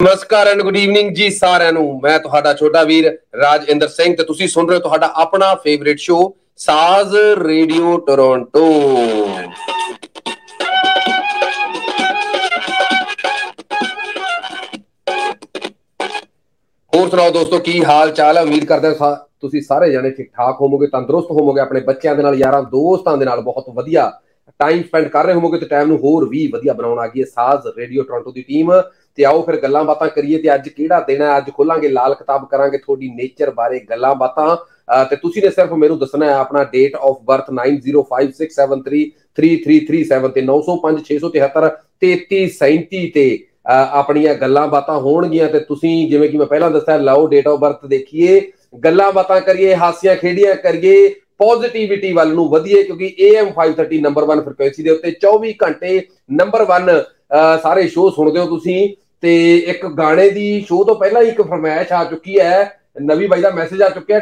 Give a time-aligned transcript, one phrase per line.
[0.00, 3.06] ਨਮਸਕਾਰ and good evening ਜੀ ਸਾਰਿਆਂ ਨੂੰ। ਮੈਂ ਤੁਹਾਡਾ ਛੋਟਾ ਵੀਰ
[3.40, 6.16] ਰਾਜਿੰਦਰ ਸਿੰਘ ਤੇ ਤੁਸੀਂ ਸੁਣ ਰਹੇ ਹੋ ਤੁਹਾਡਾ ਆਪਣਾ favourite show
[6.64, 8.64] Saaz radio Toronto.
[16.92, 20.60] ਹੋਰ ਸੁਣਾਓ ਦੋਸਤੋ, ਕੀ ਹਾਲ ਚਾਲ ਹੈ ਉਮੀਦ ਕਰਦੇ ਹਾਂ ਤੁਸੀਂ ਸਾਰੇ ਜਣੇ ਠੀਕ ਠਾਕ
[20.60, 24.12] ਹੋਵੋਗੇ, ਤੰਦਰੁਸਤ ਹੋਵੋਗੇ, ਆਪਣੇ ਬੱਚਿਆਂ ਦੇ ਨਾਲ, ਯਾਰਾਂ ਦੋਸਤਾਂ ਦੇ ਨਾਲ ਬਹੁਤ ਵਧੀਆ
[24.60, 27.26] ਟਾਈਮ ਸਪੈਂਡ ਕਰ ਰਹੇ ਹੋਵੋਗੇ ਤੇ ਟਾਈਮ ਨੂੰ ਹੋਰ ਵੀ ਵਧੀਆ ਬਣਾਉਣ ਆ ਗਈ ਹੈ
[27.26, 28.72] ਸਾਜ਼ ਰੇਡੀਓ ਟੋਰਾਂਟੋ ਦੀ ਟੀਮ
[29.18, 31.36] ਤੇ ਆਓ ਫਿਰ ਗੱਲਾਂ ਬਾਤਾਂ ਕਰੀਏ ਤੇ ਅੱਜ ਕਿਹੜਾ ਦਿਨ ਹੈ?
[31.36, 34.56] ਅੱਜ ਖੋਲਾਂਗੇ, ਲਾਲ ਕਿਤਾਬ ਕਰਾਂਗੇ ਤੁਹਾਡੀ ਨੇਚਰ ਬਾਰੇ ਗੱਲਾਂ ਬਾਤਾਂ।
[35.10, 43.38] ਤੇ ਤੁਸੀਂ ਨੇ ਸਿਰਫ ਮੈਨੂੰ ਦੱਸਣਾ ਹੈ, ਆਪਣਾ ਡੇਟ ਆਫ ਬਰਥ 9056733337 ਤੇ 9056733337 ਤੇ
[43.98, 47.86] ਆਪਣੀਆਂ ਗੱਲਾਂ ਬਾਤਾਂ ਹੋਣਗੀਆਂ ਤੇ ਤੁਸੀਂ ਜਿਵੇਂ ਕਿ ਮੈਂ ਪਹਿਲਾਂ ਦੱਸਿਆ, ਲਾਓ ਡੇਟ ਆਫ ਬਰਥ
[47.86, 48.40] ਦੇਖੀਏ।
[48.84, 51.08] ਗੱਲਾਂ ਬਾਤਾਂ ਕਰੀਏ, ਹਾਸੀਆਂ ਖੇਡੀਆਂ ਕਰੀਏ
[51.38, 56.64] ਪੋਜ਼ਿਟਿਵਿਟੀ ਵੱਲ ਨੂੰ ਵਧੀਏ, ਕਿਉਂਕਿ AM 530 ਨੰਬਰ 1 ਫ੍ਰੀਕੁਐਂਸੀ ਦੇ ਉੱਤੇ 24 ਘੰਟੇ ਨੰਬਰ
[56.70, 57.02] 1
[57.62, 61.92] ਸਾਰੇ ਸ਼ੋਅ ਸੁਣਦੇ ਹੋ ਤੁਸੀਂ। ਤੇ ਇੱਕ ਗਾਣੇ ਦੀ ਸ਼ੋਅ ਤੋਂ ਪਹਿਲਾਂ ਹੀ ਇੱਕ ਫਰਮਾਇਸ਼
[61.92, 64.18] ਆ ਚੁੱਕੀ ਹੈ, ਨਵੀਂ ਬਾਈ ਦਾ ਮੈਸੇਜ ਆ ਚੁੱਕਿਆ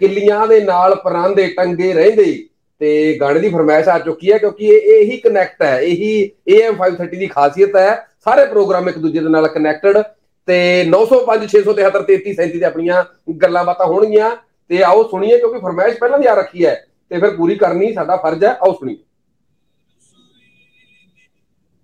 [0.00, 2.44] ਕਿੱਲੀਆਂ ਦੇ ਨਾਲ ਪਰਾਂਦੇ ਟੰਗੇ ਰਹਿੰਦੇ।
[2.80, 7.18] ਤੇ ਗਾਣੇ ਦੀ ਫਰਮਾਇਸ਼ ਆ ਚੁੱਕੀ ਹੈ ਕਿਉਂਕਿ ਇਹ ਇਹੀ ਕਨੈਕਟ ਹੈ, ਇਹੀ AM 530
[7.18, 7.90] ਦੀ ਖਾਸੀਅਤ ਹੈ।
[8.24, 10.00] ਸਾਰੇ ਪ੍ਰੋਗਰਾਮ ਇੱਕ ਦੂਜੇ ਦੇ ਨਾਲ ਕਨੈਕਟਡ
[10.48, 13.02] ਤੇ 905 673 33 ਤੇ ਆਪਣੀਆਂ
[13.42, 14.30] ਗੱਲਾਂ ਬਾਤਾਂ ਹੋਣਗੀਆਂ।
[14.70, 16.74] ਤੇ ਆਓ ਸੁਣੀਏ ਕਿਉਂਕਿ ਫਰਮਾਇਸ਼ ਪਹਿਲਾਂ ਦੀ ਆ ਰੱਖੀ ਹੈ।
[17.10, 18.96] ਤੇ ਫਿਰ ਪੂਰੀ ਕਰਨੀ ਸਾਡਾ ਫਰਜ਼ ਹੈ। ਆਓ ਸੁਣੀਏ।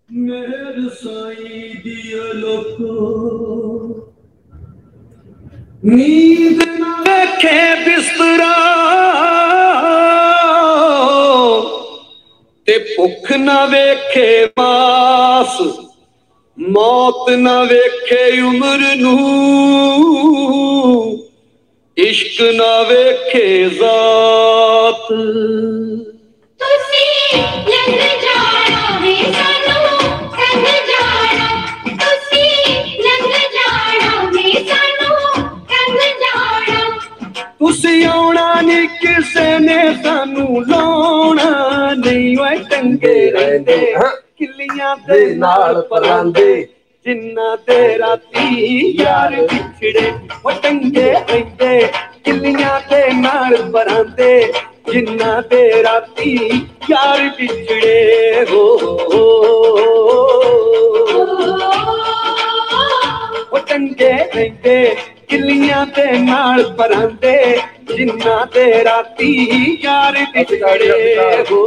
[0.09, 4.05] ਮੇਰ ਸਾਈ ਦੀ ਲੋਕੋ
[5.85, 8.53] ਨੀਂਦ ਨਾ ਵੇਖੇ ਬਿਸਤਰਾ
[12.67, 15.61] ਤੇ ਭੁੱਖ ਨਾ ਵੇਖੇ ਮਾਸ
[16.59, 19.19] ਮੌਤ ਨਾ ਵੇਖੇ ਉਮਰ ਨੂੰ
[21.97, 25.13] ਇਸ਼ਕ ਨਾ ਵੇਖੇ ਜ਼ਾਤ
[42.97, 43.95] ਓਏ ਟੰਗੇ ਰਹਿੰਦੇ
[44.37, 46.67] ਕਿੱਲੀਆਂ ਦੇ ਨਾਲ ਪਰਾਂਦੇ
[47.07, 50.13] ਜਿੰਨਾ ਤੇ ਰਾਤੀ ਯਾਰ ਵਿਛੜੇ
[50.45, 51.89] ਉਹ ਟੰਗੇ ਰਹਿੰਦੇ
[52.25, 54.53] ਕਿੱਲੀਆਂ ਦੇ ਨਾਲ ਪਰਾਂਦੇ
[54.93, 56.37] ਜਿੰਨਾ ਤੇ ਰਾਤੀ
[56.91, 58.65] ਯਾਰ ਵਿਛੜੇ ਹੋ
[63.53, 64.97] ਉਹ ਟੰਗੇ ਰਹਿੰਦੇ
[65.29, 69.47] ਕਿੱਲੀਆਂ ਦੇ ਨਾਲ ਪਰਾਂਦੇ ਜਿੰਨਾ ਤੇ ਰਾਤੀ
[69.83, 71.67] ਯਾਰ ਵਿਛੜੇ। ਹੋ।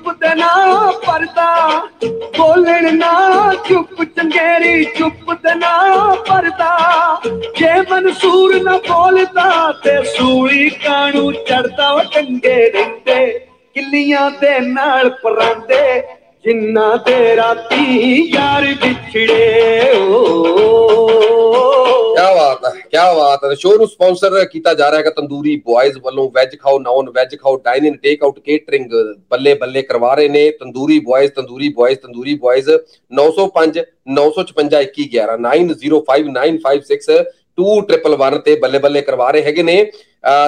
[0.21, 1.87] ਚੰਗੇਰੀ ਚੁੱਪ ਦੇ ਨਾ ਪਰਦਾ
[2.37, 7.21] ਬੋਲਣ ਨਾ ਚੁੱਪ, ਚੰਗੇਰੀ ਚੁੱਪ ਦੇ ਨਾ ਪਰਦਾ
[7.57, 13.27] ਜੇ ਮਨਸੂਰ ਨਾ ਬੋਲਦਾ ਤੇ ਸੂਲੀ ਕਾਣੂ ਚੜਦਾ ਉਹ ਟੰਗੇ ਰਹਿੰਦੇ
[13.75, 16.01] ਕਿੱਲੀਆਂ ਦੇ ਨਾਲ ਪਰਾਂਦੇ
[16.45, 20.33] ਜਿੰਨਾ ਤੇਰਾ ਤੀ ਯਾਰ ਵਿਛੜੇ ਓ
[22.15, 25.97] ਕੀ ਬਾਤ ਹੈ ਕੀ ਬਾਤ ਹੈ। ਸ਼ੋਅ ਨੂੰ ਸਪਾਂਸਰ ਕੀਤਾ ਜਾ ਰਿਹਾ ਹੈ ਤੰਦੂਰੀ ਬॉयਜ਼
[26.03, 28.91] ਵੱਲੋਂ। ਵੈਜ ਖਾਓ ਨਾਨ ਵੈਜ ਖਾਓ ਡਾਈਨ ਇਨ ਟੇਕ ਆਊਟ ਕੇਟਰਿੰਗ
[29.31, 32.69] ਬੱਲੇ ਬੱਲੇ ਕਰਵਾ ਰਹੇ ਨੇ ਤੰਦੂਰੀ ਬॉयਜ਼ ਤੰਦੂਰੀ ਬॉयਜ਼ ਤੰਦੂਰੀ ਬॉयਜ਼
[33.11, 33.83] 905
[34.15, 37.19] 955 905
[37.57, 39.77] 2111 ਤੇ ਬੱਲੇ ਬੱਲੇ ਕਰਵਾ ਰਹੇ ਹੈਗੇ ਨੇ।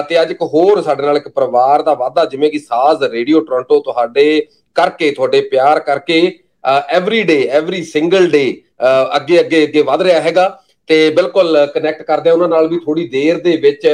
[0.08, 3.80] ਤੇ ਅੱਜ ਇੱਕ ਹੋਰ ਸਾਡੇ ਨਾਲ ਇੱਕ ਪਰਿਵਾਰ ਦਾ ਵਾਅਦਾ ਜਿਵੇਂ ਕਿ ਸਾਜ਼ ਰੇਡੀਓ ਟੋਰਾਂਟੋ,
[3.80, 4.26] ਤੁਹਾਡੇ
[4.76, 6.38] ਕਰਕੇ, ਤੁਹਾਡੇ ਪਿਆਰ ਕਰਕੇ
[6.90, 8.44] every day every single day
[9.16, 10.48] ਅੱਗੇ ਅੱਗੇ ਅੱਗੇ ਵਧ ਰਿਹਾ ਹੈਗਾ।
[10.90, 13.86] ਤੇ ਬਿਲਕੁਲ ਕਨੈਕਟ ਕਰਦੇ ਆ ਉਹਨਾਂ ਨਾਲ ਵੀ ਥੋੜੀ ਦੇਰ ਦੇ ਵਿੱਚ।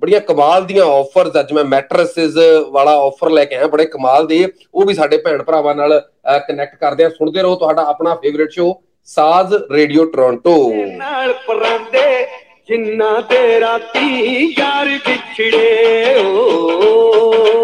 [0.00, 2.36] ਬੜੀਆਂ ਕਮਾਲ ਦੀਆਂ ਆਫਰਸ ਅੱਜ ਮੈਂ ਮੈਟਰਸਸ
[2.72, 4.44] ਵਾਲਾ ਆਫਰ ਲੈ ਕੇ ਆਇਆ, ਬੜੇ ਕਮਾਲ ਦੇ।
[4.74, 6.00] ਉਹ ਵੀ ਸਾਡੇ ਭੈਣ ਭਰਾਵਾਂ ਨਾਲ
[6.48, 10.56] ਕਨੈਕਟ ਕਰਦੇ ਆ ਸੁਣਦੇ ਰਹੋ ਤੁਹਾਡਾ ਆਪਣਾ favourite show Saaz radio Toronto.
[10.96, 12.26] ਨਾਲ ਪਰਾਂਦੇ
[12.68, 17.57] ਜਿੰਨਾ ਤੇ ਰਾਤੀ ਯਾਰ ਵਿਛੜੇ ਓ।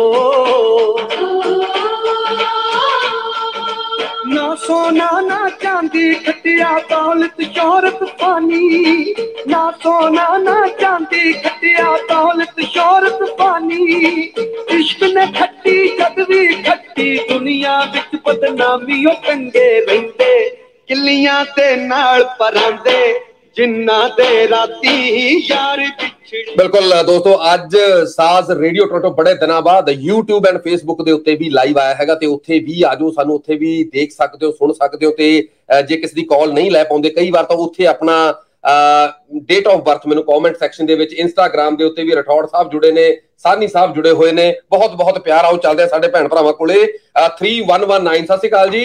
[4.85, 9.15] ਸੋਨਾ ਨਾ ਚਾਂਦੀ ਖਟਿਆ ਦੌਲਤ ਸ਼ੋਹਰਤ ਪਾਨੀ
[9.49, 13.85] ਨਾ ਸੋਨਾ, ਨਾ ਚਾਂਦੀ ਖਟਿਆ ਦੌਲਤ ਸ਼ੋਹਰਤ ਪਾਨੀ
[14.71, 20.51] ਇਸ਼ਕ ਨੇ ਖੱਟੀ, ਜਦ ਵੀ ਖੱਟੀ ਦੁਨੀਆ ਵਿੱਚ ਬਦਨਾਮੀ ਉਹ ਟੰਗੇ ਰਹਿੰਦੇ।
[20.89, 23.15] ਕਿੱਲੀਆਂ ਤੇ ਨਾਲ ਪਰਾਂਦੇ
[23.57, 24.93] ਜਿੰਨਾ ਦੇ ਰਾਤੀ
[25.47, 27.77] ਯਾਰ ਵਿਛੜੀ ਬਿਲਕੁਲ ਦੋਸਤੋ ਅੱਜ
[28.09, 32.15] ਸਾਜ਼ ਰੇਡੀਓ ਟੋਟੋ ਬੜੇ ਦਿਨਾਂ ਬਾਅਦ YouTube ਐਂਡ Facebook ਦੇ ਉੱਤੇ ਵੀ ਲਾਈਵ ਆਇਆ ਹੈਗਾ
[32.15, 35.29] ਤੇ ਉੱਥੇ ਵੀ ਆਜੋ ਸਾਨੂੰ ਉੱਥੇ ਵੀ ਦੇਖ ਸਕਦੇ ਹੋ ਸੁਣ ਸਕਦੇ ਹੋ ਤੇ
[35.71, 38.17] ਅਹ, ਜੇ ਕਿਸੇ ਦੀ ਕਾਲ ਨਹੀਂ ਲੈ ਪਾਉਂਦੇ ਕਈ ਵਾਰ ਤਾਂ ਉੱਥੇ ਆਪਣਾ
[39.43, 42.93] ਡੇਟ ਆਫ ਬਰਥ ਮੈਨੂੰ ਕਮੈਂਟ ਸੈਕਸ਼ਨ ਦੇ ਵਿੱਚ Instagram ਦੇ ਉੱਤੇ ਵੀ ਰਠੌੜ ਸਾਹਿਬ ਜੁੜੇ
[42.93, 46.53] ਨੇ ਸਾਨੀ ਸਾਹਿਬ ਜੁੜੇ ਹੋਏ ਨੇ ਬਹੁਤ ਬਹੁਤ ਪਿਆਰ ਆਓ ਚੱਲਦੇ ਆ ਸਾਡੇ ਭੈਣ ਭਰਾਵਾਂ
[46.53, 48.85] ਕੋਲੇ ਅਹ, 3119 ਸਤਿ ਸ਼੍ਰੀ ਅਕਾਲ ਜੀ।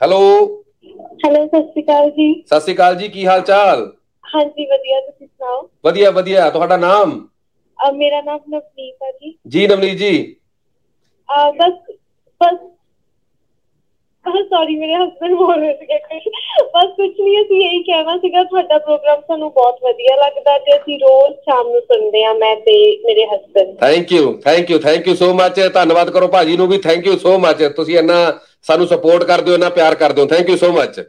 [0.00, 0.18] ਹੈਲੋ
[1.22, 3.90] ਹੈਲੋ ਸਤਿ ਸ਼੍ਰੀ ਅਕਾਲ ਜੀ। ਸਤਿ ਸ਼੍ਰੀ ਅਕਾਲ ਜੀ ਕੀ ਹਾਲ ਚਾਲ
[4.24, 5.68] ਹਾਂਜੀ ਵਧੀਆ ਤੁਸੀਂ ਸੁਣਾਓ?
[5.84, 7.18] ਵਧੀਆ ਵਧੀਆ ਤੁਹਾਡਾ ਨਾਮ?
[7.78, 10.12] ਅਹ ਮੇਰਾ ਨਾਮ ਨਵਨੀਤ ਹੈ ਜੀ। ਜੀ ਨਵਨੀਤ ਜੀ।
[11.28, 11.74] ਅਹ ਬਸ
[12.40, 12.58] ਬਸ
[14.48, 16.26] ਸੌਰੀ ਮੇਰੇ ਹਸਬੰਡ ਬੋਲ ਰਹੇ ਸੀਗੇ ਕੁਛ।
[16.74, 20.98] ਬਸ ਕੁਝ ਨਹੀਂ ਅਸੀਂ ਇਹੀ ਕਹਿਣਾ ਸੀਗਾ ਤੁਹਾਡਾ ਪ੍ਰੋਗਰਾਮ ਸਾਨੂੰ ਬਹੁਤ ਵਧੀਆ ਲੱਗਦਾ ਤੇ ਅਸੀਂ
[20.98, 25.14] ਰੋਜ਼ ਸ਼ਾਮ ਨੂੰ ਸੁਣਦੇ ਆ ਮੈਂ ਤੇ ਮੇਰੇ husband thank you thank you thank you
[25.16, 28.16] so much ਧੰਨਵਾਦ ਕਰੋ ਭਾਜੀ ਨੂੰ ਵੀ ਥੈਂਕ ਯੂ ਸੋ ਮੱਚ ਤੁਸੀਂ ਇੰਨਾ
[28.66, 31.00] ਸਾਨੂੰ ਸਪੋਰਟ ਕਰਦੇ ਹੋ ਇੰਨਾ ਪਿਆਰ ਕਰਦੇ ਹੋ। ਥੈਂਕ ਯੂ ਸੋ ਮੱਚ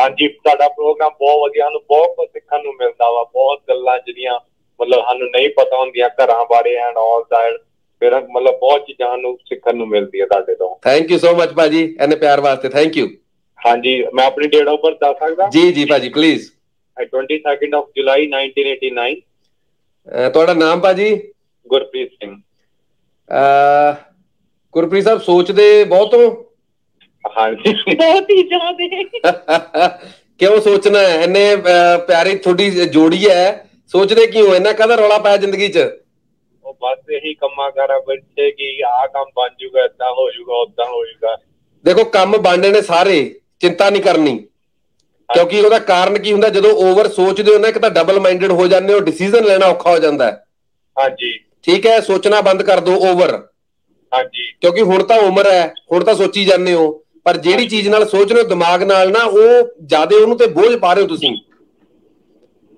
[0.00, 4.40] ਹਾਂਜੀ ਤੁਹਾਡਾ ਪ੍ਰੋਗਰਾਮ ਬਹੁਤ ਵਧੀਆ ਸਾਨੂੰ ਬਹੁਤ ਕੁਝ ਸਿੱਖਣ ਨੂੰ ਮਿਲਦਾ ਵਾ ਬਹੁਤ ਗੱਲਾਂ ਜਿਹੜੀਆਂ
[4.80, 7.60] ਮਤਲਬ ਸਾਨੂੰ ਨਹੀਂ ਪਤਾ ਹੁੰਦੀਆਂ ਘਰਾਂ ਬਾਰੇ ਐਂਡ ਆਲ ਦੈਟ
[8.00, 11.96] ਫਿਰ ਮਤਲਬ ਬਹੁਤ ਚੀਜ਼ਾਂ ਸਾਨੂੰ ਸਿੱਖਣ ਨੂੰ ਮਿਲਦੀਆਂ ਤੁਹਾਡੇ ਤੋਂ। ਥੈਂਕ ਯੂ ਸੋ ਮੱਚ ਭਾਜੀ
[12.00, 13.08] ਇੰਨੇ ਪਿਆਰ ਵਾਸਤੇ ਥੈਂਕ ਯੂ
[13.66, 15.48] ਹਾਂਜੀ ਮੈਂ ਆਪਣੀ ਡੇਟ ਆਫ ਬਰਥ ਦੱਸ ਸਕਦਾ?
[15.48, 16.50] ਜੀ ਜੀ ਭਾਜੀ ਪਲੀਜ਼
[17.02, 21.32] 22nd ਆਫ ਜੁਲਾਈ 1989 ਤੁਹਾਡਾ ਨਾਮ ਭਾਜੀ?
[21.68, 22.36] ਗੁਰਪ੍ਰੀਤ ਸਿੰਘ।
[23.30, 23.94] ਅਹ,
[24.72, 26.43] ਗੁਰਪ੍ਰੀਤ ਸਾਹਿਬ ਸੋਚਦੇ ਬਹੁਤ ਹੋ?
[27.24, 29.88] ਬਹੁਤ ਹੀ ਜ਼ਿਆਦਾ।
[30.40, 31.22] ਕਿਉਂ ਸੋਚਣਾ ਹੈ?
[31.22, 34.54] ਇੰਨੇ ਅਹ, ਪਿਆਰੀ ਤੁਹਾਡੀ ਜੋੜੀ ਹੈ। ਸੋਚਦੇ ਕਿਉਂ?
[34.54, 35.78] ਇੰਨਾ ਕਦਰ ਰੌਲਾ ਪਾਇਆ ਜ਼ਿੰਦਗੀ 'ਚ?
[36.64, 40.86] ਉਹ ਬਸ ਇਹੀ ਕੰਮਾਂ ਕਰਾ ਬੱਚੇ ਕਿ ਆਹ ਕੰਮ ਬਣ ਜੂਗਾ ਏਦਾਂ ਹੋ ਜੂਗਾ ਉਦਾਂ
[40.86, 41.36] ਹੋ ਜੂਗਾ।
[41.84, 44.38] ਦੇਖੋ ਕੰਮ ਬਣਨੇ ਨੇ ਸਾਰੇ ਚਿੰਤਾ ਨਹੀਂ ਕਰਨੀ।
[45.28, 46.48] ਕਿਉਂਕਿ ਉਹਦਾ ਕਾਰਨ ਕੀ ਹੁੰਦਾ?
[46.48, 49.90] ਜਦੋਂ ਓਵਰ ਸੋਚਦੇ ਹੋ ਨਾ ਇੱਕ ਤਾਂ ਡਬਲ ਮਾਈਂਡਡ ਹੋ ਜਾਂਦੇ ਹੋ ਡਿਸੀਜਨ ਲੈਣਾ ਔਖਾ
[49.90, 50.44] ਹੋ ਜਾਂਦਾ ਹੈ।
[50.96, 51.32] ਹਾਂਜੀ।
[51.62, 52.00] ਠੀਕ ਹੈ?
[52.00, 53.32] ਸੋਚਣਾ ਬੰਦ ਕਰ ਦਿਓ ਓਵਰ
[54.12, 58.04] ਹਾਂਜੀ। ਕਿਉਂਕਿ ਹੁਣ ਤਾਂ ਉਮਰ ਹੈ ਹੁਣ ਤਾਂ ਸੋਚੀ ਜਾਂਦੇ ਹੋ। ਪਰ ਜਿਹੜੀ ਚੀਜ਼ ਨਾਲ
[58.08, 61.36] ਸੋਚ ਰਹੇ ਹੋ ਦਿਮਾਗ ਨਾਲ ਨਾ ਉਹ ਜ਼ਿਆਦਾ ਉਹਨੂੰ ਤੇ ਬੋਝ ਪਾ ਰਹੇ ਹੋ ਤੁਸੀਂ।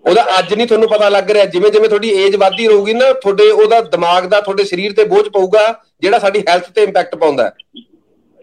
[0.04, 3.50] ਉਹਦਾ ਅੱਜ ਨਹੀਂ ਤੁਹਾਨੂੰ ਪਤਾ ਲੱਗ ਰਿਹਾ ਜਿਵੇਂ ਜਿਵੇਂ ਤੁਹਾਡੀ ਏਜ ਵੱਧਦੀ ਰਹੂਗੀ ਨਾ ਤੁਹਾਡੇ
[3.50, 5.64] ਉਹਦਾ ਦਿਮਾਗ ਦਾ ਤੁਹਾਡੇ ਸਰੀਰ ਤੇ ਬੋਝ ਪਊਗਾ
[6.02, 7.52] ਜਿਹੜਾ ਸਾਡੀ ਹੈਲਥ ਤੇ ਇੰਪੈਕਟ ਪਾਉਂਦਾ ਹੈ।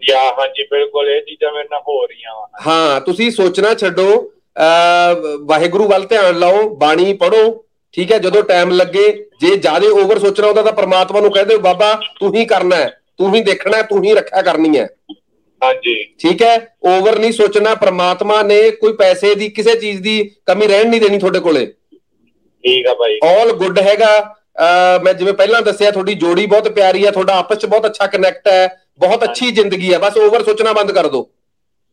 [0.02, 4.06] ਯਾ ਹਾਂਜੀ ਬਿਲਕੁਲ ਇਹ ਚੀਜ਼ਾਂ ਮੇਰੇ ਨਾਲ ਹੋ ਰਹੀਆਂ ਵਾ। ਹਾਂ ਤੁਸੀਂ ਸੋਚਣਾ ਛੱਡੋ
[5.42, 7.42] ਵਾਹਿਗੁਰੂ ਵੱਲ ਧਿਆਨ ਲਾਓ ਬਾਣੀ ਪੜੋ
[7.94, 9.08] ਠੀਕ ਹੈ ਜਦੋਂ ਟਾਈਮ ਲੱਗੇ
[9.40, 12.90] ਜੇ ਜ਼ਿਆਦਾ ਓਵਰ ਸੋਚਣਾ ਉਹਦਾ ਤਾਂ ਪ੍ਰਮਾਤਮਾ ਨੂੰ ਕਹਿ ਦਿਓ ਬਾਬਾ ਤੂੰ ਹੀ ਕਰਨਾ ਹੈ
[13.18, 14.86] ਤੂੰ ਹੀ ਦੇਖਣਾ ਹੈ ਤੂੰ ਹੀ ਰੱਖਿਆ ਕਰਨੀ ਹੈ।
[15.64, 16.56] ਹਾਂਜੀ। ਠੀਕ ਹੈ?
[16.86, 21.18] ਓਵਰ ਨਹੀਂ ਸੋਚਣਾ ਪ੍ਰਮਾਤਮਾ ਨੇ ਕੋਈ ਪੈਸੇ ਦੀ ਕਿਸੇ ਚੀਜ਼ ਦੀ ਕਮੀ ਰਹਿਣ ਨਹੀਂ ਦੇਣੀ
[21.18, 21.66] ਤੁਹਾਡੇ ਕੋਲੇ।
[22.64, 24.34] ਠੀਕ ਆ ਭਾਈ। ਆਲ ਗੁੱਡ ਹੈਗਾ।
[25.04, 28.48] ਮੈਂ ਜਿਵੇਂ ਪਹਿਲਾਂ ਦੱਸਿਆ ਤੁਹਾਡੀ ਜੋੜੀ ਬਹੁਤ ਪਿਆਰੀ ਹੈ ਤੁਹਾਡਾ ਆਪਸ ਚ ਬਹੁਤ ਅੱਛਾ ਕਨੈਕਟ
[28.48, 28.66] ਹੈ
[28.98, 31.22] ਬਹੁਤ ਅੱਛੀ ਜ਼ਿੰਦਗੀ ਹੈ ਬਸ ਓਵਰ ਸੋਚਣਾ ਬੰਦ ਕਰ ਦਿਓ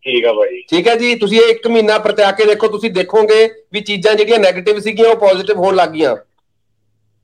[0.03, 1.15] ਠੀਕ ਆ ਭਾਈ। ਠੀਕ ਹੈ ਜੀ?
[1.15, 5.15] ਤੁਸੀਂ ਇਹ ਇੱਕ ਮਹੀਨਾ ਪ੍ਰਤਿਆ ਕੇ ਦੇਖੋ ਤੁਸੀਂ ਦੇਖੋਗੇ ਵੀ ਚੀਜ਼ਾਂ ਜਿਹੜੀਆਂ 네ਗੇਟਿਵ ਸੀਗੀਆਂ ਉਹ
[5.15, 6.15] ਪੋਜ਼ਿਟਿਵ ਹੋਣ ਲੱਗ ਗਈਆਂ।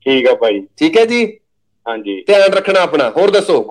[0.06, 1.26] ਠੀਕ ਆ ਭਾਈ। ਠੀਕ ਹੈ ਜੀ?
[1.86, 3.62] ਹਾਂਜੀ। ਧਿਆਨ ਰੱਖਣਾ ਆਪਣਾ। ਹੋਰ ਦੱਸੋ?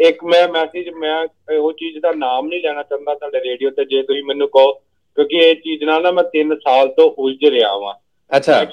[0.00, 1.26] ਇੱਕ ਮੈਂ ਮੈਸੇਜ ਮੈਂ
[1.58, 4.72] ਉਹ ਚੀਜ਼ ਦਾ ਨਾਮ ਨਹੀਂ ਲੈਣਾ ਚਾਹੁੰਦਾ ਤੁਹਾਡੇ ਰੇਡੀਓ ਤੇ ਜੇ ਤੁਸੀਂ ਮੈਨੂੰ ਕਹੋ
[5.16, 7.94] ਕਿਉਂਕਿ ਇਹ ਚੀਜ਼ ਨਾਲ ਨਾ ਮੈਂ 3 ਸਾਲ ਤੋਂ ਉਲਝ ਰਿਹਾ ਵਾਂ।
[8.36, 8.70] ਅੱਛਾ। ਇੱਕ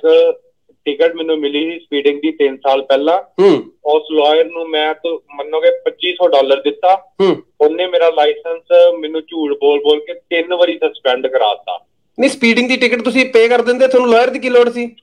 [0.85, 5.17] ਟਿਕਟ ਮੈਨੂੰ ਮਿਲੀ ਸੀ ਸਪੀਡਿੰਗ ਦੀ 3 ਸਾਲ ਪਹਿਲਾਂ। ਹੂੰ। ਉਸ ਲਾਇਰ ਨੂੰ ਮੈਂ ਤਾਂ
[5.35, 10.77] ਮੰਨੋਗੇ 2500 ਡਾਲਰ ਦਿੱਤਾ। ਹੂੰ। ਉਹਨੇ ਮੇਰਾ ਲਾਇਸੈਂਸ ਮੈਨੂੰ ਝੂਠ ਬੋਲ ਬੋਲ ਕੇ ਤਿੰਨ ਵਾਰੀ
[10.77, 11.85] ਸਸਪੈਂਡ ਕਰਾਤਾ।
[12.19, 14.95] ਨਹੀਂ ਸਪੀਡਿੰਗ ਦੀ ਟਿਕਟ ਤੁਸੀਂ ਪੇ ਕਰ ਦਿੰਦੇ ਤੁਹਾਨੂੰ ਲਾਇਰ ਦੀ ਕੀ ਲੋੜ ਸੀ?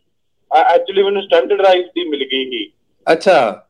[0.56, 2.73] ਐਕਚੁਅਲੀ ਮੈਨੂੰ ਸਟੈਂਡਰਡ ਡਰਾਈਵ ਦੀ ਮਿਲ ਗਈ ਸੀ।
[3.12, 3.66] ਅੱਛਾ।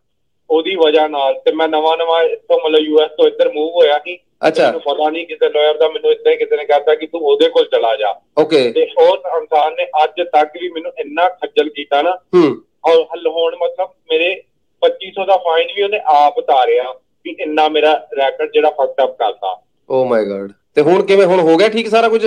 [0.50, 4.18] ਉਹਦੀ ਵਜ੍ਹਾ ਨਾਲ ਤੇ ਮੈਂ ਨਵਾਂ ਨਵਾਂ ਇੱਥੋਂ ਮਤਲਬ ਯੂਐਸ ਤੋਂ ਇੱਧਰ ਮੂਵ ਹੋਇਆ ਸੀ।
[4.48, 7.20] ਅੱਛਾ। ਮੈਨੂੰ ਪਤਾ ਨਹੀਂ ਕਿਸੇ ਲਾਇਰ ਦਾ ਮੈਨੂੰ ਇਦਾਂ ਹੀ ਕਿਸੇ ਨੇ ਕਹਿਤਾ ਕਿ ਤੂੰ
[7.20, 11.68] ਉਹਦੇ ਕੋਲ ਚਲਾ ਜਾ। ਓਕੇ ਤੇ ਉਸ ਇਨਸਾਨ ਨੇ ਅੱਜ ਤੱਕ ਵੀ ਮੈਨੂੰ ਇੰਨਾ ਖੱਜਲ
[11.68, 14.42] ਕੀਤਾ ਨਾ। ਹੂੰ। ਔਰ ਹਲ ਹੁਣ ਮਤਲਬ ਮੇਰੇ
[14.82, 16.94] 2500 ਦਾ ਫਾਈਨ ਵੀ ਉਹਨੇ ਆਪ ਉਤਾਰਿਆ
[17.24, 19.60] ਵੀ ਇੰਨਾ ਮੇਰਾ ਰੈਕਡ ਜਿਹੜਾ ਫਕਟ ਅਪ ਕਰਤਾ।
[19.90, 22.26] ਓ ਮਾਈ ਗॉड ਤੇ ਹੁਣ ਕਿਵੇਂ ਹੁਣ ਹੋ ਗਿਆ ਠੀਕ ਸਾਰਾ ਕੁਝ?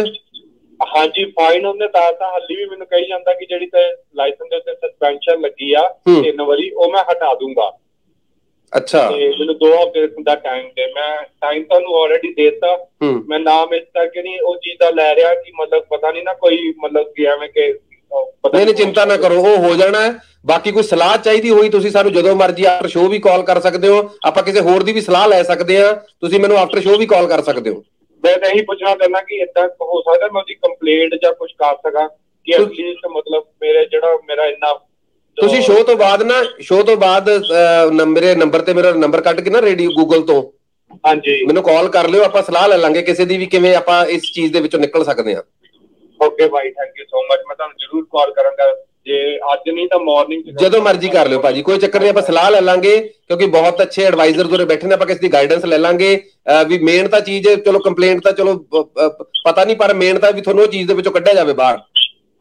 [0.97, 4.73] ਹਾਂਜੀ ਫਾਈਨ ਉਹਨੇ ਤਾਰਤਾ ਹੱਲੀ ਵੀ ਮੈਨੂੰ ਕਹੀ ਜਾਂਦਾ ਕਿ ਜਿਹੜੀ ਤੇ ਲਾਇਸੈਂਸ ਦੇ ਉੱਤੇ
[4.73, 5.81] ਸਸਪੈਂਸ਼ਨ ਲੱਗੀ ਆ।
[6.23, 7.71] ਤਿੰਨ ਵਾਰੀ ਉਹ ਮੈਂ ਹਟਾ ਦੂੰਗਾ।
[8.73, 11.11] ਅੱਛਾ। ਤੇ ਮੈਨੂੰ 2 ਹਫ਼ਤੇ ਦਾ ਟਾਈਮ ਦੇ ਮੈਂ
[11.41, 12.77] ਟਾਈਮ ਤੁਹਾਨੂੰ ਆਲਰੇਡੀ ਦੇਤਾ।
[13.27, 16.33] ਮੈਂ ਨਾਮ ਇਸ ਕਰਕੇ ਨਹੀਂ ਉਹ ਚੀਜ਼ ਦਾ ਲੈ ਰਿਹਾ ਕਿ ਮਤਲਬ ਪਤਾ ਨਹੀਂ ਨਾ
[16.41, 17.71] ਕੋਈ ਮਤਲਬ ਕਿ ਐਵੇਂ ਕਿ
[18.43, 19.99] ਪਤਾ ਨਹੀਂ ਚਿੰਤਾ ਨਾ ਕਰੋ। ਉਹ ਹੋ ਜਾਣਾ
[20.45, 23.87] ਬਾਕੀ ਕੋਈ ਸਲਾਹ ਚਾਹੀਦੀ ਹੋਈ ਤੁਸੀਂ ਸਾਨੂੰ ਜਦੋਂ ਮਰਜ਼ੀ ਆਫਟਰ ਸ਼ੋਅ ਵੀ ਕਾਲ ਕਰ ਸਕਦੇ
[23.87, 27.05] ਹੋ। ਆਪਾਂ ਕਿਸੇ ਹੋਰ ਦੀ ਵੀ ਸਲਾਹ ਲੈ ਸਕਦੇ ਆ ਤੁਸੀਂ ਮੈਨੂੰ ਆਫਟਰ ਸ਼ੋਅ ਵੀ
[27.13, 27.83] ਕਾਲ ਕਰ ਸਕਦੇ ਹੋ।
[28.23, 31.75] ਮੈਂ ਤਾਂ ਇਹੀ ਪੁੱਛਣਾ ਚਾਹੁੰਦਾ ਕਿ ਇਦਾਂ ਹੋ ਸਕਦਾ ਮੈਂ ਉਹਦੀ ਕੰਪਲੇਂਟ ਜਾਂ ਕੁਝ ਕਰ
[31.87, 32.07] ਸਕਾਂ
[32.47, 34.73] ਕਿ ਐਟਲੀਸਟ ਮਤਲਬ ਮੇਰੇ ਜਿਹੜਾ ਮੇਰਾ ਇੰਨਾ
[35.37, 37.29] ਤੁਸੀਂ ਸ਼ੋਅ ਤੋਂ ਬਾਅਦ ਨਾ ਸ਼ੋਅ ਤੋਂ ਬਾਅਦ
[38.07, 40.41] ਮੇਰੇ ਨੰਬਰ ਤੇ ਮੇਰਾ ਨੰਬਰ ਕੱਢ ਕੇ ਨਾ ਰੇਡੀਓ ਗੂਗਲ ਤੋਂ।
[41.05, 44.31] ਹਾਂਜੀ। ਮੈਨੂੰ ਕਾਲ ਕਰ ਲਿਓ ਆਪਾਂ ਸਲਾਹ ਲੈ ਲਾਂਗੇ ਕਿਸੇ ਦੀ ਵੀ ਕਿਵੇਂ ਆਪਾਂ ਇਸ
[44.33, 45.41] ਚੀਜ਼ ਦੇ ਵਿੱਚੋਂ ਨਿਕਲ ਸਕਦੇ ਹਾਂ।
[46.19, 48.73] ਓਕੇ ਭਾਈ ਥੈਂਕ ਯੂ ਸੋ ਮਚ ਮੈਂ ਤੁਹਾਨੂੰ ਜ਼ਰੂਰ ਕਾਲ ਕਰਾਂਗਾ।
[49.05, 49.15] ਜੇ
[49.53, 52.59] ਅੱਜ ਨਹੀਂ ਤਾਂ ਮਾਰਨਿੰਗ ਜਦੋਂ ਮਰਜ਼ੀ ਕਰ ਲਿਓ ਭਾਜੀ ਕੋਈ ਚੱਕਰ ਨਹੀਂ ਆਪਾਂ ਸਲਾਹ ਲੈ
[52.61, 56.11] ਲਾਂਗੇ ਕਿਉਂਕਿ ਬਹੁਤ ਅੱਛੇ ਐਡਵਾਈਜ਼ਰ ਉਰੇ ਬੈਠੇ ਨੇ ਆਪਾਂ ਕਿਸੇ ਦੀ ਗਾਈਡੈਂਸ ਲੈ ਲਾਂਗੇ।
[56.67, 60.63] ਵੀ ਮੇਨ ਤਾਂ ਚੀਜ਼ ਚਲੋ ਕੰਪਲੇਂਟ ਤਾਂ ਚਲੋ ਪਤਾ ਨਹੀਂ ਪਰ ਮੇਨ ਤਾਂ ਵੀ ਤੁਹਾਨੂੰ
[60.63, 61.77] ਉਹ ਚੀਜ਼ ਦੇ ਵਿੱਚੋਂ ਕੱਢਿਆ ਜਾਵੇ ਬਾਹਰ।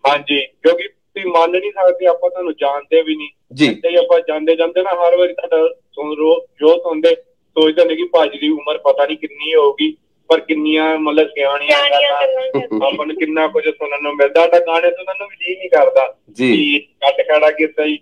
[0.04, 4.56] ਹਾਂਜੀ ਕਿਉਂਕਿ ਤੁਸੀਂ ਮੰਨ ਨਹੀਂ ਸਕਦੇ ਆਪਾਂ ਤੁਹਾਨੂੰ ਜਾਣਦੇ ਵੀ ਨਹੀਂ। ਜੀ। ਤੇ ਆਪਾਂ ਜਾਂਦੇ
[4.56, 8.78] ਜਾਂਦੇ ਨਾ ਹਰ ਵਾਰੀ ਤੁਹਾਡਾ ਸੁਣ ਰੋ ਜੋ ਸੁਣਦੇ ਸੋਚਦੇ ਨੇ ਕਿ ਭਾਜੀ ਦੀ ਉਮਰ
[8.78, 9.96] ਪਤਾ ਨਹੀਂ ਕਿੰਨੀ ਹੋਊਗੀ
[10.28, 15.14] ਪਰ ਕਿੰਨੀਆਂ ਮਤਲਬ ਸਿਆਣੀਆਂ ਗੱਲਾਂ। ਆਪਾਂ ਨੂੰ ਕਿੰਨਾ ਕੁਝ ਸੁਣਨ ਨੂੰ ਮਿਲਦਾ ਤਾਂ ਗਾਣੇ ਸੁਣਨ
[15.18, 17.98] ਨੂੰ ਵੀ ਜੀ ਨਹੀਂ ਕਰਦਾ। ਜੀ। ਕਿ ਕੱਟ ਖੜਾ ਕੀਤਾ ਹੀ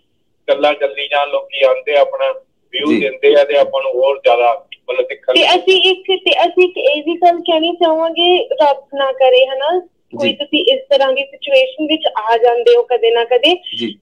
[0.48, 2.32] ਗੱਲਾਂ ਚੱਲੀ ਜਾਣ ਲੋਕੀ ਆਉਂਦੇ ਆਪਣਾ
[2.72, 6.30] ਵਿਊ ਜੀ। ਦਿੰਦੇ ਆ ਤੇ ਆਪਾਂ ਨੂੰ ਹੋਰ ਜ਼ਿਆਦਾ ਮਤਲਬ ਸਿੱਖਣ ਤੇ ਅਸੀਂ ਇੱਕ ਤੇ
[6.46, 9.80] ਅਸੀਂ ਇੱਕ ਇਹ ਵੀ ਗੱਲ ਕਹਿਣੀ ਚਾਹਾਂਗੇ ਰੱਬ ਨਾ ਕਰੇ ਹਨਾ?
[10.12, 13.54] ਕੋਈ। ਤੁਸੀਂ ਇਸ ਤਰ੍ਹਾਂ ਦੀ ਸਿਚੁਏਸ਼ਨ ਵਿੱਚ ਆ ਜਾਂਦੇ ਹੋ ਕਦੇ ਨਾ ਕਦੇ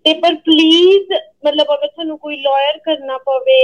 [0.04, 1.12] ਤੇ ਪਰ ਪਲੀਜ਼
[1.46, 3.60] ਮਤਲਬ ਅਗਰ ਤੁਹਾਨੂੰ ਕੋਈ ਲਾਇਰ ਕਰਨਾ ਪਵੇ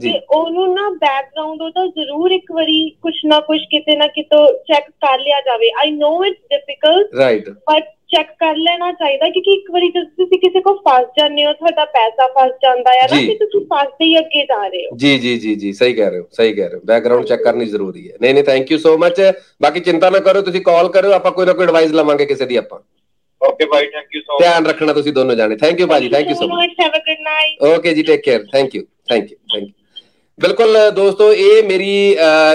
[0.00, 4.90] ਤੇ ਉਹਨੂੰ ਨਾ ਬੈਕਗ੍ਰਾਉਂਡ ਉਹਦਾ ਜ਼ਰੂਰ ਇੱਕ ਵਾਰੀ ਕੁਛ ਨਾ ਕੁਛ ਕਿਤੇ ਨਾ ਕਿਤੋਂ ਚੈੱਕ
[4.90, 7.84] ਕਰ ਲਿਆ ਜਾਵੇ। I know it's difficult right but
[8.14, 11.84] check ਕਰ ਲੈਣਾ ਚਾਹੀਦਾ ਕਿਉਂਕਿ ਇੱਕ ਵਾਰੀ ਜਦੋਂ ਤੁਸੀਂ ਕਿਸੇ ਕੋਲ ਫਸ ਜਾਂਦੇ ਹੋ ਤੁਹਾਡਾ
[11.92, 15.36] ਪੈਸਾ ਫਸ ਜਾਂਦਾ ਹੈ ਨਾ। ਤੇ ਤੁਸੀਂ ਫਸਦੇ ਹੀ ਅੱਗੇ ਜਾ ਰਹੇ ਹੋ। ਜੀ ਜੀ
[15.38, 18.16] ਜੀ ਜੀ ਸਹੀ ਕਹਿ ਰਹੇ ਹੋ ਸਹੀ ਕਹਿ ਰਹੇ ਹੋ। ਬੈਕਗ੍ਰਾਉਂਡ ਚੈੱਕ ਕਰਨੀ ਜ਼ਰੂਰੀ ਹੈ।
[18.20, 19.20] ਨਹੀਂ ਨਹੀਂ ਥੈਂਕ ਯੂ ਸੋ ਮਚ
[19.62, 22.56] ਬਾਕੀ ਚਿੰਤਾ ਨਾ ਕਰੋ ਤੁਸੀਂ ਕਾਲ ਕਰੋ ਆਪਾਂ ਕੋਈ ਨਾ ਕੋਈ ਐਡਵਾਈਸ ਲਵਾਂਗੇ ਕਿਸੇ ਦੀ
[22.56, 22.78] ਆਪਾਂ।
[23.40, 26.34] Okay bye thank you so ਧਿਆਨ ਰੱਖਣਾ ਤੁਸੀਂ ਦੋਨੋਂ ਜਾਣੇ। ਥੈਂਕ ਯੂ ਭਾਜੀ thank you
[26.36, 29.62] so much have a good night okay ਜੀ take care thank you thank you thank
[29.62, 29.72] you
[30.38, 31.90] ਬਿਲਕੁਲ ਦੋਸਤੋ ਇਹ ਮੇਰੀ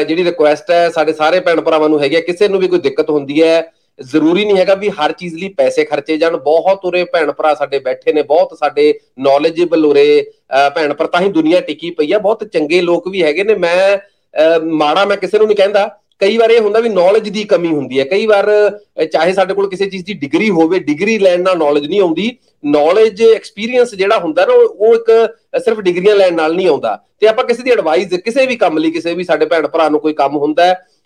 [0.07, 3.09] ਜਿਹੜੀ ਰਿਕੁਐਸਟ ਹੈ ਸਾਡੇ ਸਾਰੇ ਭੈਣ ਭਰਾਵਾਂ ਨੂੰ ਹੈਗੀ ਹੈ। ਕਿਸੇ ਨੂੰ ਵੀ ਕੋਈ ਦਿੱਕਤ
[3.09, 3.59] ਹੁੰਦੀ ਹੈ
[4.01, 7.79] ਜ਼ਰੂਰੀ ਨਹੀਂ ਹੈਗਾ ਵੀ ਹਰ ਚੀਜ਼ ਲਈ ਪੈਸੇ ਖਰਚੇ ਜਾਣ। ਬਹੁਤ ਉਰੇ ਭੈਣ ਭਰਾ ਸਾਡੇ
[7.79, 12.17] ਬੈਠੇ ਨੇ ਬਹੁਤ ਸਾਡੇ ਨੌਲੇਜੇਬਲ ਉਰੇ ਅਹ, ਭੈਣ ਭਰਾ ਤਾਂ ਹੀ ਦੁਨੀਆ ਟਿਕੀ ਪਈ ਆ।
[12.19, 16.37] ਬਹੁਤ ਚੰਗੇ ਲੋਕ ਵੀ ਹੈਗੇ ਨੇ। ਮੈਂ ਅਹ, ਮਾੜਾ ਮੈਂ ਕਿਸੇ ਨੂੰ ਨਹੀਂ ਕਹਿੰਦਾ। ਕਈ
[16.37, 19.69] ਵਾਰ ਇਹ ਹੁੰਦਾ ਵੀ ਨੌਲੇਜ ਦੀ ਕਮੀ ਹੁੰਦੀ ਹੈ। ਕਈ ਵਾਰ ਅਹ, ਚਾਹੇ ਸਾਡੇ ਕੋਲ
[19.69, 24.45] ਕਿਸੇ ਚੀਜ਼ ਦੀ ਡਿਗਰੀ ਹੋਵੇ ਡਿਗਰੀ ਲੈਣ ਨਾਲ ਨੌਲੇਜ ਨਹੀਂ ਆਉਂਦੀ। ਨੌਲੇਜ ਐਕਸਪੀਰੀਅੰਸ ਜਿਹੜਾ ਹੁੰਦਾ
[24.45, 25.11] ਨਾ ਉਹ ਉਹ ਇੱਕ
[25.55, 28.77] ਅਹ, ਸਿਰਫ ਡਿਗਰੀਆਂ ਲੈਣ ਨਾਲ ਨਹੀਂ ਆਉਂਦਾ। ਤੇ ਆਪਾਂ ਕਿਸੇ ਦੀ ਐਡਵਾਈਸ ਕਿਸੇ ਵੀ ਕੰਮ
[28.77, 30.98] ਲਈ ਕਿਸੇ ਵੀ ਸਾਡੇ ਭੈਣ ਭਰਾ ਨੂੰ ਕੋਈ ਕੰਮ ਹੁੰਦਾ ਹੈ ਅਹ,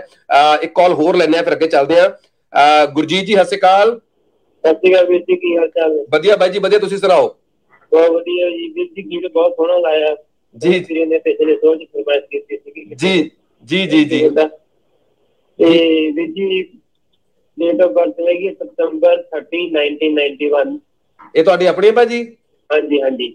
[0.62, 3.98] ਇੱਕ ਕਾਲ ਹੋਰ ਲੈਣੇ ਆ ਫਿਰ ਅੱਗੇ ਚੱਲਦੇ ਆ ਗੁਰਜੀਤ ਜੀ ਸਤਿ ਸ਼੍ਰੀ ਅਕਾਲ।
[4.64, 7.28] ਸਤਿ ਸ਼੍ਰੀ ਅਕਾਲ ਵੀਰ ਜੀ ਕੀ ਹਾਲ ਚਾਲ ਹੈ ਵਧੀਆ ਬਾਈ ਜੀ ਵਧੀਆ ਤੁਸੀਂ ਸੁਣਾਓ?
[7.92, 10.14] ਬਹੁਤ ਵਧੀਆ ਜੀ ਵੀਰ ਜੀ ਗੀਤ ਬਹੁਤ ਸੋਹਣਾ ਲਾਇਆ।
[10.56, 13.30] ਜੀ। ਵੀਰੇ ਨੇ ਪਿਛਲੇ ਸੋਚ ਫਰਮਾਇਸ਼ ਕੀਤੀ ਸੀ ਜੀ
[13.64, 14.28] ਜੀ ਜੀ ਜੀ।
[15.58, 16.62] ਤੇ ਵੀਰ ਜੀ
[17.58, 20.76] ਡੇਟ ਆਫ ਬਰਥ ਹੈਗੀ ਸਤੰਬਰ 30 1991
[21.34, 22.22] ਇਹ ਤੁਹਾਡੀ ਆਪਣੀ ਹੈ ਭਾਜੀ
[22.70, 23.34] ਹਾਂਜੀ ਹਾਂਜੀ।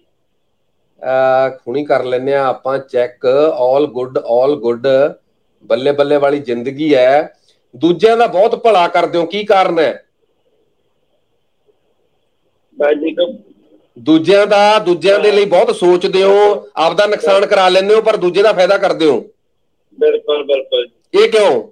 [1.67, 3.27] ਹੁਣੀ ਕਰ ਲੈਨੇ ਆ ਆਪਾਂ ਚੈੱਕ
[3.61, 4.87] 올 ਗੁੱਡ 올 ਗੁੱਡ
[5.63, 7.33] ਬੱਲੇ ਬੱਲੇ ਵਾਲੀ ਜ਼ਿੰਦਗੀ ਹੈ।
[7.75, 10.05] ਦੂਜਿਆਂ ਦਾ ਬਹੁਤ ਭਲਾ ਕਰਦੇ ਹੋ ਕੀ ਕਾਰਨ ਹੈ?
[13.99, 18.43] ਦੂਜਿਆਂ ਦਾ ਦੂਜਿਆਂ ਦੇ ਲਈ ਬਹੁਤ ਸੋਚਦੇ ਹੋ ਆਪਦਾ ਨੁਕਸਾਨ ਕਰਾ ਲੈਂਦੇ ਹੋ ਪਰ ਦੂਜੇ
[18.43, 19.29] ਦਾ ਫਾਇਦਾ ਕਰਦੇ ਹੋ।
[19.97, 21.71] ਬਿਲਕੁਲ ਬਿਲਕੁਲ। ਇਹ ਕਿਉਂ?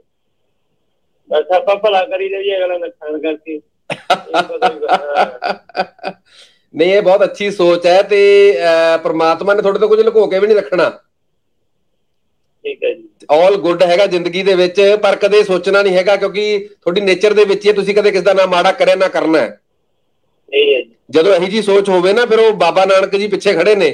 [1.29, 3.59] ਬਸ ਆਪਾਂ ਭਲਾ ਕਰੀ ਜਾਈਏ ਅਗਲਾ ਨੁਕਸਾਨ ਕਰਕੇ।
[6.73, 8.19] ਨਹੀਂ ਇਹ ਬਹੁਤ ਅੱਛੀ ਸੋਚ ਹੈ ਤੇ
[9.03, 10.89] ਪ੍ਰਮਾਤਮਾ ਨੇ ਤੁਹਾਡੇ ਤੋਂ ਕੁਝ ਲੁਕੋ ਕੇ ਵੀ ਨਹੀਂ ਰੱਖਣਾ।
[12.65, 16.57] ਠੀਕ ਹੈ ਜੀ। ਆਲ ਗੁੱਡ ਹੈਗਾ ਜ਼ਿੰਦਗੀ ਦੇ ਵਿੱਚ ਪਰ ਕਦੇ ਸੋਚਣਾ ਨਹੀਂ ਹੈਗਾ ਕਿਉਂਕਿ
[16.71, 19.57] ਤੁਹਾਡੀ ਨੇਚਰ ਦੇ ਵਿੱਚ ਹੀ ਤੁਸੀਂ ਕਦੇ ਕਿਸ ਦਾ ਨਾ ਮਾੜਾ ਕਰਿਆ ਨਾ ਕਰਨਾ ਹੈ।
[20.51, 23.75] ਇਹ ਹੈ ਜਦੋਂ ਇਹੀ ਜੀ ਸੋਚ ਹੋਵੇ ਨਾ ਫਿਰ ਉਹ ਬਾਬਾ ਨਾਨਕ ਜੀ ਪਿੱਛੇ ਖੜੇ
[23.75, 23.91] ਨੇ।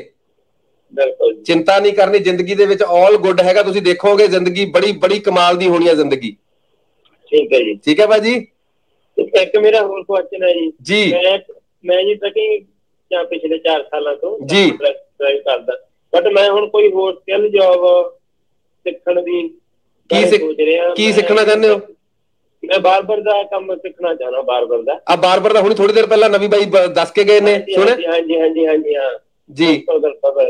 [0.93, 5.19] ਬਿਲਕੁਲ ਚਿੰਤਾ ਨਹੀਂ ਕਰਨੀ ਜ਼ਿੰਦਗੀ ਦੇ ਵਿੱਚ ਆਲ ਗੁੱਡ ਹੈਗਾ ਤੁਸੀਂ ਦੇਖੋਗੇ ਜ਼ਿੰਦਗੀ ਬੜੀ ਬੜੀ
[5.19, 6.35] ਕਮਾਲ ਦੀ ਹੋਣੀ ਹੈ ਜ਼ਿੰਦਗੀ।
[7.31, 8.35] ਠੀਕ ਹੈ ਜੀ। ਠੀਕ ਹੈ ਭਾਜੀ?
[9.17, 11.11] ਇੱਕ ਮੇਰਾ ਹੋਰ ਕੁਐਸਚਨ ਹੈ ਜੀ। ਜੀ।
[11.87, 12.63] ਮੈਂ ਜੀ ਟਰਕਿੰਗ
[13.11, 15.77] ਜਾਂ ਪਿਛਲੇ 4 ਸਾਲਾਂ ਤੋਂ ਜੀ। ਡਰਾਈਵ ਕਰਦਾ
[16.13, 17.85] ਬਟ ਮੈਂ ਹੁਣ ਕੋਈ ਹੋਰ ਸਕਿੱਲ ਜੌਬ
[18.85, 19.41] ਸਿੱਖਣ ਦੀ
[20.09, 21.79] ਕੀ ਸੋਚ ਰਿਹਾ। ਕੀ ਸਿੱਖਣਾ ਚਾਹੁੰਦੇ ਹੋ?
[22.63, 26.29] ਮੈਂ ਬਾਰਬਰ ਦਾ ਕੰਮ ਸਿੱਖਣਾ ਚਾਹਣਾ ਬਾਰਬਰ ਦਾ। ਆ ਬਾਰ-ਬਾਰ ਦਾ ਹੁਣੀ ਥੋੜੀ ਦੇਰ ਪਹਿਲਾਂ
[26.29, 29.11] ਨਵੀਂ ਬਾਈ ਦੱਸ ਕੇ ਗਏ ਨੇ ਸੁਣੇ ਹਾਂਜੀ ਹਾਂਜੀ ਹਾਂਜੀ ਹਾਂ।
[29.49, 29.83] ਜੀ।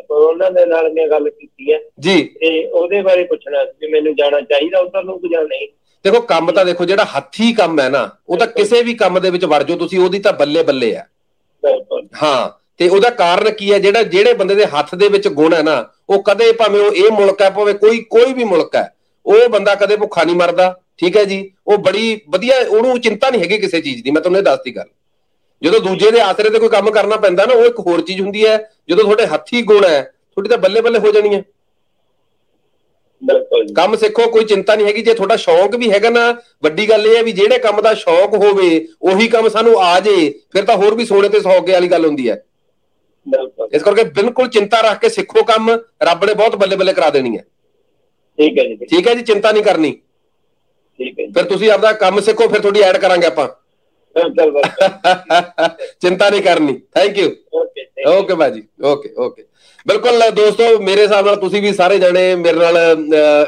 [0.10, 4.40] ਉਹਨਾਂ ਦੇ ਨਾਲ ਮੈਂ ਗੱਲ ਕੀਤੀ ਹੈ ਜੀ। ਤੇ ਉਹਦੇ ਬਾਰੇ ਪੁੱਛਣਾ ਸੀ ਮੈਨੂੰ ਜਾਣਾ
[4.42, 5.68] ਚਾਹੀਦਾ ਉਧਰ ਨੂੰ ਕਿ ਜਾਂ ਨਹੀਂ।
[6.06, 9.30] ਦੇਖੋ ਕੰਮ ਤਾਂ ਦੇਖੋ ਜਿਹੜਾ ਹੱਥੀ ਕੰਮ ਹੈ ਨਾ ਉਹ ਤਾਂ ਕਿਸੇ ਵੀ ਕੰਮ ਦੇ
[9.30, 11.04] ਵਿੱਚ ਵੜ ਜਾਓ ਤੁਸੀਂ ਉਹਦੀ ਤਾਂ ਬੱਲੇ ਬੱਲੇ ਆ।
[12.24, 12.50] ਹਾਂ
[12.80, 13.78] ਤੇ ਉਹਦਾ ਕਾਰਨ ਕੀ ਹੈ?
[13.80, 17.12] ਜਿਹੜਾ ਜਿਹੜੇ ਬੰਦੇ ਦੇ ਹੱਥ ਦੇ ਵਿੱਚ ਗੁਣ ਹੈ ਨਾ ਉਹ ਕਦੇ ਭਾਵੇਂ ਉਹ ਇਹ
[17.12, 18.90] ਮੁਲਕ ਹੈ ਭਾਵੇਂ ਕੋਈ ਕੋਈ ਵੀ ਮੁਲਕ ਹੈ
[19.26, 21.52] ਉਹ ਬੰਦਾ ਕਦੇ ਭੁੱਖਾ ਨਹੀਂ ਮਰਦਾ ਠੀਕ ਹੈ ਜੀ?
[21.68, 24.88] ਉਹ ਬੜੀ ਵਧੀਆ ਉਹਨੂੰ ਚਿੰਤਾ ਨਹੀਂ ਹੈਗੀ ਕਿਸੇ ਚੀਜ਼ ਦੀ ਮੈਂ ਤੁਹਾਨੂੰ ਇਹ ਦੱਸਦੀ ਗੱਲ।
[25.62, 28.46] ਜਦੋਂ ਦੂਜੇ ਦੇ ਆਸਰੇ ਤੇ ਕੋਈ ਕੰਮ ਕਰਨਾ ਪੈਂਦਾ ਨਾ ਉਹ ਇੱਕ ਹੋਰ ਚੀਜ਼ ਹੁੰਦੀ
[28.46, 28.58] ਹੈ
[28.90, 31.57] ਜਦੋਂ ਤੁਹਾਡੇ ਹੱਥੀ ਗੁਣ ਹੈ ਤੁਹਾਡੀ ਤਾਂ ਬੱਲੇ ਬੱਲੇ ਹੋ ਜਾਣੀ ਹੈ। ਬਿਲਕੁਲ ਜੀ,
[33.74, 36.30] ਕੰਮ ਸਿੱਖੋ ਕੋਈ ਚਿੰਤਾ ਨਹੀਂ ਹੈਗੀ। ਜੇ ਤੁਹਾਡਾ ਸ਼ੌਂਕ ਵੀ ਹੈਗਾ ਨਾ
[36.64, 38.70] ਵੱਡੀ ਗੱਲ ਇਹ ਹੈ ਵੀ ਜਿਹੜੇ ਕੰਮ ਦਾ ਸ਼ੌਂਕ ਹੋਵੇ
[39.04, 40.16] ਉਹੀ ਕੰਮ ਸਾਨੂੰ ਆ ਜੇ
[40.54, 42.42] ਫਿਰ ਤਾਂ ਹੋਰ ਵੀ ਸੋਨੇ ਤੇ ਸੁਹਾਗੇ ਵਾਲੀ ਗੱਲ ਹੁੰਦੀ ਹੈ।
[43.28, 45.70] ਬਿਲਕੁਲ। ਇਸ ਕਰਕੇ ਬਿਲਕੁਲ ਚਿੰਤਾ ਰੱਖ ਕੇ ਸਿੱਖੋ ਕੰਮ
[46.04, 47.44] ਰੱਬ ਨੇ ਬਹੁਤ ਬੱਲੇ ਬੱਲੇ ਕਰਾ ਦੇਣੀ ਹੈ।
[48.38, 49.92] ਠੀਕ ਹੈ ਜੀ ਠੀਕ। ਹੈ ਜੀ ਚਿੰਤਾ ਨਹੀਂ ਕਰਨੀ।
[51.00, 53.48] ਠੀਕ ਹੈ ਫਿਰ ਤੁਸੀਂ ਆਪਦਾ ਕੰਮ ਸਿੱਖੋ ਫਿਰ ਤੁਹਾਡੀ ਐਡ ਕਰਾਂਗੇ ਆਪਾਂ।
[56.02, 57.86] ਚਿੰਤਾ ਨਹੀਂ ਕਰਨੀ। Thank you okay.
[58.10, 59.44] ਓਕੇ ਬਾਜੀ ਓਕੇ ਓਕੇ
[59.88, 62.78] ਬਿਲਕੁਲ, ਦੋਸਤੋ, ਮੇਰੇ ਹਿਸਾਬ ਨਾਲ ਤੁਸੀਂ ਵੀ ਸਾਰੇ ਜਣੇ ਮੇਰੇ ਨਾਲ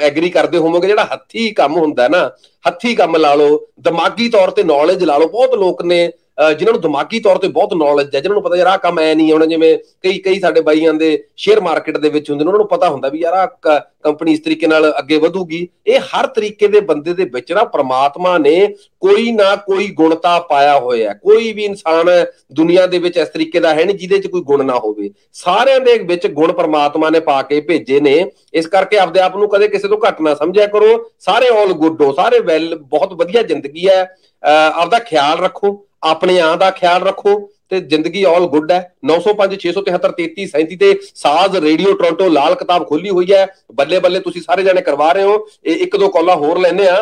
[0.02, 2.30] ਐਗਰੀ ਕਰਦੇ ਹੋਵੋਗੇ, ਜਿਹੜਾ ਹੱਥੀ ਕੰਮ ਹੁੰਦਾ ਹੈ ਨਾ,
[2.66, 6.74] ਹੱਥੀ ਕੰਮ ਲਾ ਲਓ, ਦਿਮਾਗੀ ਤੌਰ ਤੇ ਨੌਲੇਜ ਲਾ ਲਓ, ਬਹੁਤ ਲੋਕ ਨੇ ਅਹ ਜਿਨ੍ਹਾਂ
[6.74, 9.32] ਨੂੰ ਦਿਮਾਗੀ ਤੌਰ ਤੇ ਬਹੁਤ ਨੌਲੇਜ ਹੈ, ਜਿਨ੍ਹਾਂ ਨੂੰ ਪਤਾ ਯਾਰ ਆਹ ਕੰਮ ਐ ਨਹੀਂ
[9.32, 12.68] ਹੋਣਾ ਜਿਵੇਂ ਕਈ ਕਈ ਸਾਡੇ ਬਾਈਆਂ ਦੇ ਸ਼ੇਅਰ ਮਾਰਕੀਟ ਦੇ ਵਿੱਚ ਹੁੰਦੇ ਨੇ, ਉਹਨਾਂ ਨੂੰ
[12.68, 16.80] ਪਤਾ ਹੁੰਦਾ ਵੀ ਯਾਰ ਆਹ ਕੰਪਨੀ ਇਸ ਤਰੀਕੇ ਨਾਲ ਅੱਗੇ ਵਧੂਗੀ। ਇਹ ਹਰ ਤਰੀਕੇ ਦੇ
[16.80, 21.66] ਬੰਦੇ ਦੇ ਵਿੱਚ ਨਾ ਪ੍ਰਮਾਤਮਾ ਨੇ ਕੋਈ ਨਾ ਕੋਈ ਗੁਣਤਾ ਪਾਇਆ ਹੋਇਆ ਹੈ। ਕੋਈ ਵੀ
[21.66, 22.10] ਇਨਸਾਨ
[22.54, 25.80] ਦੁਨੀਆ ਦੇ ਵਿੱਚ ਇਸ ਤਰੀਕੇ ਦਾ ਹੈ ਨਹੀਂ ਜਿਹਦੇ 'ਚ ਕੋਈ ਗੁਣ ਨਾ ਹੋਵੇ। ਸਾਰਿਆਂ
[25.80, 29.68] ਦੇ ਵਿੱਚ ਗੁਣ ਪ੍ਰਮਾਤਮਾ ਨੇ ਪਾ ਕੇ ਭੇਜੇ ਨੇ। ਇਸ ਕਰਕੇ ਆਪਦੇ ਆਪ ਨੂੰ ਕਦੇ
[29.68, 33.90] ਕਿਸੇ ਤੋਂ ਘੱਟ ਨਾ ਸਮਝਿਆ ਕਰੋ। ਸਾਰੇ ਆਲ ਗੁੱਡ ਹੋ, ਸਾਰੇ ਵੈਲ ਬਹੁਤ ਵਧੀਆ ਜ਼ਿੰਦਗੀ
[33.90, 37.40] ਹੈ। ਅਹ ਆਪਦਾ ਖਿਆਲ ਰੱਖੋ। ਆਪਣੇ ਆਂ ਦਾ ਖਿਆਲ ਰੱਖੋ
[37.70, 43.10] ਤੇ ਜ਼ਿੰਦਗੀ ਆਲ ਗੁੱਡ ਹੈ। 905 673 33 ਤੇ ਸਾਜ਼ ਰੇਡੀਓ ਟੋਰਾਂਟੋ ਲਾਲ ਕਿਤਾਬ ਖੋਲੀ
[43.10, 46.60] ਹੋਈ ਹੈ। ਬੱਲੇ ਬੱਲੇ ਤੁਸੀਂ ਸਾਰੇ ਜਾਣੇ ਕਰਵਾ ਰਹੇ ਹੋ। ਇਹ ਇੱਕ ਦੋ ਕਾਲਾਂ ਹੋਰ
[46.60, 47.02] ਲੈਨੇ ਆ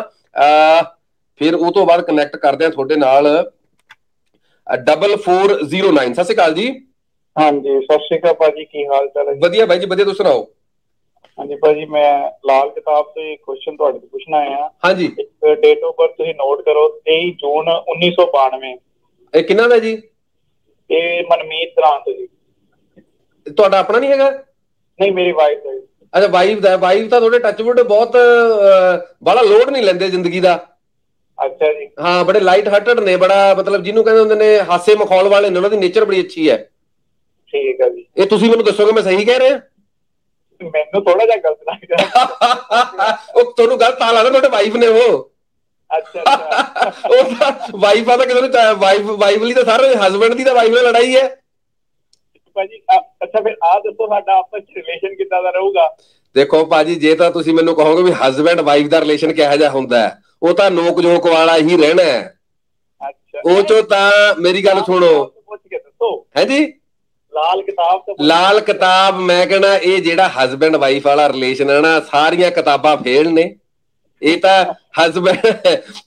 [1.40, 3.26] ਫਿਰ ਉਹ ਤੋਂ ਬਾਅਦ ਕਨੈਕਟ ਕਰਦੇ ਆ ਤੁਹਾਡੇ ਨਾਲ।
[4.66, 6.68] 4409 ਸਤਿ ਸ਼੍ਰੀ ਅਕਾਲ ਜੀ।
[7.36, 9.34] ਹਾਂਜੀ ਸਤਿ ਸ਼੍ਰੀ ਅਕਾਲ ਭਾਜੀ ਕੀ ਹਾਲ ਚਾਲ ਹੈ?
[9.42, 10.46] ਵਧੀਆ ਬਾਈ ਜੀ ਵਧੀਆ ਤੁਸੀਂ ਸੁਣਾਓ?
[11.38, 15.06] ਹਾਂਜੀ ਭਾਜੀ ਮੈਂ ਲਾਲ ਕਿਤਾਬ ਤੇ ਕੁਐਸਚਨ ਤੁਹਾਡੇ ਤੋਂ ਪੁੱਛਣਾ ਆਇਆ। ਹਾਂਜੀ।
[15.56, 18.74] ਡੇਟ ਆਫ ਬਰਥ ਤੁਸੀਂ ਨੋਟ ਕਰੋ 23 ਜੂਨ 1992
[19.34, 19.92] ਇਹ ਕਿੰਨਾ ਦਾ ਜੀ?
[20.90, 22.26] ਇਹ ਮਨਮੀਤ ਰਾਂਤ ਜੀ।
[23.46, 24.30] ਤੁਹਾਡਾ ਆਪਣਾ ਨਹੀਂ ਹੈਗਾ?
[24.98, 25.78] ਨਹੀਂ ਮੇਰੀ ਵਾਈਫ ਜੀ।
[26.12, 28.16] ਅੱਛਾ ਵਾਈਫ ਦਾ ਵਾਈਫ ਤਾਂ ਤੁਹਾਡੇ ਟੱਚਵੁੱਡ ਬਹੁਤ
[29.22, 30.56] ਬੜਾ ਲੋਡ ਨਹੀਂ ਲੈਂਦੇ ਜ਼ਿੰਦਗੀ ਦਾ।
[31.38, 35.28] ਅੱਛਾ ਜੀ। ਹਾਂ ਬੜੇ ਲਾਈਟ ਹਾਰਟਡ ਨੇ ਬੜਾ ਮਤਲਬ ਜਿਹਨੂੰ ਕਹਿੰਦੇ ਹੁੰਦੇ ਨੇ ਹਾਸੇ ਮਖੌਲ
[35.28, 36.56] ਵਾਲੇ ਨੇ ਉਹਨਾਂ ਦੀ ਨੇਚਰ ਬੜੀ ਅੱਛੀ ਹੈ।
[37.52, 39.58] ਠੀਕ ਹੈ ਜੀ। ਇਹ ਤੁਸੀਂ ਮੈਨੂੰ ਦੱਸੋਗੇ ਮੈਂ ਸਹੀ ਕਹਿ ਰਿਹਾ?
[40.60, 41.96] ਮੈਨੂੰ ਥੋੜਾ ਜਿਹਾ ਗਲਤ ਲੱਗਦਾ।
[43.34, 45.30] ਉਹ ਤੁਹਾਨੂੰ ਗੱਲ ਤਾਂ ਲੱਗਦਾ ਤੁਹਾਡੇ ਵਾਈਫ ਨੇ ਉਹ।
[45.90, 50.34] ਅੱਛਾ ਅੱਛਾ। ਉਹ ਤਾਂ ਵਾਈਫ ਆ ਤਾਂ ਕਿਸੇ ਨੂੰ ਵਾਈਫ ਵਾਈਫ ਲਈ ਤਾਂ ਸਾਰੇ ਹਸਬੰਡ
[50.34, 51.28] ਦੀ ਤਾਂ ਵਾਈਫ ਨਾਲ ਲੜਾਈ ਹੈ।
[52.56, 52.80] ਭਾਜੀ
[53.22, 55.88] ਅੱਛਾ ਫਿਰ ਆ ਦੱਸੋ ਸਾਡਾ ਆਪਸ ਚ ਰਿਲੇਸ਼ਨ ਕਿੱਦਾਂ ਦਾ ਰਹੂਗਾ?
[56.36, 60.00] ਦੇਖੋ ਭਾਜੀ ਜੇ ਤਾਂ ਤੁਸੀਂ ਮੈਨੂੰ ਕਹੋਗੇ ਵੀ ਹਸਬੰਡ ਵਾਈਫ ਦਾ ਰਿਲੇਸ਼ਨ ਕਿਹੋ ਜਿਹਾ ਹੁੰਦਾ
[60.00, 62.34] ਹੈ ਉਹ ਤਾਂ ਨੋਕ ਝੋਕ ਵਾਲਾ ਹੀ ਰਹਿਣਾ ਹੈ।
[63.00, 66.64] ਅੱਛਾ। ਉਹ ਚੋਂ ਤਾਂ ਮੇਰੀ ਗੱਲ ਸੁਣੋ। ਪੁੱਛ ਕੇ ਦੱਸੋ। ਹੈ ਜੀ?
[67.32, 71.98] ਲਾਲ ਕਿਤਾਬ ਤੋਂ ਲਾਲ ਕਿਤਾਬ ਮੈਂ ਕਹਿੰਦਾ ਇਹ ਜਿਹੜਾ ਹਸਬੰਡ ਵਾਈਫ ਵਾਲਾ ਰਿਲੇਸ਼ਨ ਹੈ ਨਾ
[72.00, 73.44] ਸਾਰੀਆਂ ਕਿਤਾਬਾਂ ਫੇਲ ਨੇ।
[74.22, 74.64] ਇਹ ਤਾਂ
[75.00, 75.46] ਹਸਬੰਡ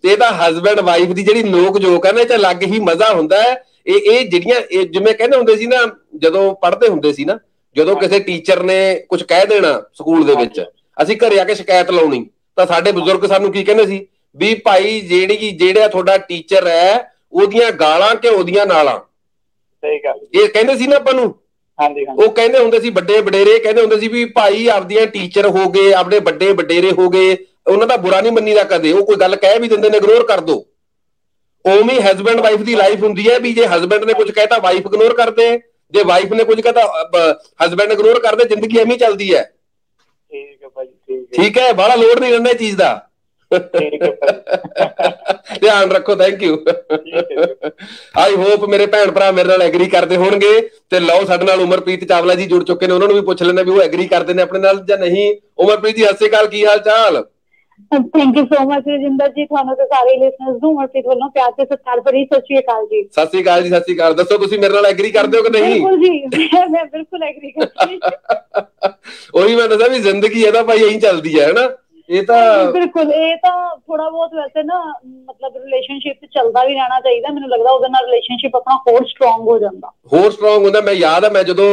[0.06, 3.14] ਇਹ ਤਾਂ ਹਸਬੰਡ ਵਾਈਫ ਦੀ ਜਿਹੜੀ ਨੋਕ ਝੋਕ ਹੈ ਨਾ ਇਹ ਤਾਂ ਅਲੱਗ ਹੀ ਮਜ਼ਾ
[3.14, 5.78] ਹੁੰਦਾ ਹੈ। ਇਹ ਇਹ ਜਿਹੜੀਆਂ ਇਹ ਜਿਵੇਂ ਕਹਿੰਦੇ ਹੁੰਦੇ ਸੀ ਨਾ
[6.18, 7.38] ਜਦੋਂ ਪੜ੍ਹਦੇ ਹੁੰਦੇ ਸੀ ਨਾ
[7.76, 8.78] ਜਦੋਂ ਕਿਸੇ ਟੀਚਰ ਨੇ
[9.10, 10.62] ਕੁਝ ਕਹਿ ਦੇਣਾ ਸਕੂਲ ਦੇ ਵਿੱਚ
[10.98, 12.26] ਅਸੀਂ ਘਰੇ ਆ ਕੇ ਸ਼ਿਕਾਇਤ ਲਾਉਣੀ।
[12.58, 14.06] ਤਾਂ ਸਾਡੇ ਬਜ਼ੁਰਗ ਸਾਨੂੰ ਕੀ ਕਹਿੰਦੇ ਸੀ?
[14.36, 19.00] ਵੀ ਭਾਈ ਜਿਹੜੀ ਜਿਹੜਾ ਤੁਹਾਡਾ ਟੀਚਰ ਹੈ ਉਹਦੀਆਂ ਗਾਲਾਂ ਕਿ ਉਹਦੀਆਂ ਨਾਲਾਂ।
[19.84, 21.34] ਸਹੀ ਗੱਲ। ਇਹ ਕਹਿੰਦੇ ਸੀ ਨਾ ਆਪਾਂ ਨੂੰ?
[21.80, 25.48] ਹਾਂਜੀ ਹਾਂਜੀ। ਉਹ ਕਹਿੰਦੇ ਹੁੰਦੇ ਸੀ ਵੱਡੇ ਵਡੇਰੇ ਕਹਿੰਦੇ ਹੁੰਦੇ ਸੀ ਵੀ ਭਾਈ ਆਪਦੀਆਂ ਟੀਚਰ
[25.48, 29.16] ਹੋ ਗਏ ਆਪਣੇ ਵੱਡੇ ਵਡੇਰੇ ਹੋ ਗਏ। ਉਹਨਾਂ ਦਾ ਬੁਰਾ ਨਹੀਂ ਮੰਨੀਦਾ ਕਦੇ ਉਹ ਕੋਈ
[29.16, 30.56] ਗੱਲ ਕਹਿ ਵੀ ਦਿੰਦੇ ਨੇ ਇਗਨੋਰ ਕਰ ਦੋ।
[31.66, 35.14] ਉਵੇਂ ਹਸਬੰਡ ਵਾਈਫ ਦੀ ਲਾਈਫ ਹੁੰਦੀ ਹੈ ਵੀ ਜੇ ਹਸਬੰਡ ਨੇ ਕੁਝ ਕਹਿਤਾ ਵਾਈਫ ਇਗਨੋਰ
[35.14, 35.50] ਕਰਦੇ।
[35.94, 36.82] ਜੇ ਵਾਈਫ ਨੇ ਕੁਝ ਕਹਿਤਾ
[37.66, 41.96] ਹਸਬੰਡ ਇਗਨੋਰ ਕਰਦੇ ਜ਼ਿੰਦਗੀ ਐਵੇਂ ਚੱਲਦੀ ਹੈ। ਠੀਕ ਹੈ ਭਾਜੀ ਠੀਕ ਹੈ। ਠੀਕ ਹੈ ਬੜਾ
[41.96, 42.94] ਲੋਡ ਨਹੀਂ ਰਹਿੰਦਾ ਇਹ ਚੀਜ਼ ਦਾ।
[43.52, 44.12] ਠੀਕ ਹੈ
[45.62, 46.58] ਧਿਆਨ ਰੱਖੋ ਥੈਂਕ ਯੂ।
[48.18, 50.52] ਆਈ ਹੋਪ ਮੇਰੇ ਭੈਣ ਭਰਾ ਮੇਰੇ ਨਾਲ ਐਗਰੀ ਕਰਦੇ ਹੋਣਗੇ
[50.90, 53.62] ਤੇ ਲਓ ਸਾਡੇ ਨਾਲ ਉਮਰਪ੍ਰੀਤ ਚਾਵਲਾ ਜੀ ਜੁੜ ਚੁੱਕੇ ਨੇ ਉਹਨਾਂ ਨੂੰ ਵੀ ਪੁੱਛ ਲੈਣਾ
[53.62, 56.66] ਵੀ ਉਹ ਐਗਰੀ ਕਰਦੇ ਨੇ ਆਪਣੇ ਨਾਲ ਜਾਂ ਨਹੀਂ। ਉਮਰਪ੍ਰੀਤ ਜੀ ਸਤਿ ਸ਼੍ਰੀ ਅਕਾਲ ਕੀ
[56.66, 57.24] ਹਾਲ ਚਾਲ
[57.92, 61.66] thank you so much Rajinder ji ਤੁਹਾਨੂੰ ਤੇ ਸਾਰੇ ਲਿਸਨਰਸ ਨੂੰ ਮਰਪ੍ਰੀਤ ਵੱਲੋਂ ਪਿਆਰ ਤੇ
[61.66, 64.60] ਸਤਿਕਾਰ ਭਰੀ ਸਤਿ ਸ਼੍ਰੀ ਅਕਾਲ ਜੀ। ਸਤਿ ਸ਼੍ਰੀ ਅਕਾਲ ਜੀ ਸਤਿ ਸ਼੍ਰੀ ਅਕਾਲ। ਦੱਸੋ ਤੁਸੀਂ
[64.60, 65.74] ਮੇਰੇ ਨਾਲ ਐਗਰੀ ਕਰਦੇ ਹੋ ਕਿ ਨਹੀਂ?
[65.74, 66.10] ਬਿਲਕੁਲ ਜੀ
[66.68, 68.00] ਮੈਂ- ਬਿਲਕੁਲ ਐਗਰੀ ਕਰਦੀ
[69.36, 71.70] ਉਹੀ ਮੈਂ ਦੱਸਿਆ ਵੀ ਜ਼ਿੰਦਗੀ ਇਹਦਾ ਭਾਈ ਐਂ ਚੱਲਦੀ ਹੈ ਹਨਾ?
[72.10, 77.30] ਇਹ ਤਾਂ ਬਿਲਕੁਲ। ਇਹ ਤਾਂ ਥੋੜਾ ਬਹੁਤ ਵੈਸੇ ਨਾ ਮਤਲਬ ਰਿਲੇਸ਼ਨਸ਼ਿਪ ਚੱਲਦਾ ਵੀ ਰਹਿਣਾ ਚਾਹੀਦਾ।
[77.34, 81.26] ਮੈਨੂੰ ਲੱਗਦਾ ਉਹਦੇ ਨਾਲ ਰਿਲੇਸ਼ਨਸ਼ਿਪ ਆਪਣਾ ਹੋਰ ਸਟਰੋਂਗ ਹੋ ਜਾਂਦਾ। ਹੋਰ ਸਟਰੋਂਗ ਹੁੰਦਾ। ਮੈਂ ਯਾਦ
[81.26, 81.70] ਆ ਮੈਂ ਜਦੋਂ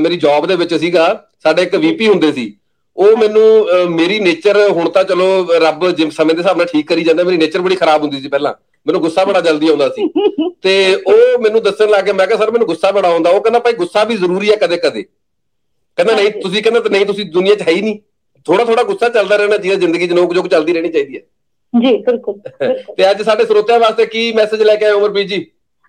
[0.00, 1.06] ਮੇਰੀ ਜੌਬ ਦੇ ਵਿੱਚ ਸੀਗਾ
[1.42, 2.52] ਸਾਡੇ ਇੱਕ ਵੀਪੀ ਹੁੰਦੇ ਸੀ।
[3.00, 5.26] ਉਹ ਮੈਨੂੰ ਮੇਰੀ ਨੇਚਰ ਹੁਣ ਤਾਂ ਚਲੋ
[5.60, 8.28] ਰੱਬ ਜਿਮ ਸਮੇਂ ਦੇ ਹਿਸਾਬ ਨਾਲ ਠੀਕ ਕਰੀ ਜਾਂਦਾ ਮੇਰੀ ਨੇਚਰ ਬੜੀ ਖਰਾਬ ਹੁੰਦੀ ਸੀ
[8.28, 8.52] ਪਹਿਲਾਂ।
[8.86, 10.06] ਮੈਨੂੰ ਗੁੱਸਾ ਬੜਾ ਜਲਦੀ ਆਉਂਦਾ ਸੀ।
[10.62, 13.58] ਤੇ ਉਹ ਮੈਨੂੰ ਦੱਸਣ ਲੱਗ ਗਿਆ ਮੈਂ ਕਿਹਾ ਸਰ ਮੈਨੂੰ ਗੁੱਸਾ ਬੜਾ ਆਉਂਦਾ। ਉਹ ਕਹਿੰਦਾ
[13.58, 17.62] ਭਾਈ ਗੁੱਸਾ ਵੀ ਜ਼ਰੂਰੀ ਹੈ ਕਦੇ ਕਦੇ ਕਹਿੰਦਾ ਨਹੀਂ ਤੁਸੀਂ ਕਹਿੰਦਾ ਨਹੀਂ ਤੁਸੀਂ ਦੁਨੀਆ 'ਚ
[17.62, 17.98] ਹੈ ਹੀ ਨਹੀਂ।
[18.46, 21.96] ਥੋੜਾ ਥੋੜਾ ਗੁੱਸਾ ਚੱਲਦਾ ਰਹਿਣਾ ਚਾਹੀਦਾ ਜ਼ਿੰਦਗੀ 'ਚ ਨੋਕ ਝੋਕ ਚੱਲਦੀ ਰਹਿਣੀ ਚਾਹੀਦੀ ਹੈ। ਜੀ
[21.96, 25.44] ਬਿਲਕੁਲ ਬਿਲਕੁਲ। ਤੇ ਅੱਜ ਸਾਡੇ ਸਰੋਤਿਆਂ ਵਾਸਤੇ ਕੀ ਮੈਸੇਜ ਲੈ ਕੇ ਆਏ ਉਮਰਪ੍ਰੀਤ ਜੀ?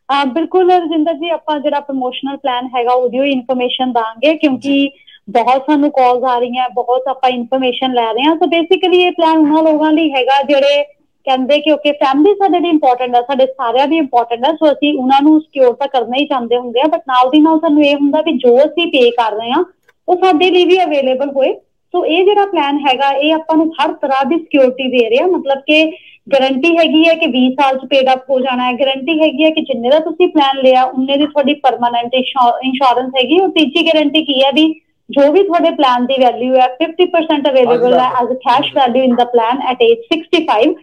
[0.09, 4.89] ਆ ਬਿਲਕੁਲ ਰਜਿੰਦਰ ਜੀ ਆਪਾਂ ਜਿਹੜਾ ਪ੍ਰੋਮੋਸ਼ਨਲ ਪਲਾਨ ਹੈਗਾ ਉਹਦੀ ਇਨਫੋਰਮੇਸ਼ਨ ਦਾਂਗੇ ਕਿਉਂਕਿ
[5.31, 9.37] ਬਹੁਤ ਸਾਨੂੰ ਕਾਲਸ ਆ ਰਹੀਆਂ, ਬਹੁਤ ਆਪਾਂ ਇਨਫੋਰਮੇਸ਼ਨ ਲੈ ਰਹੇ ਹਾਂ। ਸੋ ਬੇਸਿਕਲੀ ਇਹ ਪਲਾਨ
[9.37, 10.83] ਉਹਨਾਂ ਲੋਕਾਂ ਲਈ ਹੈਗਾ, ਜਿਹੜੇ
[11.27, 14.93] ਕਹਿੰਦੇ ਕਿ ਓਕੇ ਫੈਮਿਲੀ ਸਾਡੇ ਲਈ ਇੰਪੋਰਟੈਂਟ ਹੈ ਸਾਡੇ ਸਾਰਿਆਂ ਦੀ ਇੰਪੋਰਟੈਂਟ ਹੈ ਸੋ ਅਸੀਂ
[14.93, 17.95] ਉਹਨਾਂ ਨੂੰ ਸਿਕਿਉਰ ਤਾਂ ਕਰਨਾ ਹੀ ਚਾਹੁੰਦੇ ਹੁੰਦੇ ਆ ਬਟ ਨਾਲ ਦੀ ਨਾਲ ਸਾਨੂੰ ਇਹ
[17.95, 19.63] ਹੁੰਦਾ ਵੀ ਜੋ ਅਸੀਂ ਪੇ ਕਰ ਰਹੇ ਹਾਂ,
[20.07, 21.53] ਉਹ ਸਾਡੇ ਲਈ ਵੀ ਅਵੇਲੇਬਲ ਹੋਏ।
[21.93, 25.61] ਸੋ ਇਹ ਜਿਹੜਾ ਪਲਾਨ ਹੈਗਾ, ਇਹ ਆਪਾਂ ਨੂੰ ਹਰ ਤਰ੍ਹਾਂ ਦੀ ਸਿਕਿਉਰਿਟੀ ਦੇ ਰਿਹਾ। ਮਤਲਬ
[25.67, 25.83] ਕਿ
[26.27, 29.49] ਗਾਰੰਟੀ ਹੈਗੀ ਹੈ ਕਿ 20 ਸਾਲ ਚ ਪੇਡ ਅਪ ਹੋ ਜਾਣਾ ਹੈ। ਗਾਰੰਟੀ ਹੈਗੀ ਹੈ
[29.49, 34.23] ਕਿ ਜਿੰਨੇ ਦਾ ਤੁਸੀਂ ਪਲਾਨ ਲਿਆ, ਉਨੇ ਦੀ ਤੁਹਾਡੀ ਪਰਮਾਨੈਂਟ ਇੰਸ਼ੋਰੈਂਸ ਹੈਗੀ। ਔਰ ਤੀਜੀ ਗਾਰੰਟੀ
[34.25, 34.73] ਕੀ ਹੈ ਵੀ
[35.11, 39.15] ਜੋ ਵੀ ਤੁਹਾਡੇ ਪਲਾਨ ਦੀ ਵੈਲਿਊ ਹੈ 50% ਅਵੇਲੇਬਲ ਹੈ as a cash value in
[39.15, 40.73] the plan at age 65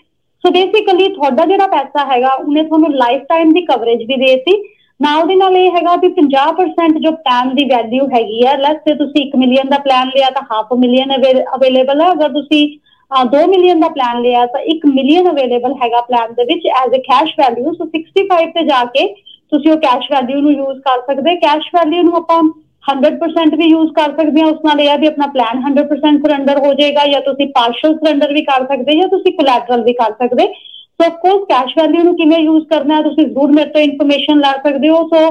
[0.45, 4.57] so basically ਤੁਹਾਡਾ ਜਿਹੜਾ ਪੈਸਾ ਹੈਗਾ ਉਹਨੇ ਤੁਹਾਨੂੰ ਲਾਈਫ ਟਾਈਮ ਦੀ ਕਵਰੇਜ ਵੀ ਦੇਤੀ।
[5.01, 8.95] ਨਾਲ ਦੇ ਨਾਲ ਇਹ ਹੈਗਾ ਵੀ 50% ਜੋ ਪਲਾਨ ਦੀ ਵੈਲਿਊ ਹੈਗੀ ਹੈ ਲੈਟਸ ਸੇ
[8.97, 11.15] ਤੁਸੀਂ 1 ਮਿਲੀਅਨ ਦਾ ਪਲਾਨ ਲਿਆ ਤਾਂ ਹਾਫ ਮਿਲੀਅਨ
[11.57, 12.63] ਅਵੇਲੇਬਲ ਹੈ। ਅਗਰ ਤੁਸੀਂ
[13.33, 17.03] 2 ਮਿਲੀਅਨ ਦਾ ਪਲਾਨ ਲਿਆ ਤਾਂ 1 ਮਿਲੀਅਨ ਅਵੇਲੇਬਲ ਹੈਗਾ ਪਲਾਨ ਦੇ ਵਿੱਚ as a
[17.05, 19.07] cash value so 65 ਤੇ ਜਾ ਕੇ
[19.53, 22.41] ਤੁਸੀਂ ਉਹ ਕੈਸ਼ ਵੈਲਿਊ ਨੂੰ ਯੂਜ਼ ਕਰ ਸਕਦੇ। ਕੈਸ਼ ਵੈਲਿਊ ਨੂੰ ਆਪਾਂ
[22.85, 26.59] 100% ਵੀ ਯੂਜ਼ ਕਰ ਸਕਦੇ ਹਾਂ ਉਸ ਨਾਲ ਇਹ ਆ ਵੀ ਆਪਣਾ ਪਲਾਨ 100% ਸਰੈਂਡਰ
[26.59, 30.47] ਹੋ ਜਾਏਗਾ ਜਾਂ ਤੁਸੀਂ ਪਾਰਸ਼ਲ ਸਰੈਂਡਰ ਵੀ ਕਰ ਸਕਦੇ ਜਾਂ ਤੁਸੀਂ ਕੋਲੈਟਰਲ ਵੀ ਕਰ ਸਕਦੇ।
[31.01, 34.53] ਸੋ ਕੋਰਸ ਕੈਸ਼ ਵੈਲਿਊ ਨੂੰ ਕਿਵੇਂ ਯੂਜ਼ ਕਰਨਾ ਹੈ, ਤੁਸੀਂ ਜ਼ਰੂਰ ਮੇਰੇ ਤੋਂ ਇਨਫੋਰਮੇਸ਼ਨ ਲੈ
[34.53, 35.29] ਸਕਦੇ ਹੋ। ਸੋ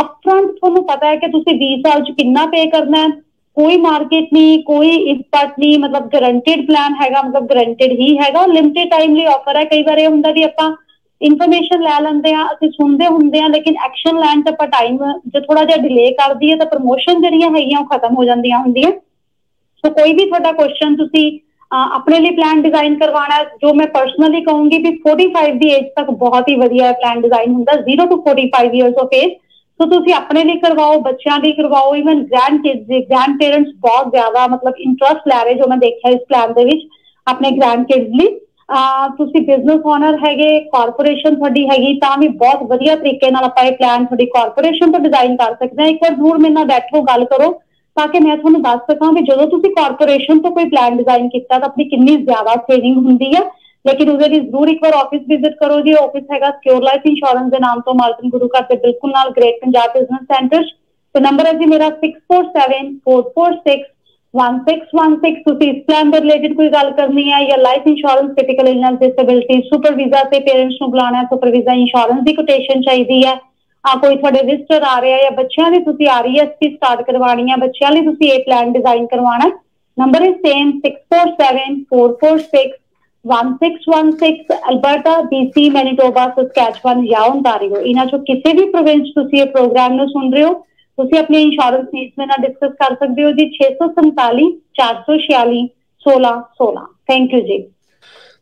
[0.00, 3.08] ਅਪਫਰੰਟ ਤੁਹਾਨੂੰ ਪਤਾ ਹੈ ਕਿ ਤੁਸੀਂ 20 ਸਾਲ ਚ ਕਿੰਨਾ ਪੇ ਕਰਨਾ ਹੈ।
[3.56, 8.90] ਕੋਈ ਮਾਰਕੀਟ ਨਹੀਂ, ਕੋਈ ਇੰਪੈਕਟ ਨਹੀਂ, ਮਤਲਬ ਗਰੰਟਿਡ ਪਲਾਨ ਹੈਗਾ, ਮਤਲਬ ਗਰੰਟਿਡ ਹੀ ਹੈਗਾ। ਲਿਮਟਿਡ
[8.90, 10.70] ਟਾਈਮ ਲਈ ਆਫਰ ਹੈ। ਕਈ ਵਾਰ ਇਹ ਹੁੰਦਾ ਵੀ ਆਪਾਂ
[11.20, 14.96] ਇਨਫੋਰਮੇਸ਼ਨ ਲੈ ਲੈਂਦੇ ਆ ਅਸੀਂ ਸੁਣਦੇ ਹੁੰਦੇ ਆ ਲੇਕਿਨ ਐਕਸ਼ਨ ਲੈਣ ਤੇ ਆਪਾਂ ਟਾਈਮ
[15.26, 18.90] ਜੇ ਥੋੜਾ ਜਿਹਾ ਡਿਲੇ ਕਰਦੀ ਹੈ ਤਾਂ ਪ੍ਰੋਮੋਸ਼ਨ ਜਿਹੜੀਆਂ ਹੈਗੀਆਂ ਉਹ ਖਤਮ ਹੋ ਜਾਂਦੀਆਂ ਹੁੰਦੀਆਂ।
[19.84, 21.30] ਸੋ ਕੋਈ ਵੀ ਤੁਹਾਡਾ ਕੁਐਸਚਨ ਤੁਸੀਂ
[21.70, 25.84] ਅਹ, ਆਪਣੇ ਲਈ ਪਲਾਨ ਡਿਜ਼ਾਈਨ ਕਰਵਾਉਣਾ ਹੈ, ਜੋ ਮੈਂ ਪਰਸਨਲੀ ਕਹੂੰਗੀ ਵੀ 45 ਦੀ ਏਜ
[25.96, 29.32] ਤੱਕ ਬਹੁਤ ਹੀ ਵਧੀਆ ਪਲਾਨ ਡਿਜ਼ਾਈਨ ਹੁੰਦਾ 0 to 45 years of age
[29.80, 34.10] so ਤੁਸੀਂ ਆਪਣੇ ਲਈ ਕਰਵਾਓ ਬੱਚਿਆਂ ਲਈ ਕਰਵਾਓ ਇਵਨ ਗ੍ਰੈਂਡ ਕਿਡਸ ਦੇ ਗ੍ਰੈਂਡ ਪੇਰੈਂਟਸ ਬਹੁਤ
[34.10, 36.86] ਜ਼ਿਆਦਾ ਮਤਲਬ ਇੰਟਰਸਟ ਲੈ ਰਹੇ ਜੋ ਮੈਂ ਦੇਖਿਆ ਇਸ ਪਲਾਨ ਦੇ ਵਿੱਚ
[37.26, 38.43] ਆਪਣੇ ਗ੍ਰੈਂਡ ਕਿਡਸ ਲਈ। ਅਹ
[39.18, 43.72] ਤੁਸੀਂ ਬਿਜ਼ਨਸ ਓਨਰ ਹੈਗੇ ਕਾਰਪੋਰੇਸ਼ਨ ਤੁਹਾਡੀ ਹੈਗੀ, ਤਾਂ ਵੀ ਬਹੁਤ ਵਧੀਆ ਤਰੀਕੇ ਨਾਲ ਆਪਾਂ ਇਹ
[43.74, 47.24] ਪਲਾਨ ਤੁਹਾਡੀ ਕਾਰਪੋਰੇਸ਼ਨ ਤੋਂ ਡਿਜ਼ਾਈਨ ਕਰ ਸਕਦੇ ਹਾਂ। ਇੱਕ ਵਾਰ ਜ਼ਰੂਰ ਮੇਰੇ ਨਾਲ ਬੈਠੋ, ਗੱਲ
[47.26, 47.50] ਕਰੋ,
[47.96, 51.58] ਤਾਂ ਕਿ ਮੈਂ ਤੁਹਾਨੂੰ ਦੱਸ ਸਕਾਂ ਵੀ ਜਦੋਂ ਤੁਸੀਂ ਕਾਰਪੋਰੇਸ਼ਨ ਤੋਂ ਕੋਈ ਪਲਾਨ ਡਿਜ਼ਾਈਨ ਕੀਤਾ
[51.58, 53.42] ਤਾਂ ਆਪਣੀ ਕਿੰਨੀ ਜ਼ਿਆਦਾ ਸੇਵਿੰਗ ਹੁੰਦੀ ਹੈ
[53.84, 57.50] ਲੇਕਿਨ ਉਹਦੇ ਲਈ ਜ਼ਰੂਰ ਇੱਕ ਵਾਰ ਆਫਿਸ ਵਿਜ਼ਿਟ ਕਰੋ ਜੀ। ਆਫਿਸ ਹੈਗਾ ਸਿਕਿਉਰ ਲਾਈਫ ਇੰਸ਼ੋਰੈਂਸ
[57.50, 60.62] ਦੇ ਨਾਮ ਤੋਂ ਮਾਲਕਨ ਗੁਰੂ ਘਰ ਦੇ ਬਿਲਕੁਲ ਨਾਲ ਗ੍ਰੇਟ ਪੰਜਾਬ ਬਿਜ਼ਨਸ ਸੈਂਟਰ
[61.14, 61.90] ਤੇ ਨੰਬਰ ਹੈ ਜੀ ਮੇਰਾ
[64.34, 68.96] 6474461616 ਤੁਸੀਂ ਇਸ ਪਲਾਨ ਦੇ ਰਿਲੇਟਡ ਕੋਈ ਗੱਲ ਕਰਨੀ ਹੈ ਜਾਂ life insurance critical illness
[69.00, 73.34] disability super visa ਤੇ ਪੇਰੈਂਟਸ ਨੂੰ ਬੁਲਾਉਣਾ ਹੈ ਸੁਪਰ ਵੀਜ਼ਾ ਇੰਸ਼ੋਰੈਂਸ ਦੀ ਕੋਟੇਸ਼ਨ ਚਾਹੀਦੀ ਹੈ।
[73.84, 77.90] ਆ ਕੋਈ ਤੁਹਾਡੇ ਵਿਜ਼ਟਰ ਆ ਰਿਹਾ ਜਾਂ ਬੱਚਿਆਂ ਦੀ ਤੁਸੀਂ ਆਰਈਐਸਪੀ ਸਟਾਰਟ ਕਰਵਾਉਣੀ ਹੈ, ਬੱਚਿਆਂ
[77.92, 79.50] ਲਈ ਤੁਸੀਂ ਇਹ ਪਲਾਨ ਡਿਜ਼ਾਈਨ ਕਰਵਾਉਣਾ
[79.98, 82.64] number is same 647446
[83.24, 89.92] 1616 Alberta BC Manitoba Saskatchewan ਜਾਂ ਓਨਟਾਰੀਓ ਇਹਨਾਂ ਚੋਂ ਕਿਸੇ ਵੀ ਪ੍ਰੋਵਿੰਸ ਤੁਸੀਂ ਇਹ ਪ੍ਰੋਗਰਾਮ
[89.94, 90.54] ਨੂੰ ਸੁਣ ਰਹੇ ਹੋ।
[90.98, 94.44] ਤੁਸੀਂ ਆਪਣੀ ਇੰਸ਼ੋਰੈਂਸ ਨੀਡਸ ਦੇ ਨਾਲ ਡਿਸਕਸ ਕਰ ਸਕਦੇ ਹੋ ਜੀ 647
[94.80, 95.62] 446
[96.06, 97.58] 1616 ਥੈਂਕ ਯੂ ਜੀ।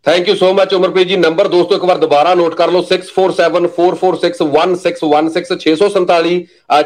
[0.06, 1.16] Thank you so much Umarpreet ji.
[1.16, 6.32] Number ਦੋਸਤੋ ਇੱਕ ਵਾਰ ਦੁਬਾਰਾ ਨੋਟ ਕਰ ਲਓ 6474461616 647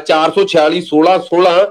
[0.03, 1.65] 446 1616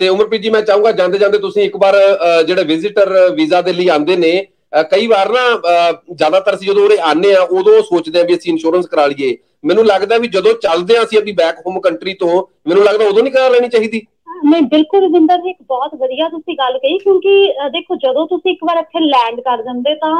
[0.00, 3.72] ਤੇ ਉਮਰਪ੍ਰੀਤ ਜੀ ਮੈਂ ਚਾਹੂੰਗਾ ਜਾਂਦੇ ਜਾਂਦੇ ਤੁਸੀਂ ਇੱਕ ਵਾਰ ਅ, ਜਿਹੜੇ ਵਿਜ਼ਿਟਰ ਵੀਜ਼ਾ ਦੇ
[3.72, 7.82] ਲਈ ਆਉਂਦੇ ਨੇ ਅ, ਕਈ ਵਾਰ ਨਾ ਅ, ਜ਼ਿਆਦਾਤਰ ਅਸੀਂ ਜਦੋਂ ਉਰੇ ਆਨੇ ਆ ਉਦੋਂ
[7.82, 11.32] ਸੋਚਦੇ ਆ ਵੀ ਅਸੀਂ ਇੰਸ਼ੋਰੈਂਸ ਕਰਾ ਲਈਏ। ਮੈਨੂੰ ਲੱਗਦਾ ਵੀ ਜਦੋਂ ਚੱਲਦੇ ਆ ਅਸੀਂ ਆਪਣੀ
[11.32, 14.00] ਬੈਕ ਹੋਮ ਕੰਟਰੀ ਤੋਂ ਮੈਨੂੰ ਲੱਗਦਾ ਉਦੋਂ ਨਹੀਂ ਕਰਾ ਲੈਣੀ ਚਾਹੀਦੀ।
[14.44, 18.52] ਨਹੀਂ ਬਿਲਕੁਲ ਰਵਿੰਦਰ ਜੀ ਇੱਕ ਬਹੁਤ ਵਧੀਆ ਤੁਸੀਂ ਗੱਲ ਕਹੀ ਕਿਉਂਕਿ ਅਹ, ਦੇਖੋ ਜਦੋਂ ਤੁਸੀਂ
[18.52, 20.14] ਇੱਕ ਵਾਰ ਇੱਥੇ ਲੈਂਡ ਕਰ ਜਾਂਦੇ ਤਾਂ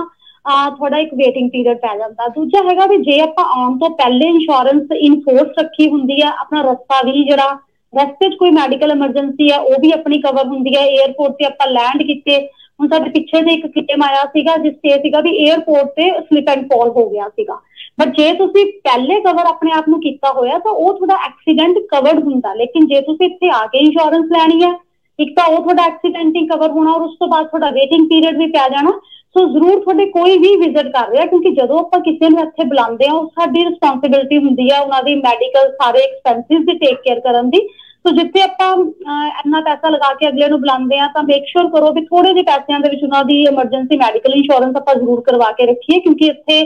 [0.46, 4.28] ਆ ਤੁਹਾਡਾ ਇੱਕ ਵੇਟਿੰਗ ਪੀਰੀਅਡ ਪੈ ਜਾਂਦਾ। ਦੂਜਾ ਹੈਗਾ ਵੀ ਜੇ ਆਪਾਂ ਆਉਣ ਤੋਂ ਪਹਿਲੇ
[4.28, 7.50] ਇੰਸ਼ੋਰੈਂਸ ਇਨ ਫੋਰਸ ਰੱਖੀ ਹੁੰਦੀ ਆ ਆਪਣਾ ਰਸਤਾ ਵੀ ਜਿਹੜਾ
[7.92, 11.66] ਰਸਤੇ 'ਚ ਕੋਈ ਮੈਡੀਕਲ ਐਮਰਜੈਂਸੀ ਆ ਉਹ ਵੀ ਆਪਣੀ ਕਵਰ ਹੁੰਦੀ ਹੈ 에ਅਰਪੋਰਟ ਤੇ ਆਪਾਂ
[11.66, 12.38] ਲੈਂਡ ਕੀਤੇ
[12.80, 16.10] ਹੁਣ ਸਾਡੇ ਪਿੱਛੇ ਦੇ ਇੱਕ ਕਿਟਮ ਆਇਆ ਸੀਗਾ ਜਿਸ ਤੇ ਇਹ ਸੀਗਾ ਵੀ 에ਅਰਪੋਰਟ ਤੇ
[16.20, 17.58] ਸਲਿਪ ਐਂਡ ਫਾਲ ਹੋ ਗਿਆ ਸੀਗਾ।
[17.98, 22.22] ਬਟ ਜੇ ਤੁਸੀਂ ਪਹਿਲੇ ਕਵਰ ਆਪਣੇ ਆਪ ਨੂੰ ਕੀਤਾ ਹੋਇਆ ਤਾਂ ਉਹ ਤੁਹਾਡਾ ਐਕਸੀਡੈਂਟ ਕਵਰਡ
[22.24, 24.70] ਹੁੰਦਾ। ਲੇਕਿਨ ਜੇ ਤੁਸੀਂ ਇੱਥੇ ਆ ਕੇ ਇੰਸ਼ੋਰੈਂਸ ਲੈਣੀ ਹੈ
[25.18, 28.38] ਇੱਕ ਤਾਂ ਉਹ ਤੁਹਾਡਾ ਐਕਸੀਡੈਂਟ ਹੀ ਕਵਰ ਹੋਣਾ ਔਰ ਉਸ ਤੋਂ ਬਾਅਦ ਤੁਹਾਡਾ ਵੇਟਿੰਗ ਪੀਰੀਅਡ
[28.38, 28.90] ਵੀ ਪੈ ਜਾਣਾ।
[29.34, 33.06] ਸੋ ਜ਼ਰੂਰ ਤੁਹਾਡੇ ਕੋਈ ਵੀ ਵਿਜ਼ਿਟ ਕਰ ਰਿਹਾ ਕਿਉਂਕਿ ਜਦੋਂ ਆਪਾਂ ਕਿਸੇ ਨੂੰ ਇੱਥੇ ਬੁਲਾਉਂਦੇ
[33.06, 37.50] ਆ ਉਹ ਸਾਡੀ ਰਿਸਪੌਂਸਿਬਿਲਟੀ ਹੁੰਦੀ ਆ ਉਹਨਾਂ ਦੀ ਮੈਡੀਕਲ ਸਾਰੇ ਐਕਸਪੈਂਸਿਸ ਦੀ ਟੇਕ ਕੇਅਰ ਕਰਨ
[37.50, 37.58] ਦੀ।
[38.04, 41.70] ਸੋ ਜਿੱਥੇ ਆਪਾਂ ਅਹ, ਇੰਨਾ ਪੈਸਾ ਲਗਾ ਕੇ ਅਗਲੇ ਨੂੰ ਬੁਲਾਉਂਦੇ ਆ ਤਾਂ ਮੇਕ ਸ਼ੋਰ
[41.70, 45.50] ਕਰੋ ਵੀ ਥੋੜੇ ਜਿਹੇ ਪੈਸਿਆਂ ਦੇ ਵਿੱਚ ਉਹਨਾਂ ਦੀ ਐਮਰਜੈਂਸੀ ਮੈਡੀਕਲ ਇੰਸ਼ੋਰੈਂਸ ਆਪਾਂ ਜ਼ਰੂਰ ਕਰਵਾ
[45.52, 46.62] ਕੇ ਰੱਖੀਏ ਕਿਉਂਕਿ ਇੱਥੇ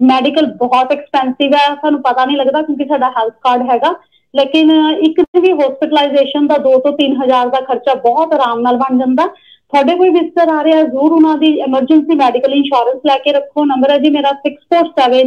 [0.00, 3.94] ਮੈਡੀਕਲ ਬਹੁਤ ਐਕਸਪੈਂਸਿਵ ਹੈ, ਸਾਨੂੰ ਪਤਾ ਨਹੀਂ ਲੱਗਦਾ ਕਿਉਂਕਿ ਸਾਡਾ ਹੈਲਥ ਕਾਰਡ ਹੈਗਾ।
[4.34, 4.70] ਲੇਕਿਨ
[5.02, 9.26] ਇੱਕ ਦਿਨ ਵੀ ਹਸਪੀਟਲਾਈਜੇਸ਼ਨ ਦਾ 2 ਤੋਂ 3000 ਦਾ ਖਰਚਾ ਬਹੁਤ ਆਰਾਮ ਨਾਲ ਬਣ ਜਾਂਦਾ।
[9.26, 13.90] ਤੁਹਾਡੇ ਕੋਈ ਵਿਜ਼ਟਰ ਆ ਰਿਹਾ, ਜ਼ਰੂਰ ਉਹਨਾਂ ਦੀ ਐਮਰਜੈਂਸੀ ਮੈਡੀਕਲ ਇੰਸ਼ੋਰੈਂਸ ਲੈ ਕੇ ਰੱਖੋ। ਨੰਬਰ
[13.90, 15.24] ਹੈ ਜੀ ਮੇਰਾ 647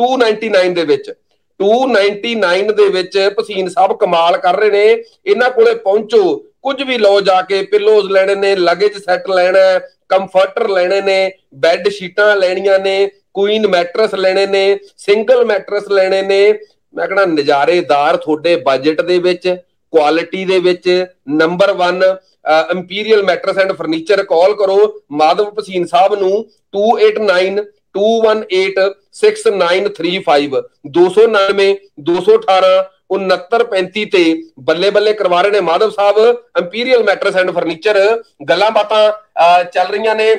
[0.00, 1.12] 299 ਦੇ ਵਿੱਚ।
[1.60, 6.22] 299 ਦੇ ਵਿੱਚ ਪਸੀਨ ਸਾਹਿਬ ਕਮਾਲ ਕਰ ਰਹੇ ਨੇ। ਇਹਨਾਂ ਕੋਲੇ ਪਹੁੰਚੋ।
[6.62, 11.88] ਕੁਝ ਵੀ ਲਓ ਜਾ ਕੇ ਪਿੱਲੋਜ਼ ਲੈਣੇ ਨੇ ਲਗੇਜ ਸੈੱਟ ਲੈਣਾ ਕੰਫਰਟਰ ਲੈਣੇ ਨੇ ਬੈੱਡ
[11.88, 16.58] ਸ਼ੀਟਾਂ ਲੈਣੀਆਂ ਨੇ ਕੁਈਨ ਮੈਟਰਸ ਲੈਣੇ ਨੇ ਸਿੰਗਲ ਮੈਟਰਸ ਲੈਣੇ ਨੇ।
[16.94, 19.48] ਮੈਂ ਕਹਣਾ ਨਜ਼ਾਰੇਦਾਰ ਤੁਹਾਡੇ ਬਜਟ ਦੇ ਵਿੱਚ
[19.92, 22.02] ਕੁਆਲਿਟੀ ਦੇ ਵਿੱਚ number 1
[22.70, 27.62] Imperial Mattress and Furniture call ਕਰੋ। ਮਾਧਵ ਭਸੀਨ ਸਾਹਿਬ ਨੂੰ 289
[27.98, 30.62] 218 6935
[30.96, 31.74] 299
[32.10, 36.18] 218 6935 ਤੇ ਬੱਲੇ ਬੱਲੇ ਕਰਵਾ ਰਹੇ ਨੇ Madhav Sahib.
[36.58, 40.36] Imperial Mattress and Furniture ਗੱਲਾਂ ਬਾਤਾਂ ਅਹ, ਚੱਲ ਰਹੀਆਂ ਨੇ।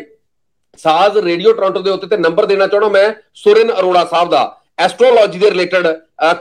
[0.78, 5.40] ਸਾਜ਼ ਰੇਡੀਓ ਟੋਰਾਂਟੋ ਦੇ ਉੱਤੇ ਤੇ ਨੰਬਰ ਦੇਣਾ ਚਾਹਣਾ ਮੈਂ ਸੁਰਿਨ ਅਰੋੜਾ ਸਾਹਿਬ ਦਾ। ਐਸਟ੍ਰੋਲੋਜੀ
[5.40, 5.88] ਦੇ ਰਿਲੇਟਡ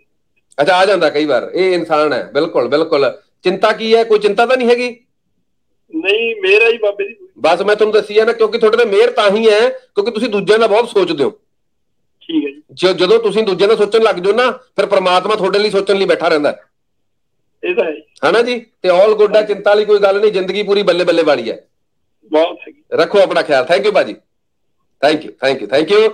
[0.61, 3.11] ਅੱਛਾ ਆ ਜਾਂਦਾ ਕਈ ਵਾਰ। ਇਹ ਇਨਸਾਨ ਹੈ। ਬਿਲਕੁਲ ਬਿਲਕੁਲ।
[3.43, 4.03] ਚਿੰਤਾ ਕੀ ਹੈ?
[4.03, 4.89] ਕੋਈ ਚਿੰਤਾ ਤਾਂ ਨਹੀਂ ਹੈਗੀ?
[5.95, 9.09] ਨਹੀਂ ਮੇਰਾ ਹੀ ਬਾਬੇ ਦੀ ਬਸ ਮੈਂ ਤੁਹਾਨੂੰ ਦੱਸੀ ਹੈ ਨਾ ਕਿਉਂਕਿ ਤੁਹਾਡੇ ਤੇ ਮਿਹਰ
[9.11, 11.29] ਤਾਂ ਹੀ ਹੈ ਕਿਉਂਕਿ ਤੁਸੀਂ ਦੂਜਿਆਂ ਦਾ ਬਹੁਤ ਸੋਚਦੇ ਹੋ।
[12.21, 15.59] ਠੀਕ ਹੈ ਜੀ। ਜ- ਜਦੋਂ ਤੁਸੀਂ ਦੂਜਿਆਂ ਦਾ ਸੋਚਣ ਲੱਗ ਜਾਓ ਨਾ ਫਿਰ ਪ੍ਰਮਾਤਮਾ ਤੁਹਾਡੇ
[15.59, 16.55] ਲਈ ਸੋਚਣ ਲਈ ਬੈਠਾ ਰਹਿੰਦਾ।
[17.63, 18.65] ਇਹ ਤਾਂ ਹੈ ਜੀ। ਹਨਾ ਜੀ?
[18.81, 21.67] ਤੇ ਆਲ ਗੁੱਡ ਹੈ ਚਿੰਤਾ ਵਾਲੀ ਕੋਈ ਗੱਲ ਨਹੀਂ ਜ਼ਿੰਦਗੀ ਪੂਰੀ ਬੱਲੇ ਬੱਲੇ ਵਾਲੀ ਹੈ।
[22.31, 22.59] ਬਹੁਤ
[22.93, 24.13] ਰੱਖੋ ਆਪਣਾ ਖਿਆਲ। ਥੈਂਕ ਯੂ ਬਾਜੀ
[25.01, 26.09] thank you thank you thank you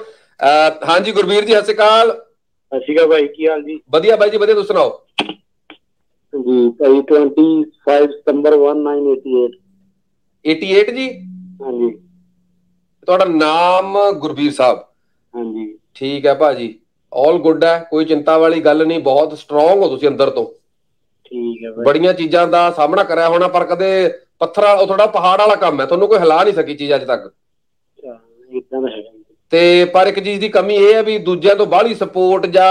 [0.87, 2.21] ਹਾਂਜੀ ਗੁਰਵੀਰ ਜੀ ਸਤਿ ਸ਼੍ਰੀ ਅਕਾਲ।
[2.71, 3.79] ਸਤਿ ਸ਼੍ਰੀ ਅਕਾਲ ਭਾਈ ਕੀ ਹਾਲ ਜੀ?
[3.91, 4.97] ਵਧੀਆ ਬਾਈ ਜੀ ਵਧੀਆ ਤੁਸੀਂ ਸੁਣਾਓ?
[6.33, 7.47] ਜੀ ਭਾਈ 25
[8.13, 9.59] ਸਤੰਬਰ 1988
[10.45, 11.07] 88 ਜੀ?
[11.61, 11.89] ਹਾਂਜੀ।
[13.07, 14.83] ਤੁਹਾਡਾ ਨਾਮ ਗੁਰਵੀਰ ਸਾਹਿਬ।
[15.33, 16.67] ਹਾਂਜੀ। ਠੀਕ ਹੈ ਭਾਜੀ।
[17.11, 20.45] ਆਲ ਗੁੱਡ ਹੈ ਕੋਈ ਚਿੰਤਾ ਵਾਲੀ ਗੱਲ ਨਹੀਂ ਬਹੁਤ ਸਟਰੋਂਗ ਹੋ ਤੁਸੀਂ ਅੰਦਰ ਤੋਂ।
[21.25, 23.89] ਠੀਕ ਹੈ ਭਾਈ। ਬੜੀਆਂ ਚੀਜ਼ਾਂ ਦਾ ਸਾਹਮਣਾ ਕਰਿਆ ਹੋਣਾ ਪਰ ਕਦੇ
[24.39, 27.03] ਪੱਥਰ ਵਾਲਾ ਉਹ ਥੋੜਾ ਪਹਾੜ ਵਾਲਾ ਕੰਮ ਹੈ ਤੁਹਾਨੂੰ ਕੋਈ ਹਿਲਾ ਨਹੀਂ ਸਕੀ ਚੀਜ਼ ਅੱਜ
[27.05, 27.31] ਤੱਕ।
[28.51, 29.11] ਇਦਾਂ ਦਾ ਹੈਗਾ।
[29.51, 32.69] ਤੇ ਪਰ ਇੱਕ ਚੀਜ਼ ਦੀ ਕਮੀ ਇਹ ਹੈ ਵੀ ਦੂਜਿਆਂ ਤੋਂ ਬਾਹਲੀ ਸਪੋਰਟ ਜਾਂ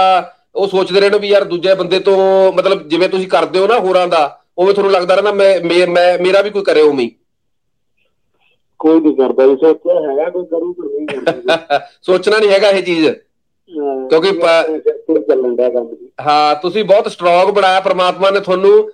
[0.55, 2.17] ਉਹ ਸੋਚਦੇ ਰਹਿਣ ਵੀ ਯਾਰ ਦੂਜੇ ਬੰਦੇ ਤੋਂ
[2.53, 4.21] ਮਤਲਬ ਜਿਵੇਂ ਤੁਸੀਂ ਕਰਦੇ ਹੋ ਨਾ ਹੋਰਾਂ ਦਾ
[4.57, 7.09] ਉਵੇਂ ਤੁਹਾਨੂੰ ਲੱਗਦਾ ਰਹਿੰਦਾ ਮੈਂ ਮੇ- ਮੇਰਾ ਵੀ ਕੋਈ ਕਰੇ ਉਵੇਂ।
[8.79, 12.83] ਕੋਈ ਨਹੀਂ ਕਰਦਾ ਜੀ ਸੋਚਿਆ ਹੈਗਾ ਕੋਈ ਕਰੂ ਪਰ ਨਹੀਂ ਕਰਦਾ ਸੋਚਣਾ ਨਹੀਂ ਹੈਗਾ ਇਹ
[12.83, 13.07] ਚੀਜ਼।
[14.09, 14.31] ਕਿਉਂਕਿ
[16.21, 18.89] ਹਾਂ ਤੁਸੀਂ ਬਹੁਤ ਸਟਰੋਂਗ ਬਣਾਇਆ ਪ੍ਰਮਾਤਮਾ ਨੇ ਤੁਹਾਨੂੰ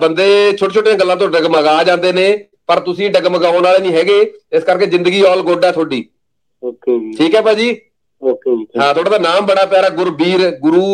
[0.00, 2.26] ਬੰਦੇ ਛੋਟੇ ਛੋਟੀਆਂ ਗੱਲਾਂ ਤੋਂ ਡਗਮਗਾ ਜਾਂਦੇ ਨੇ
[2.68, 4.20] ਪਰ ਤੁਸੀਂ ਡਗਮਗਾਉਣ ਵਾਲੇ ਨਹੀਂ ਹੈਗੇ
[4.52, 6.04] ਇਸ ਕਰਕੇ ਜ਼ਿੰਦਗੀ ਆਲ ਗੁੱਡ ਹੈ ਤੁਹਾਡੀ।
[6.62, 7.70] ਓਕੇ ਜੀ। ਠੀਕ ਹੈ ਭਾਜੀ?
[8.22, 10.86] ਓਕੇ ਜੀ ਹਾਂ ਤੁਹਾਡਾ ਤਾਂ ਨਾਮ ਬੜਾ ਪਿਆਰਾ ਗੁਰਬੀਰ ਗੁਰੂ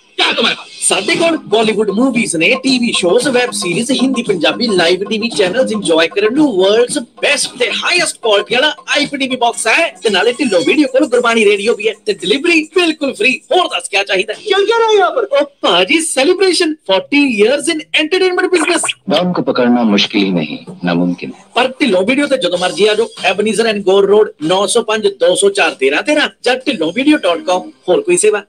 [0.18, 4.66] क्या है तुम्हारे पास ਸਾਡੇ ਕੋਲ ਬਾਲੀਵੁੱਡ ਮੂਵੀਜ਼ ਨੇ TV shows web series Hindi Punjabi
[4.70, 9.88] live TV channels enjoy ਕਰਨ ਨੂੰ ਵਰਲਡਸ ਬੈਸਟ ਤੇ ਹਾਈਐਸਟ ਕੁਆਲਿਟੀ ਵਾਲਾ ਆਈਪੀਟੀਵੀ ਬਾਕਸ ਹੈ
[10.02, 13.88] ਤੇ ਨਾਲੇ ਢਿੱਲੋਂ ਵੀਡੀਓ ਕੋਲ ਗੁਰਬਾਣੀ ਰੇਡੀਓ ਵੀ ਹੈ ਤੇ ਡਿਲੀਵਰੀ ਬਿਲਕੁਲ ਫ੍ਰੀ ਹੋਰ ਦੱਸ
[13.88, 17.84] ਕੀ ਚਾਹੀਦਾ ਹੈ क्या क्या रहा है यहाँ पर ओ पाजी celebration 40 years in
[17.94, 22.58] entertainment business Don को पकड़ना मुश्किल ही नहीं नामुमकिन है ਪਰ ਢਿੱਲੋਂ ਵੀਡੀਓ ਤੇ ਜਦੋਂ
[22.58, 28.16] ਮਰਜੀ ਆ ਜਾਓ ਐਬਨੀਜ਼ਰ ਐਂਡ ਗੋਰ ਰੋਡ 905 204 13 13 ਜਾਂ ਢਿੱਲੋਂvideo.com ਹੋਰ ਕੋਈ
[28.18, 28.42] ਸੇਵਾ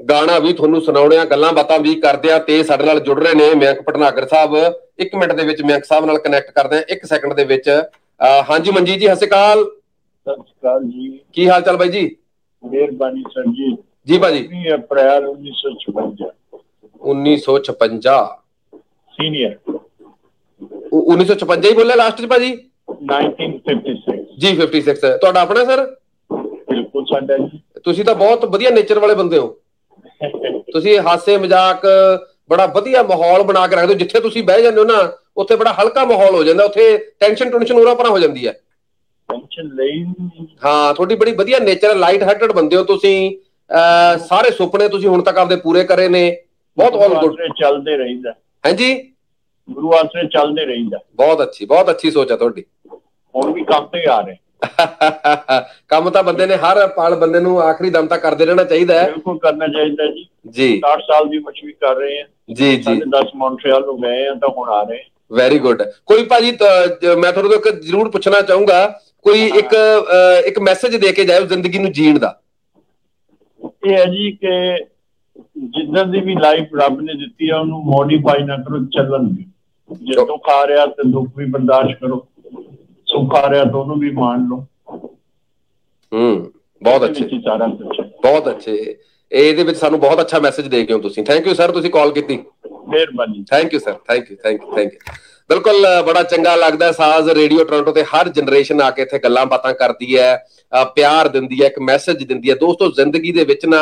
[0.00, 3.34] ਗਾਣਾ ਵੀ ਤੁਹਾਨੂੰ ਸੁਣਾਉਣੇ ਆ ਗੱਲਾਂ ਬਾਤਾਂ ਵੀ ਕਰਦੇ ਆ ਤੇ ਸਾਡੇ ਨਾਲ ਜੁੜ ਰਹੇ
[3.34, 4.56] ਨੇ ਮਯੰਕ ਪਟਨਾਗਰ ਸਾਹਿਬ।
[5.02, 7.68] 1 ਮਿੰਟ ਦੇ ਵਿੱਚ ਮਯੰਕ ਸਾਹਿਬ ਨਾਲ ਕਨੈਕਟ ਕਰਦੇ ਆ 1 ਸੈਕਿੰਡ ਦੇ ਵਿੱਚ।
[8.50, 12.04] ਹਾਂਜੀ ਮਨਜੀਤ ਜੀ ਸਤਿ ਸ਼੍ਰੀ ਅਕਾਲ। ਸਤਿ ਸ਼੍ਰੀ ਅਕਾਲ ਜੀ। ਕੀ ਹਾਲ ਚਾਲ ਬਾਈ ਜੀ?
[12.62, 16.30] ਮਿਹਰਬਾਨੀ ਸਰ ਜੀ। ਜੀ ਭਾਜੀ। 19 ਅਪ੍ਰੈਲ 1956
[17.02, 18.39] 1956
[19.20, 19.56] ਸੀਨੀਅਰ
[20.92, 22.50] ਉ- 1956 ਹੀ ਬੋਲਿਆ ਲਾਸਟ 'ਚ ਭਾਜੀ?
[22.90, 25.84] 1956 ਜੀ 56 ਤੁਹਾਡਾ ਆਪਣਾ ਸਰ
[26.30, 29.48] ਬਿਲਕੁਲ ਸਾਡਾ ਜੀ। ਤੁਸੀਂ ਤਾਂ ਬਹੁਤ ਵਧੀਆ ਨੇਚਰ ਵਾਲੇ ਬੰਦੇ ਹੋ।
[30.72, 31.86] ਤੁਸੀਂ ਹਾਸੇ ਮਜ਼ਾਕ
[32.50, 35.00] ਬੜਾ ਵਧੀਆ ਮਾਹੌਲ ਬਣਾ ਕੇ ਰੱਖਦੇ ਹੋ। ਜਿੱਥੇ ਤੁਸੀਂ ਬਹਿ ਜਾਂਦੇ ਹੋ ਨਾ
[35.36, 38.52] ਉੱਥੇ ਬੜਾ ਹਲਕਾ ਮਾਹੌਲ ਹੋ ਜਾਂਦਾ। ਉੱਥੇ ਟੈਨਸ਼ਨ ਟੈਨਸ਼ਨ ਉਰਾ ਪਰਾਂ ਹੋ ਜਾਂਦੀ ਹੈ।
[39.28, 40.04] ਟੈਨਸ਼ਨ ਲਈ।
[40.64, 43.16] ਹਾਂ ਤੁਹਾਡੀ ਬੜੀ ਵਧੀਆ ਨੇਚਰ ਲਾਈਟ ਹਾਰਟਡ ਬੰਦੇ ਹੋ ਤੁਸੀਂ।
[44.18, 46.36] ਸਾਰੇ ਸੁਪਨੇ ਤੁਸੀਂ ਹੁਣ ਤੱਕ ਆਪਦੇ ਪੂਰੇ ਕਰੇ ਨੇ।
[46.76, 48.30] ਬਹੁਤ ਆਲ ਗੁੱਡ ਚੱਲਦੇ ਰਹੀਦਾ।
[48.64, 49.09] ਹਾਂਜੀ
[49.70, 52.64] ਗੁਰੂ ਆਸਰੇ ਚੱਲਦੇ ਰਹੀਦਾ। ਬਹੁਤ ਅੱਛੀ ਬਹੁਤ ਅੱਛੀ ਸੋਚ ਹੈ ਤੁਹਾਡੀ।
[53.34, 54.36] ਹੁਣ ਵੀ ਕੰਮ ਤੇ ਆ ਰਹੇ।
[55.88, 59.06] ਕੰਮ ਤਾਂ ਬੰਦੇ ਨੇ ਹਰ ਪਲ ਬੰਦੇ ਨੂੰ ਆਖਰੀ ਦਮ ਤੱਕ ਕਰਦੇ ਰਹਿਣਾ ਚਾਹੀਦਾ ਹੈ।
[59.06, 63.06] ਬਿਲਕੁਲ ਕਰਨਾ ਚਾਹੀਦਾ ਜੀ। ਜੀ। 60 ਸਾਲ ਦੀ ਮਸ਼ਵੀ ਕਰ ਰਹੇ ਹਾਂ ਜੀ ਜੀ। ਸਾਡੇ
[63.10, 66.50] 10 ਮੌਂਟਰੀਅਲ ਹੋ ਗਏ ਆ ਤਾਂ ਹੁਣ ਆ ਰਹੇ। ਵੈਰੀ ਗੁੱਡ ਕੋਈ ਭਾਜੀ
[67.18, 68.86] ਮੈਂ ਤੁਹਾਨੂੰ ਇੱਕ ਜ਼ਰੂਰ ਪੁੱਛਣਾ ਚਾਹੂੰਗਾ
[69.24, 69.74] ਕੋਈ ਇੱਕ
[70.46, 72.38] ਇੱਕ ਮੈਸੇਜ ਦੇ ਕੇ ਜਾਇਓ ਜ਼ਿੰਦਗੀ ਨੂੰ ਜੀਣ ਦਾ।
[73.86, 74.54] ਇਹ ਹੈ ਜੀ ਕਿ
[75.74, 79.44] ਜਿੱਦਾਂ ਦੀ ਵੀ ਲਾਈਫ ਰੱਬ ਨੇ ਦਿੱਤੀ ਆ ਉਹਨੂੰ ਮੋਡੀਫਾਈ ਨਾ ਕਰੋ ਚੱਲਣ ਦੀ
[79.90, 82.26] ਜੇ ਦੁੱਖ ਆ ਰਿਹਾ ਤੇ ਦੁੱਖ ਵੀ ਬਰਦਾਸ਼ਤ ਕਰੋ।
[83.06, 84.64] ਸੁੱਖ ਆ ਰਿਹਾ ਤਾਂ ਉਹਨੂੰ ਵੀ ਮੰਨ ਲਓ।
[86.12, 87.24] ਹੂੰ ਬਹੁਤ ਅੱਛੇ।
[88.22, 88.76] ਬਹੁਤ ਅੱਛੇ।
[89.32, 92.10] ਇਹਦੇ ਵਿੱਚ ਸਾਨੂੰ ਬਹੁਤ ਅੱਛਾ ਮੈਸੇਜ ਦੇ ਗਏ ਹੋ ਤੁਸੀਂ। ਥੈਂਕ ਯੂ ਸਰ ਤੁਸੀਂ ਕਾਲ
[92.12, 92.38] ਕੀਤੀ।
[92.88, 94.98] ਮਿਹਰਬਾਨੀ। Thank you sir thank you thank you thank you
[95.50, 99.72] ਬਿਲਕੁਲ ਬੜਾ ਚੰਗਾ ਲੱਗਦਾ ਸਾਜ਼ ਰੇਡੀਓ ਟੋਰਾਂਟੋ ਤੇ ਹਰ ਜਨਰੇਸ਼ਨ ਆ ਕੇ ਇੱਥੇ ਗੱਲਾਂ ਬਾਤਾਂ
[99.74, 100.36] ਕਰਦੀ ਹੈ
[100.96, 103.80] ਪਿਆਰ ਦਿੰਦੀ ਹੈ ਇੱਕ ਮੈਸੇਜ ਦਿੰਦੀ ਹੈ। ਦੋਸਤੋ ਜ਼ਿੰਦਗੀ ਦੇ ਵਿੱਚ ਨਾ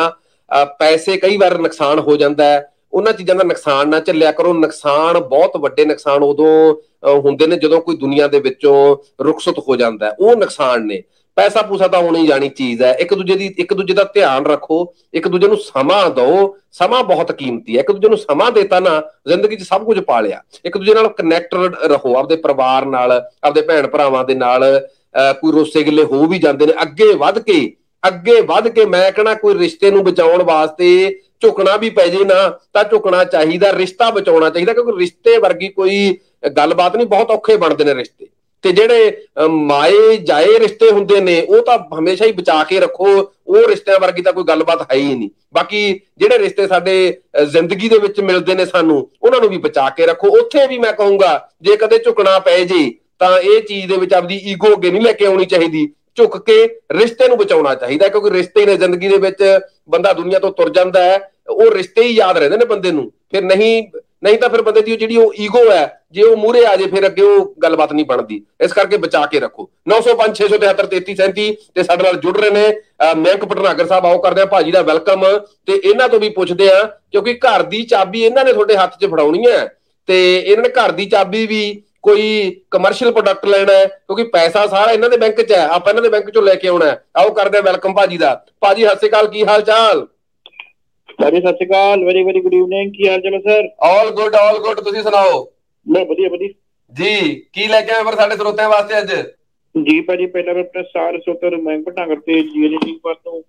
[0.79, 2.61] ਪੈਸੇ ਕਈ ਵਾਰ ਨੁਕਸਾਨ ਹੋ ਜਾਂਦਾ ਹੈ।
[2.99, 7.57] ਉਹਨਾਂ ਚੀਜ਼ਾਂ ਦਾ ਨੁਕਸਾਨ ਨਾ ਝੱਲਿਆ ਕਰੋ। ਨੁਕਸਾਨ ਬਹੁਤ ਵੱਡੇ ਨੁਕਸਾਨ ਉਦੋਂ ਅ, ਹੁੰਦੇ ਨੇ
[7.57, 11.03] ਜਦੋਂ ਕੋਈ ਦੁਨੀਆ ਦੇ ਵਿੱਚੋਂ ਰੁਖਸਤ ਹੋ ਜਾਂਦਾ ਹੈ। ਉਹ ਨੁਕਸਾਨ ਨੇ।
[11.37, 14.95] ਪੈਸਾ ਪੂਸਾ ਤਾਂ ਹੋਣੀ ਜਾਣੀ ਚੀਜ਼ ਹੈ। ਇੱਕ ਦੂਜੇ ਦੀ ਇੱਕ ਦੂਜੇ ਦਾ ਧਿਆਨ ਰੱਖੋ।
[15.15, 19.03] ਇੱਕ ਦੂਜੇ ਨੂੰ ਸਮਾਂ ਦਿਓ। ਸਮਾਂ ਬਹੁਤ ਕੀਮਤੀ ਹੈ। ਇੱਕ ਦੂਜੇ ਨੂੰ ਸਮਾਂ ਦੇਤਾ ਨਾ
[19.27, 23.61] ਜ਼ਿੰਦਗੀ 'ਚ ਸਭ ਕੁਝ ਪਾ ਲਿਆ ਇੱਕ ਦੂਜੇ ਨਾਲ ਕਨੈਕਟਡ ਰਹੋ। ਆਪਦੇ ਪਰਿਵਾਰ ਨਾਲ ਆਪਦੇ
[23.61, 27.77] ਭੈਣ ਭਰਾਵਾਂ ਦੇ ਨਾਲ ਅਹ ਕੋਈ ਰੋਸੇ ਗਿੱਲੇ ਹੋ ਵੀ ਜਾਂਦੇ ਨੇ। ਅੱਗੇ ਵੱਧ ਕੇ
[28.09, 32.59] ਅੱਗੇ ਵੱਧ ਕੇ ਮੈਂ ਕਹਣਾ ਕੋਈ ਰਿਸ਼ਤੇ ਨੂੰ ਬਚਾਉਣ ਵਾਸਤੇ ਝੁਕਣਾ ਵੀ ਪੈ ਜੇ ਨਾ
[32.73, 36.19] ਤਾਂ ਝੁਕਣਾ ਚਾਹੀਦਾ ਰਿਸ਼ਤਾ ਬਚਾਉਣਾ ਚਾਹੀਦਾ ਕਿਉਂਕਿ ਰਿਸ਼ਤੇ ਵਰਗੀ ਕੋਈ
[36.57, 38.27] ਗੱਲਬਾਤ ਨਹੀਂ ਬਹੁਤ ਔਖੇ ਬਣਦੇ ਨੇ ਰਿਸ਼ਤੇ।
[38.63, 43.33] ਤੇ ਜਿਹੜੇ ਅਹ, ਮਾਏ ਜਾਏ ਰਿਸ਼ਤੇ ਹੁੰਦੇ ਨੇ ਉਹ ਤਾਂ ਹਮੇਸ਼ਾ ਹੀ ਬਚਾ ਕੇ ਰੱਖੋ
[43.47, 47.89] ਉਹ ਰਿਸ਼ਤਿਆਂ ਵਰਗੀ ਤਾਂ ਕੋਈ ਗੱਲਬਾਤ ਹੈ ਹੀ ਨਹੀਂ। ਬਾਕੀ ਜਿਹੜੇ ਰਿਸ਼ਤੇ ਸਾਡੇ ਅਹ, ਜ਼ਿੰਦਗੀ
[47.89, 51.49] ਦੇ ਵਿੱਚ ਮਿਲਦੇ ਨੇ ਸਾਨੂੰ ਉਹਨਾਂ ਨੂੰ ਵੀ ਬਚਾ ਕੇ ਰੱਖੋ। ਉੱਥੇ ਵੀ ਮੈਂ ਕਹੂੰਗਾ
[51.63, 55.13] ਜੇ ਕਦੇ ਝੁਕਣਾ ਪੈ ਜੇ ਤਾਂ ਇਹ ਚੀਜ਼ ਦੇ ਵਿੱਚ ਆਪਦੀ ਈਗੋ ਅੱਗੇ ਨਹੀਂ ਲੈ
[55.13, 59.59] ਕੇ ਆਉਣੀ ਚਾਹੀਦੀ। ਝੁਕ ਕੇ ਰਿਸ਼ਤੇ ਨੂੰ ਬਚਾਉਣਾ ਚਾਹੀਦਾ ਕਿਉਂਕਿ ਰਿਸ਼ਤੇ ਨੇ ਜ਼ਿੰਦਗੀ ਦੇ ਵਿੱਚ
[59.91, 63.43] ਬੰਦਾ ਦੁਨੀਆ ਤੋਂ ਤੁਰ ਜਾਂਦਾ ਹੈ ਉਹ ਰਿਸ਼ਤੇ ਹੀ ਯਾਦ ਰਹਿੰਦੇ ਨੇ ਬੰਦੇ ਨੂੰ। ਫਿਰ
[63.43, 63.83] ਨਹੀਂ
[64.25, 66.87] ਨਹੀਂ ਤਾਂ ਫਿਰ ਬੰਦੇ ਦੀ ਉਹ ਜਿਹੜੀ ਉਹ ਈਗੋ ਹੈ ਜੇ ਉਹ ਮੂਹਰੇ ਆ ਜੇ
[66.87, 71.83] ਫਿਰ ਅੱਗੇ ਉਹ ਗੱਲਬਾਤ ਨਹੀਂ ਬਣਦੀ। ਇਸ ਕਰਕੇ ਬਚਾ ਕੇ ਰੱਖੋ। 905 673 3337 ਤੇ
[71.83, 75.39] ਸਾਡੇ ਨਾਲ ਜੁੜ ਰਹੇ ਨੇ ਅਹ, ਮਯੰਕ ਪਟਨਾਗਰ ਸਾਹਿਬ ਆਓ ਕਰਦੇ ਆ ਭਾਜੀ ਦਾ ਵੈਲਕਮ।
[75.67, 79.07] ਤੇ ਇਹਨਾਂ ਤੋਂ ਵੀ ਪੁੱਛਦੇ ਆ ਕਿਉਂਕਿ ਘਰ ਦੀ ਚਾਬੀ ਇਹਨਾਂ ਨੇ ਤੁਹਾਡੇ ਹੱਥ 'ਚ
[79.07, 84.23] ਫੜਾਉਣੀ ਹੈ। ਤੇ ਇਹਨਾਂ ਨੇ ਘਰ ਦੀ ਚਾਬੀ ਵੀ ਕੋਈ ਕਮਰਸ਼ੀਅਲ ਪ੍ਰੋਡਕਟ ਲੈਣਾ ਹੈ ਕਿਉਂਕਿ
[84.33, 86.87] ਪੈਸਾ ਸਾਰਾ ਇਹਨਾਂ ਦੇ ਬੈਂਕ 'ਚ ਹੈ ਆਪਾਂ ਇਹਨਾਂ ਦੇ ਬੈਂਕ 'ਚੋਂ ਲੈ ਕੇ ਆਉਣਾ
[86.87, 90.07] ਹੈ। ਆਓ ਕਰਦੇ ਵੈਲਕਮ ਭਾਜੀ ਦਾ। ਭਾਜੀ ਸਤਿ ਸ਼੍ਰੀ ਅਕਾਲ ਕੀ ਹਾਲ ਚਾਲ
[91.19, 94.35] ਸਾਰੇ ਸਤਿ ਸ਼੍ਰੀ ਅਕਾਲ ਵੈਰੀ ਵੈਰੀ ਗੁੱਡ ਈਵਨਿੰਗ ਕੀ ਹਾਲ ਚਾਲ ਹੈ sir all good
[94.35, 95.45] all good ਤੁਸੀਂ ਸੁਣਾਓ?
[95.87, 96.49] ਮੈਂ ਵਧੀਆ ਵਧੀਆ।
[96.93, 99.13] ਜੀ ਕੀ ਲੈ ਕੇ ਆਏ ਫਿਰ ਸਾਡੇ ਸਰੋਤਿਆਂ ਵਾਸਤੇ ਅੱਜ?
[99.75, 103.41] ਜੀ ਭਾਜੀ ਪਹਿਲਾਂ ਮੈਂ ਆਪਣੇ ਸਾਰੇ ਸੋਤਰ ਮੈਂ ਪਟਾਗਰ ਤੇ ਜੀ ਜੀ ਪਰ ਤੋਂ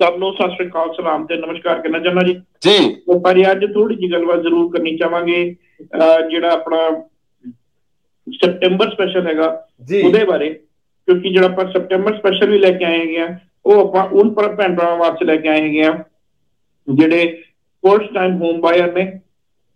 [0.00, 3.94] ਸਭ ਨੂੰ ਸਤਿ ਸ਼੍ਰੀ ਅਕਾਲ ਸਲਾਮ ਤੇ ਨਮਸਕਾਰ ਕਰਨਾ ਚਾਹੁੰਦਾ ਜੀ। ਜੀ। ਭਾਜੀ ਅੱਜ ਥੋੜੀ
[3.96, 5.42] ਜਿਹੀ ਗੱਲਬਾਤ ਜ਼ਰੂਰ ਕਰਨੀ ਚਾਹਾਂਗੇ
[6.30, 6.88] ਜਿਹੜਾ ਆਪਣਾ
[8.34, 9.46] ਸਪਟੈਂਬਰ ਸਪੈਸ਼ਲ ਹੈਗਾ
[10.02, 13.28] ਉਹਦੇ ਬਾਰੇ ਕਿਉਂਕਿ ਜਿਹੜਾ ਆਪਾਂ ਸਪਟੈਂਬਰ ਸਪੈਸ਼ਲ ਵੀ ਲੈ ਕੇ ਆਏ ਹੈਗੇ ਆ
[13.66, 15.92] ਉਹ ਆਪਾਂ ਉਹਨਾਂ ਪਰ ਭੈਣ ਭਰਾਵਾਂ ਵਾਸਤੇ ਲੈ ਕੇ ਆਏ ਹੈਗੇ ਆ
[16.88, 17.26] ਜਿਹੜੇ
[17.84, 19.04] ਫਸਟ ਟਾਈਮ ਹੋਮ ਬਾਇਰ ਨੇ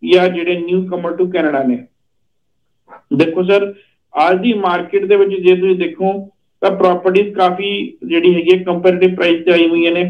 [0.02, 1.76] ਜਾਂ ਜਿਹੜੇ ਨਿਊ ਕਮਰ ਟੂ ਕੈਨੇਡਾ ਨੇ।
[3.14, 3.72] ਦੇਖੋ ਸਰ
[4.14, 6.12] ਅੱਜ ਦੀ ਮਾਰਕੀਟ ਦੇ ਵਿੱਚ ਜੇ ਤੁਸੀਂ ਦੇਖੋ
[6.62, 7.70] ਤਾਂ ਪ੍ਰਾਪਰਟੀਆਂ ਕਾਫੀ
[8.04, 10.05] ਜਿਹੜੀ ਹੈਗੀ ਹੈ ਕੰਪੈਰੀਟਿਵ ਪ੍ਰਾਈਸ ਤੇ ਆਈ ਹੋਈਆਂ ਨੇ।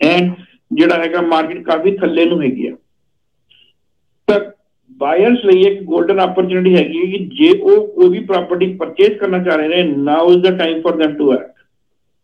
[0.00, 0.32] ਐਂਡ
[0.70, 2.74] ਜਿਹੜਾ ਹੈਗਾ ਮਾਰਕੀਟ ਕਾਫੀ ਥੱਲੇ ਨੂੰ ਹੈਗੀ ਆ।
[5.00, 9.38] ਬਾਇਰਸ ਲਈ ਇੱਕ 골ਡਨ ਆਪਰਚੁਨਿਟੀ ਹੈਗੀ ਹੈ ਕਿ ਜੇ ਉਹ ਕੋਈ ਵੀ ਪ੍ਰਾਪਰਟੀ ਪਰਚੇਸ ਕਰਨਾ
[9.38, 11.52] ਚਾਹ ਰਹੇ ਨੇ now is the time for them to act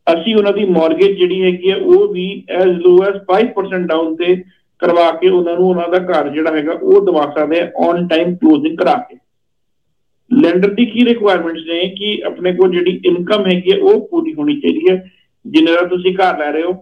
[0.06, 4.34] ਅਸੀਂ ਉਹਨਾਂ ਦੀ ਮਾਰਗੇਜ ਜਿਹੜੀ ਹੈਗੀ ਹੈ, ਉਹ ਵੀ ਐਸ ਲੋ ਐਸ 5% ਡਾਊਨ ਤੇ
[4.82, 8.34] ਕਰਵਾ ਕੇ ਉਹਨਾਂ ਨੂੰ ਉਹਨਾਂ ਦਾ ਘਰ ਜਿਹੜਾ ਹੈਗਾ, ਉਹ ਦਵਾ ਸਕਦੇ ਆ ਔਨ ਟਾਈਮ
[8.36, 9.16] ਕਲੋਜ਼ਿੰਗ ਕਰਾ ਕੇ।
[10.30, 14.60] ਲੈਂਡਰ ਦੀ ਕੀ ਰਿਕੁਆਇਰਮੈਂਟਸ ਨੇ ਕਿ ਆਪਣੇ ਕੋਲ ਜਿਹੜੀ ਇਨਕਮ ਹੈਗੀ ਹੈ, ਉਹ ਪੂਰੀ ਹੋਣੀ
[14.60, 14.96] ਚਾਹੀਦੀ ਹੈ।
[15.44, 16.72] ਜਿੰਨੇ ਦਾ ਤੁਸੀਂ ਘਰ ਲੈ ਰਹੇ ਹੋ।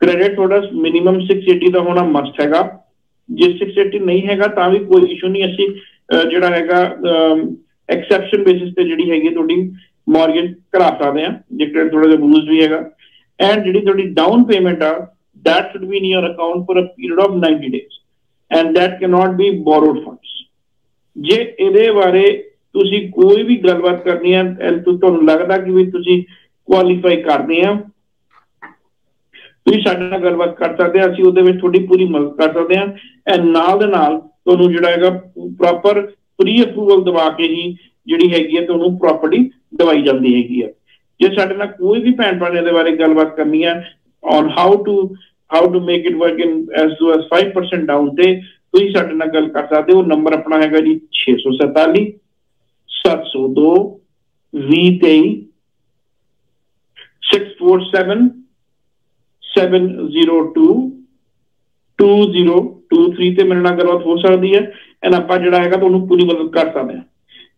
[0.00, 2.62] ਕ੍ਰੈਡਿਟ ਤੁਹਾਡਾ ਮਿਨੀਮਮ 680 ਦਾ ਹੋਣਾ ਮਸਟ ਹੈਗਾ।
[3.34, 6.80] ਜੇ 680 ਨਹੀਂ ਹੈਗਾ ਤਾਂ ਵੀ ਕੋਈ ਇਸ਼ੂ ਨਹੀਂ। ਅਸੀਂ ਅਹ, ਜਿਹੜਾ ਹੈਗਾ
[7.88, 9.72] ਐਕਸੈਪਸ਼ਨ ਬੇਸਿਸ ਤੇ ਜਿਹੜੀ ਹੈਗੀ ਹੈ ਤੁਹਾਡੀ
[10.08, 12.90] ਮਾਰਗੇਜ ਕਰਾ ਸਕਦੇ ਆ ਜੇ ਕ੍ਰੈਡਿਟ ਥੋੜਾ ਜਿਹਾ ਬੂਸਟ ਵੀ ਹੈਗਾ।
[13.40, 14.92] ਐਂਡ ਜਿਹੜੀ ਤੁਹਾਡੀ ਡਾਊਨ ਪੇਮੈਂਟ ਆ
[15.48, 17.94] that should be in your account for a period of 90 days
[18.50, 20.32] and that cannot be borrowed funds.
[21.16, 22.22] ਜੇ ਇਹਦੇ ਬਾਰੇ
[22.72, 26.24] ਤੁਸੀਂ ਕੋਈ ਵੀ ਗੱਲਬਾਤ ਕਰਨੀ ਹੈ and ਤੁ- ਤੁਹਾਨੂੰ ਲੱਗਦਾ ਕਿ ਵੀ ਤੁਸੀਂ
[26.68, 27.72] ਕੁਆਲੀਫਾਈ ਕਰਦੇ ਆ
[29.66, 32.76] ਤੁਸੀਂ ਸਾਡੇ ਨਾਲ ਗੱਲਬਾਤ ਕਰ ਸਕਦੇ ਆ, ਅਸੀਂ ਉਹਦੇ ਵਿੱਚ ਤੁਹਾਡੀ ਪੂਰੀ ਮਦਦ ਕਰ ਸਕਦੇ
[32.76, 32.86] ਆ।
[33.32, 35.10] ਐਂਡ ਨਾਲ ਦੇ ਨਾਲ ਤੁਹਾਨੂੰ ਜਿਹੜਾ ਹੈਗਾ
[35.58, 36.00] ਪ੍ਰੋਪਰ
[36.38, 37.72] ਪ੍ਰੀ ਅਪਰੂਵਲ ਦਵਾ ਕੇ ਹੀ
[38.06, 39.38] ਜਿਹੜੀ ਹੈਗੀ ਹੈ ਤੁਹਾਨੂੰ ਪ੍ਰਾਪਰਟੀ
[39.74, 40.68] ਦਵਾਈ ਜਾਂਦੀ ਹੈਗੀ ਹੈ
[41.20, 43.74] ਜੇ ਸਾਡੇ ਨਾਲ ਕੋਈ ਵੀ ਭੈਣ ਭਰਾ ਨੇ ਇਹਦੇ ਬਾਰੇ ਗੱਲਬਾਤ ਕਰਨੀ ਹੈ
[44.22, 44.94] on how to
[45.50, 48.34] how to make it work in as to as 5% down ਤੇ
[48.74, 52.04] ਤੁਸੀਂ ਸਾਡੇ ਨਾਲ ਗੱਲ ਕਰ ਸਕਦੇ ਹੋ। ਨੰਬਰ ਆਪਣਾ ਹੈਗਾ ਜੀ 647
[52.90, 53.72] 702
[54.54, 55.32] 2023
[57.30, 58.28] 647
[59.58, 60.66] 702
[61.98, 64.72] 2023 ਤੇ ਮੇਰੇ ਨਾਲ ਗੱਲਬਾਤ ਹੋ ਸਕਦੀ ਹੈ
[65.02, 67.02] ਐਂਡ ਆਪਾਂ ਜਿਹੜਾ ਹੈਗਾ ਤੁਹਾਨੂੰ ਪੂਰੀ ਮਦਦ ਕਰ ਸਕਦੇ ਹਾਂ।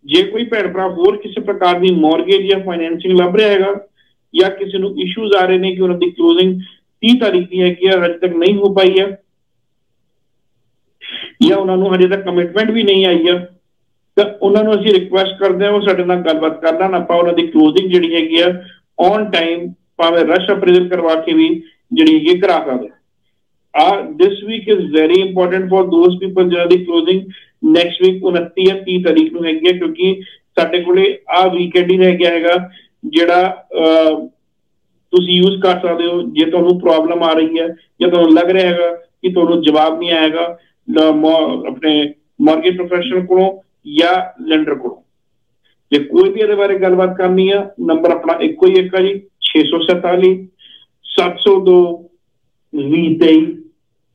[0.05, 3.89] ਜੇ ਕੋਈ ਭੈਣ ਭਰਾ ਹੋਰ ਕਿਸੇ ਪ੍ਰਕਾਰ ਦੀ ਮਾਰਗੇਜ ਜਾਂ ਫਾਈਨੈਂਸਿੰਗ ਲੱਭ ਰਿਹਾ ਹੈਗਾ,
[4.35, 6.61] ਜਾਂ ਕਿਸੇ ਨੂੰ ਇਸ਼ੂਜ਼ ਆ ਰਹੇ ਨੇ ਕਿ ਉਹਨਾਂ ਦੀ ਕਲੋਜ਼ਿੰਗ
[7.03, 9.07] 30 ਤਾਰੀਖ ਦੀ ਹੈਗੀ ਹੈ ਹਜੇ ਤੱਕ ਨਹੀਂ ਹੋ ਪਾਈ ਹੈ
[11.43, 13.39] ਜਾਂ ਉਹਨਾਂ ਨੂੰ ਹਜੇ ਤੱਕ ਕਮਿਟਮੈਂਟ ਵੀ ਨਹੀਂ ਆਈ ਹੈ
[14.17, 17.33] ਤਾਂ ਉਹਨਾਂ ਨੂੰ ਅਸੀਂ ਰਿਕੁਐਸਟ ਕਰਦੇ ਹਾਂ ਉਹ ਸਾਡੇ ਨਾਲ ਗੱਲਬਾਤ ਕਰ ਲੈਣ। ਆਪਾਂ ਉਹਨਾਂ
[17.33, 18.53] ਦੀ ਕਲੋਜ਼ਿੰਗ ਜਿਹੜੀ ਹੈਗੀ ਆ
[19.01, 21.63] ਔਨ ਟਾਈਮ ਭਾਵੇਂ ਰਸ਼ ਅਪਰੇਜ਼ਲ ਕਰਵਾ ਕੇ ਵੀ
[21.95, 22.89] ਜਿਹੜੀ ਹੈਗੀ ਕਰਾ ਸਕਦੇ
[23.75, 27.23] ਆ this week is very important for those people ਜਿਹਨਾਂ ਦੀ ਕਲੋਜ਼ਿੰਗ
[27.65, 30.23] ਨੈਕਸਟ ਵੀਕ 29 ਜਾਂ 30 ਤਾਰੀਖ ਨੂੰ ਹੈਗੀ ਹੈ, ਕਿਉਂਕਿ
[30.59, 32.69] ਸਾਡੇ ਕੋਲੇ ਆ ਵੀਕਐਂਡ ਹੀ ਰਹਿ ਗਿਆ ਹੈਗਾ,
[33.07, 33.57] ਜਿਹੜਾ
[35.13, 37.67] ਤੁਸੀਂ ਯੂਜ਼ ਕਰ ਸਕਦੇ ਹੋ, ਜੇ ਤੁਹਾਨੂੰ ਪ੍ਰੋਬਲਮ ਆ ਰਹੀ ਹੈ
[38.01, 43.51] ਜਾਂ ਤੁਹਾਨੂੰ ਲੱਗ ਰਿਹਾ ਹੈਗਾ ਕਿ ਤੁਹਾਨੂੰ ਜਵਾਬ ਨਹੀਂ ਆਏਗਾ ਲ- ਆਪਣੇ ਮਾਰਕੀਟ ਪ੍ਰੋਫੈਸ਼ਨਲ ਕੋਲੋਂ
[43.97, 44.97] ਜਾਂ ਲੈਂਡਰ ਕੋਲੋਂ।
[45.93, 49.13] ਜੇ ਕੋਈ ਵੀ ਇਹਦੇ ਬਾਰੇ ਗੱਲਬਾਤ ਕਰਨੀ ਆ ਨੰਬਰ ਆਪਣਾ ਇੱਕੋ ਹੀ ਇੱਕ ਆ ਜੀ
[49.49, 50.31] 647
[51.19, 51.77] 702
[52.73, 53.45] 2023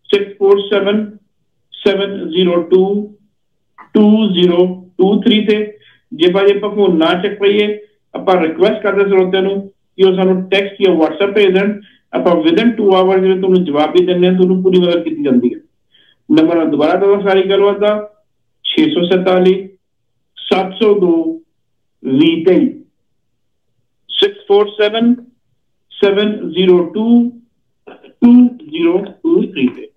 [0.09, 1.03] 647
[1.73, 2.79] 702
[3.97, 5.77] 2023 ਤੇ
[6.13, 7.79] ਜੇ ਭਾਜੀ ਆਪਾਂ ਫੋਨ ਨਾ ਚੱਕ ਪਈਏ
[8.13, 11.81] ਆਪਾਂ ਰਿਕੁਐਸਟ ਕਰਦੇ ਸਰੋਤਿਆਂ ਨੂੰ ਕਿ ਉਹ ਸਾਨੂੰ ਟੈਕਸਟ ਜਾਂ WhatsApp ਭੇਜ ਦੇਣ।
[12.13, 15.53] ਆਪਾਂ ਵਿਦਨ 2 ਆਵਰ ਜਿਹੜੇ ਤੁਹਾਨੂੰ ਜਵਾਬ ਵੀ ਦਿੰਦੇ ਹਾਂ, ਤੁਹਾਨੂੰ ਪੂਰੀ ਮਦਦ ਕੀਤੀ ਜਾਂਦੀ
[15.53, 15.59] ਹੈ।
[16.31, 17.93] ਨੰਬਰ ਦੁਬਾਰਾ ਦਵਾਂ ਸਾਰੀ ਗੱਲਬਾਤ ਦਾ
[18.65, 19.53] 647
[20.37, 21.13] 702
[22.03, 22.69] 2023
[24.09, 25.28] 647
[25.99, 27.05] 702
[28.25, 29.87] 2023 ਤੇ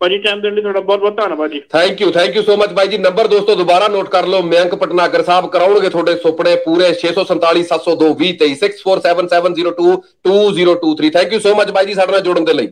[0.00, 2.72] ਭਾਜੀ ਟਾਈਮ ਦੇਣ ਲਈ ਤੁਹਾਡਾ ਬਹੁਤ ਬਹੁਤ ਧੰਨਵਾਦ ਜੀ। Thank you thank you so much
[2.72, 6.92] bye ਜੀ। ਨੰਬਰ ਦੋਸਤੋ ਦੁਬਾਰਾ ਨੋਟ ਕਰ ਲਓ ਮਯੰਕ ਪਟਨਾਗਰ ਸਾਹਿਬ ਕਰਾਉਣਗੇ ਤੁਹਾਡੇ ਸੁਪਨੇ ਪੂਰੇ।
[7.00, 12.68] 647 702 2023 6477022023 thank you so much bye ਜੀ ਸਾਡੇ ਨਾਲ ਜੁੜਨ ਦੇ ਲਈ।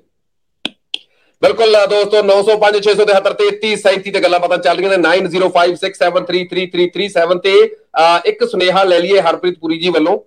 [1.43, 7.53] ਬਿਲਕੁਲ ਅ, ਦੋਸਤੋ 905 673 3337 ਤੇ ਗੱਲਾਂ ਬਾਤਾਂ ਚੱਲ ਰਹੀਆਂ ਨੇ। 9056733337 ਤੇ
[7.99, 10.19] ਅ, ਇੱਕ ਸੁਨੇਹਾ ਲੈ ਲਈਏ ਹਰਪ੍ਰੀਤ ਪੁਰੀ ਜੀ ਵੱਲੋਂ।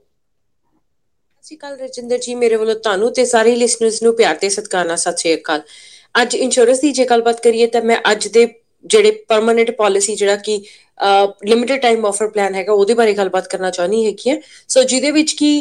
[1.43, 4.85] ਸਤਿ ਸ਼੍ਰੀ ਅਕਾਲ ਰਜਿੰਦਰ ਜੀ, ਮੇਰੇ ਵੱਲੋਂ ਤੁਹਾਨੂੰ ਤੇ ਸਾਰੇ ਲਿਸਨਰਸ ਨੂੰ ਪਿਆਰ ਤੇ ਸਤਿਕਾਰ
[4.87, 5.61] ਨਾਲ ਸਤਿ ਸ਼੍ਰੀ ਅਕਾਲ।
[6.21, 8.45] ਅੱਜ ਇੰਸ਼ੋਰੈਂਸ ਦੀ ਜੇ ਗੱਲਬਾਤ ਕਰੀਏ ਤਾਂ ਮੈਂ ਅੱਜ ਦੇ
[8.85, 10.59] ਜਿਹੜੇ ਪਰਮਨੈਂਟ ਪਾਲਿਸੀ ਜਿਹੜਾ ਕਿ
[11.45, 14.39] ਲਿਮਿਟਿਡ ਟਾਈਮ ਆਫਰ ਪਲਾਨ ਹੈਗਾ, ਉਹਦੇ ਬਾਰੇ ਗੱਲਬਾਤ ਕਰਨਾ ਚਾਹਨੀ ਹੈਗੀ ਹੈ।
[14.69, 15.51] ਸੋ ਜਿਹਦੇ ਵਿੱਚ ਕੀ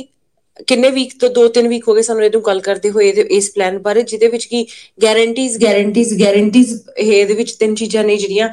[0.68, 3.78] ਕਿੰਨੇ ਵੀਕ ਤੋਂ 2-3 ਵੀਕ ਹੋ ਗਏ ਸਾਨੂੰ ਇਹਨੂੰ ਗੱਲ ਕਰਦੇ ਹੋਏ ਇਹਦੇ, ਇਸ ਪਲਾਨ
[3.78, 4.66] ਬਾਰੇ, ਜਿਹਦੇ ਵਿੱਚ ਕੀ
[5.02, 8.48] ਗਾਰੰਟੀਜ਼ ਗਾਰੰਟੀਜ਼ ਗਾਰੰਟੀਜ਼ ਇਹਦੇ ਵਿੱਚ ਤਿੰਨ ਚੀਜ਼ਾਂ ਨੇ ਜਿਹੜੀਆਂ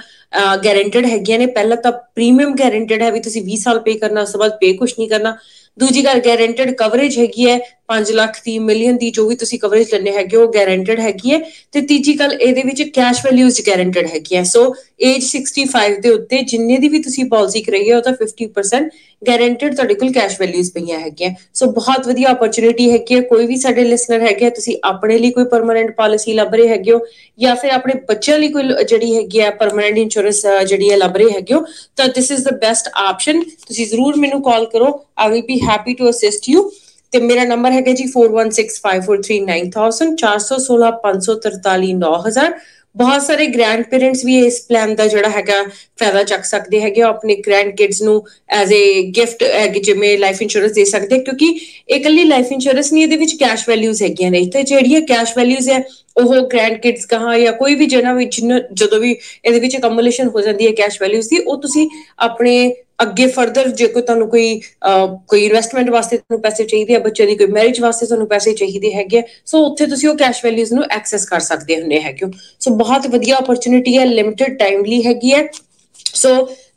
[0.65, 4.31] ਗਾਰੰਟਡ ਹੈਗੀਆਂ ਨੇ। ਪਹਿਲਾਂ ਤਾਂ ਪ੍ਰੀਮੀਅਮ ਗਾਰੰਟਡ ਹੈ ਵੀ ਤੁਸੀਂ 20 ਸਾਲ ਪੇ ਕਰਨਾ, ਉਸ
[4.31, 5.35] ਤੋਂ ਬਾਅਦ ਪੇ ਕੁਝ ਨਹੀਂ ਕਰਨਾ।
[5.77, 7.57] ਦੂਜੀ ਗੱਲ ਗਾਰੰਟਡ ਕਵਰੇਜ ਹੈਗੀ ਹੈ।
[7.87, 11.39] 5 ਲੱਖ ਦੀ ਮਿਲੀਅਨ ਦੀ ਜੋ ਵੀ ਤੁਸੀਂ ਕਵਰੇਜ ਲੈਣੇ ਹੈਗੇ, ਉਹ ਗਾਰੰਟਡ ਹੈਗੀ ਹੈ।
[11.73, 14.63] ਤੇ ਤੀਜੀ ਗੱਲ, ਇਹਦੇ ਵਿੱਚ ਕੈਸ਼ ਵੈਲਿਊਜ਼ ਗਾਰੰਟਡ ਹੈਗੀ ਹੈ ਸੋ
[15.01, 18.89] ਏਜ 65 ਦੇ ਉੱਤੇ ਜਿੰਨੇ ਦੀ ਵੀ ਤੁਸੀਂ ਪਾਲਿਸੀ ਕਰਾਈ ਹੈ ਉਹਦਾ 50%
[19.21, 23.55] ਗਾਰੰਟਡ ਤੁਹਾਡੇ ਕੋਲ ਕੈਸ਼ ਵੈਲਿਊਜ਼ ਪਈਆਂ ਹੈਗੀਆਂ। ਸੋ ਬਹੁਤ ਵਧੀਆ ਓਪਰਚ्युनिटी ਹੈਗੀ ਹੈ। ਕੋਈ ਵੀ
[23.57, 26.99] ਸਾਡੇ ਲਿਸਨਰ ਹੈਗੇ ਤੁਸੀਂ ਆਪਣੇ ਲਈ ਕੋਈ ਪਰਮਨੈਂਟ ਪਾਲਿਸੀ ਲੱਭ ਰਹੇ ਹੈਗੇ ਹੋ,
[27.39, 31.29] ਜਾਂ ਫਿਰ ਆਪਣੇ ਬੱਚਿਆਂ ਲਈ ਕੋਈ ਜਿਹੜੀ ਹੈਗੀ ਹੈ ਪਰਮਨੈਂਟ ਇੰਸ਼ੋਰੈਂਸ ਜਿਹੜੀ ਹੈ ਲੱਭ ਰਹੇ
[31.31, 31.59] ਹੈਗੇ ਹੋ
[31.97, 34.87] ਤਾਂ this is the best option ਤੁਸੀਂ ਜ਼ਰੂਰ ਮੈਨੂੰ ਕਾਲ ਕਰੋ।
[35.17, 36.69] I will be happy to assist you
[37.13, 42.57] ਤੇ ਮੇਰਾ ਨੰਬਰ ਹੈਗਾ ਜੀ 4165439000 416 543 9000
[42.95, 45.57] ਬਹੁਤ ਸਾਰੇ ਗ੍ਰੈਂਡ ਪੇਰੈਂਟਸ ਵੀ ਇਸ ਪਲਾਨ ਦਾ ਜਿਹੜਾ ਹੈਗਾ
[45.99, 48.15] ਫਾਇਦਾ ਚੱਕ ਸਕਦੇ ਹੈਗੇ ਉਹ ਆਪਣੇ ਗ੍ਰੈਂਡ ਕਿਡਸ ਨੂੰ
[48.59, 49.43] ਐਜ਼ ਅ ਗਿਫਟ
[49.79, 53.67] ਜਿਵੇਂ ਲਾਈਫ ਇੰਸ਼ੋਰੈਂਸ ਦੇ ਸਕਦੇ। ਆ, ਕਿਉਂਕਿ ਇਹ ਇਕੱਲੀ ਲਾਈਫ ਇੰਸ਼ੋਰੈਂਸ ਨਹੀਂ ਇਹਦੇ ਵਿੱਚ ਕੈਸ਼
[53.69, 55.79] ਵੈਲਿਊਜ਼ ਹੈਗੀਆਂ ਨੇ। ਤੇ ਜਿਹੜੀਆਂ ਕੈਸ਼ ਵੈਲਿਊਜ਼ ਹੈ
[56.17, 58.39] ਉਹ ਗ੍ਰੈਂਡ ਕਿਡਸ ਕਹਾ ਜਾਂ ਕੋਈ ਵੀ ਜਿਹਨਾਂ ਵਿੱਚ
[58.73, 59.11] ਜਦੋਂ ਵੀ
[59.45, 61.89] ਇਹਦੇ ਵਿੱਚ ਅਕਮੂਲੇਸ਼ਨ ਹੋ ਜਾਂਦੀ ਹੈ ਕੈਸ਼ ਵੈਲਿਊਜ਼ ਦੀ, ਉਹ ਤੁਸੀਂ
[62.19, 64.59] ਆਪਣੇ ਅੱਗੇ ਫਰਦਰ ਜੇ ਕੋਈ ਤੁਹਾਨੂੰ ਕੋਈ
[65.27, 68.93] ਕੋਈ ਇਨਵੈਸਟਮੈਂਟ ਵਾਸਤੇ ਤੁਹਾਨੂੰ ਪੈਸੇ ਚਾਹੀਦੇ ਆ ਬੱਚੇ ਦੀ ਕੋਈ ਮੈਰਿਜ ਵਾਸਤੇ ਤੁਹਾਨੂੰ ਪੈਸੇ ਚਾਹੀਦੇ
[68.93, 72.25] ਹੈਗੇ ਸੋ ਉੱਥੇ ਤੁਸੀਂ ਉਹ ਕੈਸ਼ ਵੈਲਿਊਜ਼ ਨੂੰ ਐਕਸੈਸ ਕਰ ਸਕਦੇ ਹੁੰਦੇ ਹੈਗੇ
[72.59, 75.43] ਸੋ ਬਹੁਤ ਵਧੀਆ ਓਪਰਚ्युनिटी ਹੈ ਲਿਮਿਟਿਡ ਟਾਈਮਲੀ ਹੈਗੀ ਹੈ।
[76.17, 76.29] ਸੋ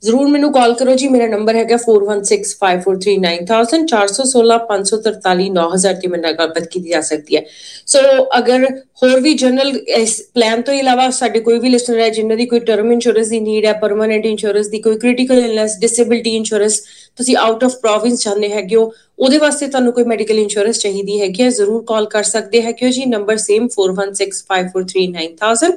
[0.04, 6.90] ਜ਼ਰੂਰ ਮੈਨੂੰ ਕਾਲ ਕਰੋ ਜੀ, ਮੇਰਾ ਨੰਬਰ ਹੈਗਾ 4165439000 4165439000 ਤੇ ਮੇਰੇ ਨਾਲ ਗੱਲਬਾਤ ਕੀਤੀ
[6.90, 7.42] ਜਾ ਸਕਦੀ ਹੈ।
[7.94, 8.00] ਸੋ
[8.38, 8.64] ਅਗਰ
[9.02, 12.60] ਹੋਰ ਵੀ ਜਨਰਲ ਇਸ ਪਲਾਨ ਤੋਂ ਇਲਾਵਾ ਸਾਡੇ ਕੋਈ ਵੀ ਲਿਸਨਰ ਹੈ, ਜਿਨ੍ਹਾਂ ਦੀ ਕੋਈ
[12.70, 16.80] ਟਰਮ ਇੰਸ਼ੋਰੈਂਸ ਦੀ ਨੀਡ ਹੈ ਪਰਮਨੈਂਟ ਇੰਸ਼ੋਰੈਂਸ ਦੀ ਕੋਈ ਕ੍ਰਿਟੀਕਲ ਇਲਨੈਸ ਡਿਸੇਬਿਲਟੀ ਇੰਸ਼ੋਰੈਂਸ
[17.18, 21.42] ਤੁਸੀਂ ਆਊਟ ਆਫ ਪ੍ਰੋਵਿੰਸ ਚਾਹੁੰਦੇ ਹੈਗੇ ਹੋ, ਉਹਦੇ ਵਾਸਤੇ ਤੁਹਾਨੂੰ ਕੋਈ ਮੈਡੀਕਲ ਇੰਸ਼ੋਰੈਂਸ ਚਾਹੀਦੀ ਹੈਗੀ
[21.42, 25.76] ਹੈ, ਜ਼ਰੂਰ ਕਾਲ ਕਰ ਸਕਦੇ ਹੈਗੇ ਹੋ ਜੀ ਨੰਬਰ ਸੇਮ 4165439000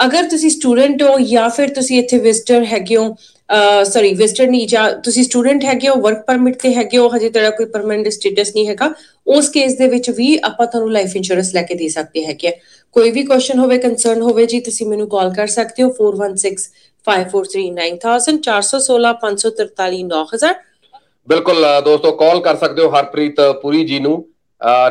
[0.00, 3.16] ਅਗਰ ਤੁਸੀਂ ਸਟੂਡੈਂਟ ਹੋ ਜਾਂ ਫਿਰ ਤੁਸੀਂ ਇੱਥੇ ਵਿਜ਼ਟਰ ਹੈਗੇ ਹੋ
[3.84, 7.50] ਸੌਰੀ ਵਿਜ਼ਟਰ ਨਹੀਂ ਜਾਂ ਤੁਸੀਂ ਸਟੂਡੈਂਟ ਹੈਗੇ ਹੋ ਵਰਕ ਪਰਮਿਟ ਤੇ ਹੈਗੇ ਹੋ ਹਜੇ ਤੇਰਾ
[7.52, 8.92] ਕੋਈ ਪਰਮਨੈਂਟ ਸਟੇਟਸ ਨਹੀਂ ਹੈਗਾ
[9.26, 12.52] ਉਸ ਕੇਸ ਦੇ ਵਿੱਚ ਵੀ ਆਪਾਂ ਤੁਹਾਨੂੰ ਲਾਈਫ ਇੰਸ਼ੋਰੈਂਸ ਲੈ ਕੇ ਦੇ ਸਕਦੇ ਹੈਗੇ ਆ।
[12.96, 19.14] ਕੋਈ ਵੀ ਕੁਐਸਚਨ ਹੋਵੇ ਕੰਸਰਨ ਹੋਵੇ ਜੀ ਤੁਸੀਂ ਮੈਨੂੰ ਕਾਲ ਕਰ ਸਕਦੇ ਹੋ 4165439000 416
[19.20, 20.54] 543 9000
[21.28, 24.22] ਬਿਲਕੁਲ ਅ, ਦੋਸਤੋ ਕਾਲ ਕਰ ਸਕਦੇ ਹੋ ਹਰਪ੍ਰੀਤ ਪੁਰੀ ਜੀ ਨੂੰ ਅ,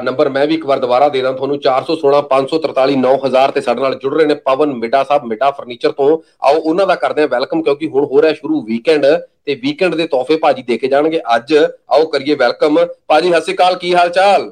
[0.04, 3.96] ਨੰਬਰ ਮੈਂ ਵੀ ਇੱਕ ਵਾਰ ਦੁਬਾਰਾ ਦੇ ਦਾਂ ਤੁਹਾਨੂੰ 416 543 9000 ਤੇ ਸਾਡੇ ਨਾਲ
[3.96, 6.08] ਜੁੜ ਰਹੇ ਨੇ ਪਵਨ ਮਿੱਡਾ ਸਾਹਿਬ, ਮਿੱਡਾ ਫਰਨੀਚਰ ਤੋਂ।
[6.44, 9.06] ਆਓ, ਉਹਨਾਂ ਦਾ ਕਰਦੇ ਹਾਂ ਵੈਲਕਮ ਕਿਉਂਕਿ ਹੁਣ ਹੋ ਰਿਹਾ ਸ਼ੁਰੂ ਵੀਕਐਂਡ
[9.46, 13.56] ਤੇ ਵੀਕਐਂਡ ਦੇ ਤੋਹਫੇ ਭਾਜੀ ਦੇ ਕੇ ਜਾਣਗੇ। ਅੱਜ ਆਓ ਕਰੀਏ ਵੈਲਕਮ ਭਾਜੀ, ਸਤਿ ਸ਼੍ਰੀ
[13.56, 14.52] ਅਕਾਲ, ਕੀ ਹਾਲ ਚਾਲ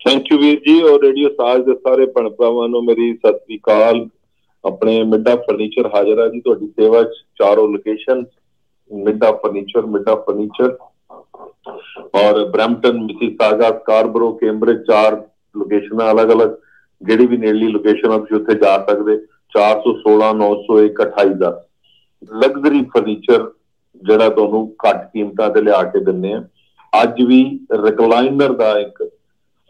[0.00, 3.58] ਥੈਂਕ ਯੂ ਵੀਰ ਜੀ, ਔਰ ਰੇਡੀਓ ਸਾਜ ਦੇ ਸਾਰੇ ਭੈਣ ਭਰਾਵਾਂ ਨੂੰ ਮੇਰੀ ਸਤਿ ਸ੍ਰੀ
[3.58, 4.06] ਅਕਾਲ।
[4.64, 8.24] ਆਪਣੇ ਮਿੱਡਾ ਫਰਨੀਚਰ ਹਾਜ਼ਰ ਹੈ ਜੀ, ਤੁਹਾਡੀ ਸੇਵਾ 'ਚ ਚਾਰੋਂ location
[8.90, 10.76] Midda furniture Midda furniture
[12.14, 15.22] ਔਰ ਬ੍ਰੈਂਪਟਨ ਮਿਸੀਸਾਗਾ ਸਕਾਰਬਰੋ, ਕੈਂਬਰਿਜ, ਚਾਰ
[15.56, 16.50] ਲੋਕੇਸ਼ਨਾਂ ਅਲੱਗ-ਅਲੱਗ
[17.02, 19.16] ਜਿਹੜੀ ਵੀ ਨੇੜਲੀ ਲੋਕੇਸ਼ਨ ਆ, ਤੁਸੀਂ ਉੱਥੇ ਜਾ ਸਕਦੇ।
[19.52, 21.50] 416 901 28 ਦਾ
[22.32, 23.50] ਲਗਜ਼ਰੀ ਫਰਨੀਚਰ
[24.02, 26.42] ਜਿਹੜਾ ਤੁਹਾਨੂੰ ਘੱਟ ਕੀਮਤਾਂ ਤੇ ਲਿਆ ਕੇ ਦਿੰਨੇ ਆ।
[27.02, 29.02] ਅੱਜ ਵੀ ਰਿਕਲਾਈਨਰ ਦਾ ਇੱਕ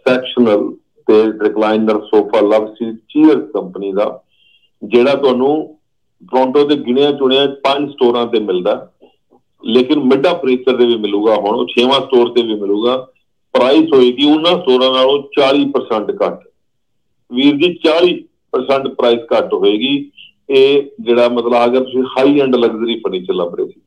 [0.06, 0.72] ਸੈਕਸ਼ਨਲ
[1.08, 4.22] ਤੇ recliner sofa love seat chair company ਦਾ,
[4.82, 5.78] ਜਿਹੜਾ ਤੁਹਾਨੂੰ
[6.30, 8.74] ਟੋਰਾਂਟੋ ਦੇ ਗਿਣਿਆ ਚੁਣਿਆ ਪੰਜ ਸਟੋਰਾਂ ਤੇ ਮਿਲਦਾ।
[9.66, 13.08] ਲੇਕਿਨ ਮਿੱਡਾ ਫਰਨੀਚਰ ਦੇ ਵੀ ਮਿਲੂਗਾ ਹੁਣ, ਉਹ ਛੇਵਾਂ ਸਟੋਰ ਤੇ ਵੀ ਮਿਲੂਗਾ।
[13.52, 16.40] ਪ੍ਰਾਈਸ ਹੋਏਗੀ ਉਹਨਾਂ ਸਟੋਰਾਂ ਨਾਲੋਂ 40% ਘੱਟ।
[17.32, 20.10] ਵੀਰ ਜੀ 40% ਪ੍ਰਾਈਸ ਘੱਟ ਹੋਏਗੀ।
[20.50, 23.80] ਇਹ ਜਿਹੜਾ ਮਤਲਬ ਅਗਰ ਤੁਸੀਂ ਹਾਈ ਐਂਡ ਲਗਜ਼ਰੀ ਫਰਨੀਚਰ ਲੱਭ ਰਹੇ ਸੀ।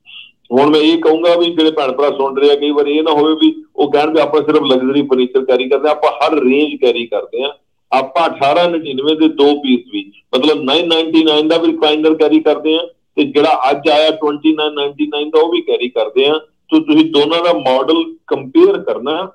[0.51, 3.11] ਹੁਣ ਮੈਂ ਇਹ ਕਹੂੰਗਾ ਵੀ ਜਿਹੜੇ ਭੈਣ ਭਰਾ ਸੁਣ ਰਹੇ ਆ, ਕਈ ਵਾਰ ਇਹ ਨਾ
[3.11, 6.75] ਹੋਵੇ ਵੀ ਉਹ ਕਹਿਣ ਵੀ ਆਪਾਂ ਸਿਰਫ ਲਗਜ਼ਰੀ ਫਰਨੀਚਰ ਕੈਰੀ ਕਰਦੇ ਆ, ਆਪਾਂ ਹਰ ਰੇਂਜ
[6.81, 7.57] ਕੈਰੀ ਕਰਦੇ ਆ।
[7.91, 12.87] ਆਪਾਂ 1899 ਦੇ ਦੋ ਪੀਸ ਵੀ, ਮਤਲਬ 999 ਦਾ ਵੀ ਰਿਕਲਾਈਨਰ ਕੈਰੀ ਕਰਦੇ ਆ।
[13.17, 17.53] ਤੇ ਜਿਹੜਾ ਅੱਜ ਆਇਆ 2999 ਦਾ ਉਹ ਵੀ ਕੈਰੀ ਕਰਦੇ ਆ। ਤੇ ਤੁਸੀਂ ਦੋਨਾਂ ਦਾ
[17.53, 19.31] ਮਾਡਲ ਕੰਪੇਅਰ ਕਰਨਾ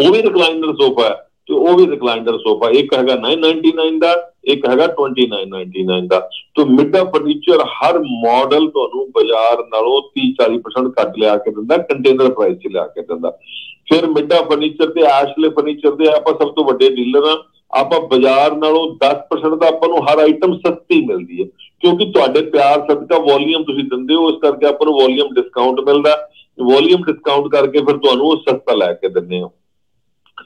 [0.00, 4.68] ਉਹ ਵੀ ਰਿਕਲਾਈਨਰ ਸੋਫਾ ਹੈ ਤੇ ਉਹ ਵੀ ਰਿਕਲਾਈਨਰ ਸੋਫਾ ਇੱਕ ਹੈਗਾ 999 ਦਾ, ਇੱਕ
[4.68, 6.20] ਹੈਗਾ 2999 ਦਾ।
[6.56, 12.30] ਤੇ ਮਿੱਡਾ ਫਰਨੀਚਰ ਹਰ ਮਾਡਲ ਤੁਹਾਨੂੰ ਬਾਜ਼ਾਰ ਨਾਲੋਂ 30 40% ਘੱਟ ਲਿਆ ਕੇ ਦਿੰਦਾ ਕੰਟੇਨਰ
[12.30, 13.30] ਪ੍ਰਾਈਸ 'ਚ ਲਿਆ ਕੇ ਦਿੰਦਾ।
[13.90, 18.56] ਫਿਰ ਮਿੱਡਾ ਫਰਨੀਚਰ ਤੇ ਐਸ਼ਲੇ ਫਰਨੀਚਰ ਦੇ ਆਪਾਂ ਸਭ ਤੋਂ ਵੱਡੇ ਡੀਲਰ ਆ ਆਪਾਂ ਬਾਜ਼ਾਰ
[18.56, 21.46] ਨਾਲੋਂ 10% ਦਾ ਆਪਾਂ ਨੂੰ ਹਰ ਆਈਟਮ ਸਸਤੀ ਮਿਲਦੀ ਹੈ,
[21.80, 26.16] ਕਿਉਂਕਿ ਤੁਹਾਡੇ ਪਿਆਰ ਸਦਕਾ ਵੋਲੀਅਮ ਤੁਸੀਂ ਦਿੰਦੇ ਹੋ, ਇਸ ਕਰਕੇ ਆਪਾਂ ਨੂੰ ਵੋਲੀਅਮ ਡਿਸਕਾਊਂਟ ਮਿਲਦਾ
[26.58, 29.52] ਵੋਲੀਅਮ ਡਿਸਕਾਊਂਟ ਕਰਕੇ ਫਿਰ ਤੁਹਾਨੂੰ ਉਹ ਸਸਤਾ ਲੈ ਕੇ ਦਿੰਦੇ ਹੋ।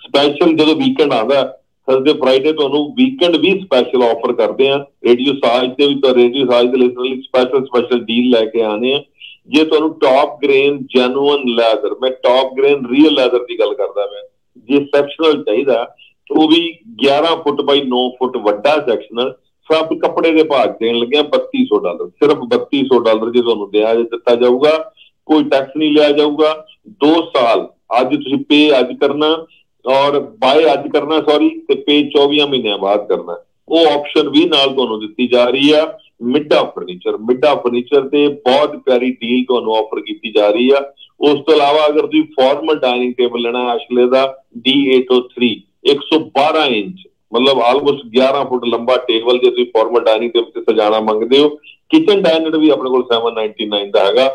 [0.07, 1.43] ਸਪੈਸ਼ਲ ਜਦੋਂ ਵੀਕਐਂਡ ਆਉਂਦਾ
[1.89, 6.47] ਥਰਸਡੇ ਫਰਾਈਡੇ ਤੁਹਾਨੂੰ ਵੀਕਐਂਡ ਵੀ ਸਪੈਸ਼ਲ ਆਫਰ ਕਰਦੇ ਆ ਰੇਡੀਓ ਸਾਜ ਤੇ ਵੀ ਤਾਂ ਰੇਡੀਓ
[6.51, 9.03] ਸਾਜ ਦੇ ਲਿਸਨਰ ਲਈ ਸਪੈਸ਼ਲ ਸਪੈਸ਼ਲ ਡੀਲ ਲੈ ਕੇ ਆਨੇ ਆ
[9.49, 14.23] ਜੇ ਤੁਹਾਨੂੰ ਟਾਪ ਗ੍ਰੇਨ ਜੈਨੂਇਨ ਲੈਦਰ ਮੈਂ ਟਾਪ ਗ੍ਰੇਨ ਰੀਅਲ ਲੈਦਰ ਦੀ ਗੱਲ ਕਰਦਾ ਮੈਂ,
[14.69, 15.87] ਜੇ ਸੈਕਸ਼ਨਲ ਚਾਹੀਦਾ ਤਾਂ
[16.31, 19.35] ਉਹ ਵੀ 11 ਫੁੱਟ ਬਾਈ 9 ਫੁੱਟ ਵੱਡਾ ਸੈਕਸ਼ਨਲ
[19.69, 24.35] ਸਭ ਕੱਪੜੇ ਦੇ ਭਾਅ ਦੇਣ ਲੱਗਿਆ 3200 ਡਾਲਰ। ਸਿਰਫ 3200 ਡਾਲਰ ਜੇ ਤੁਹਾਨੂੰ ਦਿਆ ਦਿੱਤਾ
[24.35, 24.93] ਜਾਊਗਾ,
[25.27, 26.67] ਕੋਈ ਟੈਕਸ ਨਹੀਂ ਲਿਆ ਜਾਊਗਾ।
[27.05, 27.69] 2 ਸਾਲ
[28.01, 29.47] ਅੱਜ ਤੁਸੀਂ ਪੇ ਅੱਜ ਕਰਨਾ
[29.85, 33.37] ਔਰ ਬਾਏ ਅੱਜ ਕਰਨਾ ਸੌਰੀ ਤੇ ਪੇ 24 ਮਹੀਨਿਆਂ ਬਾਅਦ ਕਰਨਾ।
[33.69, 38.77] ਉਹ ਆਪਸ਼ਨ ਵੀ ਨਾਲ ਤੁਹਾਨੂੰ ਦਿੱਤੀ ਜਾ ਰਹੀ ਆ। ਮਿੱਡਾ ਫਰਨੀਚਰ ਮਿੱਡਾ ਫਰਨੀਚਰ ਤੇ ਬਹੁਤ
[38.77, 43.15] ਪਿਆਰੀ ਡੀਲ ਤੁਹਾਨੂੰ ਆਫਰ ਕੀਤੀ ਜਾ ਰਹੀ ਆ। ਉਸ ਤੋਂ ਇਲਾਵਾ ਅਗਰ ਤੁਸੀਂ ਫਾਰਮਲ ਡਾਈਨਿੰਗ
[43.15, 46.97] ਟੇਬਲ ਲੈਣਾ ਅਸ਼ਲੇ ਦਾ D803 112 ਇੰਚ,
[47.35, 51.49] ਮਤਲਬ ਆਲਮੋਸਟ 11 ਫੁੱਟ ਲੰਬਾ ਟੇਬਲ ਜੇ ਤੁਸੀਂ ਫਾਰਮਲ ਡਾਈਨਿੰਗ ਟੇਬਲ ਤੇ ਸਜਾਣਾ ਮੰਗਦੇ ਹੋ
[51.91, 54.29] ਕਿਚਨ ਡਾਈਨਰ ਵੀ ਆਪਣੇ ਕੋਲ 799 ਦਾ ਹੈਗਾ।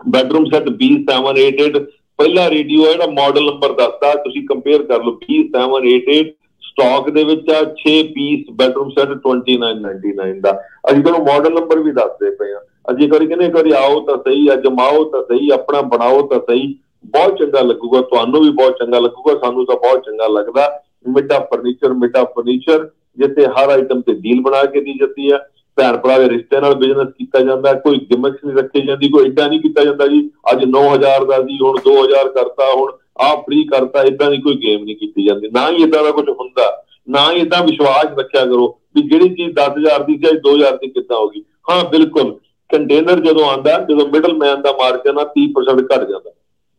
[0.00, 1.84] ਬੈਡਰੂਮ ਸੈੱਟ B788
[2.18, 6.24] ਪਹਿਲਾ ਰੇਡੀਓ ਹੈ ਜਿਹੜਾ ਮਾਡਲ ਨੰਬਰ ਦੱਸਦਾ, ਤੁਸੀਂ ਕੰਪੇਅਰ ਕਰ ਲਓ B788
[6.62, 10.52] ਸਟਾਕ ਦੇ ਵਿੱਚ ਆ 6 ਪੀਸ ਬੈਡਰੂਮ ਸੈੱਟ 2999 ਦਾ।
[10.90, 12.60] ਅਸੀਂ ਤੁਹਾਨੂੰ ਮਾਡਲ ਨੰਬਰ ਵੀ ਦੱਸਦੇ ਪਏ ਆ
[12.92, 16.74] ਅਸੀਂ ਕਰੀ ਕਹਿੰਦੇ ਕਰੀ ਆਓ ਤਾਂ ਸਹੀ ਅਜਮਾਓ ਤਾਂ ਸਹੀ, ਆਪਣਾ ਬਣਾਓ ਤਾਂ ਸਹੀ।
[17.08, 21.92] ਬਹੁਤ ਚੰਗਾ ਲੱਗੂਗਾ, ਤੁਹਾਨੂੰ ਵੀ ਬਹੁਤ ਚੰਗਾ ਲੱਗੂਗਾ, ਸਾਨੂੰ ਤਾਂ ਬਹੁਤ ਚੰਗਾ ਲੱਗਦਾ। ਮਿੱਡਾ ਫਰਨੀਚਰ
[21.92, 25.38] ਮਿੱਡਾ ਫਰਨੀਚਰ ਜਿੱਥੇ ਹਰ ਆਈਟਮ ਤੇ ਡੀਲ ਬਣਾ ਕੇ ਦੀ ਜਾਂਦੀ ਆ।
[25.76, 29.48] ਭੈਣ ਭਰਾ ਦੇ ਰਿਸ਼ਤੇ ਨਾਲ ਬਿਜ਼ਨਸ ਕੀਤਾ ਜਾਂਦਾ, ਕੋਈ ਗਿਮਿਕਸ ਨਹੀਂ ਰੱਖੀ ਜਾਂਦੀ, ਕੋਈ ਏਦਾਂ
[29.48, 34.02] ਨਹੀਂ ਕੀਤਾ ਜਾਂਦਾ ਜੀ, ਅੱਜ 9000 ਦਾ ਸੀ, ਹੁਣ 2000 ਕਰਤਾ, ਹੁਣ ਆਹ ਫ੍ਰੀ ਕਰਤਾ
[34.02, 37.40] ਇਦਾਂ ਦੀ ਕੋਈ ਗੇਮ ਨਹੀਂ ਕੀਤੀ ਜਾਂਦੀ। ਨਾ ਹੀ ਇਦਾਂ ਦਾ ਕੁਝ ਹੁੰਦਾ, ਨਾ ਹੀ
[37.40, 41.44] ਇਦਾਂ ਵਿਸ਼ਵਾਸ ਰੱਖਿਆ ਕਰੋ ਵੀ ਜਿਹੜੀ ਚੀਜ਼ 10000 ਦੀ ਸੀ, ਅੱਜ 2000 ਦੀ ਕਿੱਦਾਂ ਹੋਗੀ
[41.70, 42.38] ਹਾਂ, ਬਿਲਕੁਲ।
[42.70, 46.30] ਕੰਟੇਨਰ ਜਦੋਂ ਆਂਦਾ ਜਦੋਂ ਮਿਡਲ ਮੈਨ ਦਾ ਮਾਰਜਨ ਆ 30% ਘਟ ਜਾਂਦਾ।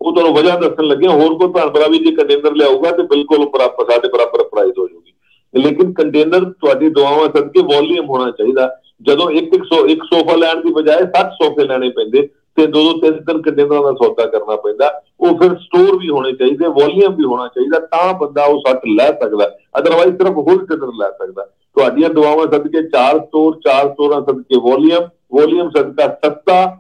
[0.02, 3.50] ਉਹ ਤੁਹਾਨੂੰ ਵਜ੍ਹਾ ਦੱਸਣ ਲੱਗੇ ਹੋਰ ਕੋਈ ਭੈਣ ਭਰਾ ਵੀ ਜੇ ਕੰਟੇਨਰ ਲਿਆਊਗਾ ਤੇ ਬਿਲਕੁਲ
[3.50, 5.14] ਬਰਾਬਰ, ਸਾਡੇ ਬਰਾਬਰ ਪ੍ਰਾਈਸ ਹੋ ਜਾਊਗੀ।
[5.60, 10.62] ਲੇਕਿਨ ਕੰਟੇਨਰ ਤੁਹਾਡੀ ਦੁਆਵਾਂ ਸਦਕੇ ਵੋਲੀਅਮ ਹੋਣਾ ਚਾਹੀਦਾ। ਜਦੋਂ ਇੱਕ ਇੱਕ ਸੌ, ਇੱਕ ਸੋਫਾ ਲੈਣ
[10.62, 14.56] ਦੀ ਬਜਾਏ 60 ਸੋਫੇ ਲੈਣੇ ਪੈਂਦੇ ਤੇ ਦੋ ਦੋ, ਤਿੰਨ ਤਿੰਨ ਕੰਟੇਨਰਾਂ ਦਾ ਸੌਦਾ ਕਰਨਾ
[14.56, 18.82] ਪੈਂਦਾ। ਉਹ ਫਿਰ ਸਟੋਰ ਵੀ ਹੋਣੇ ਚਾਹੀਦੇ ਵੋਲੀਅਮ ਵੀ ਹੋਣਾ ਚਾਹੀਦਾ, ਤਾਂ ਬੰਦਾ ਉਹ 60
[18.96, 21.44] ਲੈ ਸਕਦਾ। ਅਦਰਵਾਈਜ਼ ਸਿਰਫ ਹੋਲਸੇਲਰ ਲੈ ਸਕਦਾ।
[21.78, 26.78] ਤੁਹਾਡੀਆਂ ਦੁਆਵਾਂ ਸਦਕੇ ਚਾਰ ਸਟੋਰ ਚਾਰ ਸਟੋਰਾਂ ਸਦਕੇ ਵੋਲੀਅਮ ਵੋਲੀਅਮ ਸਦਕਾ ਸਸਤਾ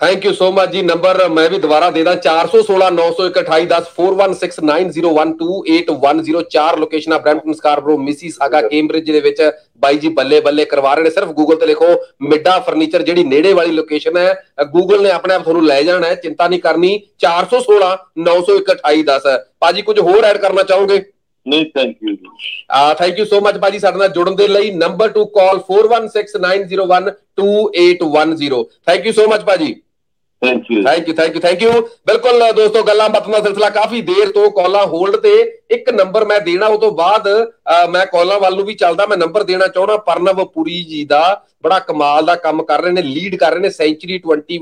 [0.00, 7.18] ਥੈਂਕ ਯੂ ਸੋ ਮਚ ਜੀ ਨੰਬਰ ਮੈਂ ਵੀ ਦੁਬਾਰਾ ਦੇ ਦਾਂ 4169012810 4169012810 ਚਾਰ ਲੋਕੇਸ਼ਨਾਂ
[7.18, 11.56] ਬ੍ਰੈਂਪਟਨ ਸਕਾਰਬਰੋ ਮਿਸੀਸਾਗਾ ਕੇਮਬ੍ਰਿਜ ਦੇ ਵਿੱਚ ਬਾਈ ਜੀ ਬੱਲੇ ਬੱਲੇ ਕਰਵਾ ਰਹੇ ਨੇ ਸਿਰਫ ਗੂਗਲ
[11.56, 11.86] ਤੇ ਲਿਖੋ
[12.24, 14.34] ਮਿੱਡਾ ਫਰਨੀਚਰ ਜਿਹੜੀ ਨੇੜੇ ਵਾਲੀ ਲੋਕੇਸ਼ਨ ਹੈ
[14.74, 20.24] ਗੂਗਲ ਨੇ ਆਪਣੇ ਆਪ ਤੁਹਾਨੂੰ ਲੈ ਜਾਣਾ ਹੈ ਚਿੰਤਾ ਨਹੀਂ ਕਰਨੀ 4169012810 ਪਾਜੀ ਕੁਝ ਹੋਰ
[20.24, 21.04] ਐਡ ਕਰਨਾ ਚਾਹੋਗੇ
[21.46, 22.28] ਨਹੀਂ ਥੈਂਕ ਯੂ ਜੀ
[22.98, 29.06] ਥੈਂਕ ਯੂ ਸੋ ਮਚ ਬਾਜੀ ਸਾਡੇ ਨਾਲ ਜੁੜਨ ਦੇ ਲਈ number to call 4169012810 thank
[29.06, 29.74] you so much ਬਾਜੀ
[30.42, 31.70] thank you thank you thank you thank you
[32.06, 35.32] ਬਿਲਕੁਲ ਅ, ਦੋਸਤੋ ਗੱਲਾਂ ਬਾਤਾਂ ਦਾ ਸਿਲਸਿਲਾ ਕਾਫੀ ਦੇਰ ਤੋਂ ਕਾਲਾਂ ਹੋਲਡ ਤੇ
[35.70, 39.16] ਇੱਕ ਨੰਬਰ ਮੈਂ ਦੇਣਾ ਉਹ ਤੋਂ ਬਾਅਦ ਅ, ਮੈਂ ਕਾਲਾਂ ਵੱਲ ਨੂੰ ਵੀ ਚੱਲਦਾ ਮੈਂ
[39.16, 41.22] ਨੰਬਰ ਦੇਣਾ ਚਾਹੁੰਦਾ ਪਰਨਵ ਪੁਰੀ ਜੀ ਦਾ।
[41.64, 44.58] ਬੜਾ ਕਮਾਲ ਦਾ ਕੰਮ ਕਰ ਰਹੇ ਨੇ ਲੀਡ ਕਰ ਰਹੇ ਨੇ ਸੈਂਚੁਰੀ 21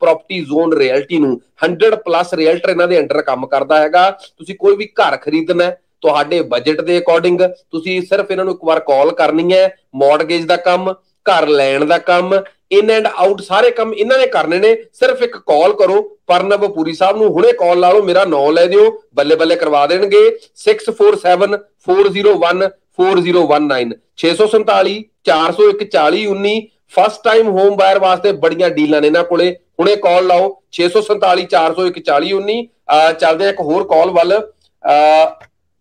[0.00, 4.76] ਪ੍ਰਾਪਰਟੀ ਜ਼ੋਨ ਰਿਐਲਿਟੀ ਨੂੰ। 100 ਪਲੱਸ ਰਿਐਲਟਰ ਇਹਨਾਂ ਦੇ ਅੰਡਰ ਕੰਮ ਕਰਦਾ ਹੈਗਾ। ਤੁਸੀਂ ਕੋਈ
[4.76, 9.10] ਵੀ ਘਰ ਖਰੀਦਣਾ ਹੈ ਤੁਹਾਡੇ ਬਜਟ ਦੇ ਅਕੋਰਡਿੰਗ ਤੁਸੀਂ ਸਿਰਫ ਇਹਨਾਂ ਨੂੰ ਇੱਕ ਵਾਰ ਕਾਲ
[9.12, 10.92] ਕਰਨੀ ਹੈ ਮਾਰਗੇਜ ਦਾ ਕੰਮ
[11.26, 12.34] ਘਰ ਲੈਣ ਦਾ ਕੰਮ
[12.70, 16.92] ਇਨ ਐਂਡ ਆਊਟ ਸਾਰੇ ਕੰਮ ਇਹਨਾਂ ਨੇ ਕਰਨੇ ਨੇ। ਸਿਰਫ ਇੱਕ ਕਾਲ ਕਰੋ ਪਰਨਵ ਪੁਰੀ
[16.92, 20.22] ਸਾਹਿਬ ਨੂੰ। ਹੁਣੇ ਕਾਲ ਲਾ ਲਓ ਮੇਰਾ ਨਾਂ ਲੈ ਦਿਓ। ਬੱਲੇ ਬੱਲੇ ਕਰਵਾ ਦੇਣਗੇ।
[20.58, 21.58] 647
[21.88, 24.94] 401 4019 647
[25.24, 26.54] 401 4019
[26.96, 29.50] ਫਸਟ ਟਾਈਮ ਹੋਮ ਬਾਇਰ ਵਾਸਤੇ ਬੜੀਆਂ ਡੀਲਾਂ ਨੇ ਇਹਨਾਂ ਕੋਲੇ।
[29.80, 32.58] ਹੁਣੇ ਕਾਲ ਲਾਓ। 647 401 4019
[32.92, 34.34] ਅਹ ਚੱਲਦੇ ਆ ਇੱਕ ਹੋਰ ਕਾਲ ਵੱਲ।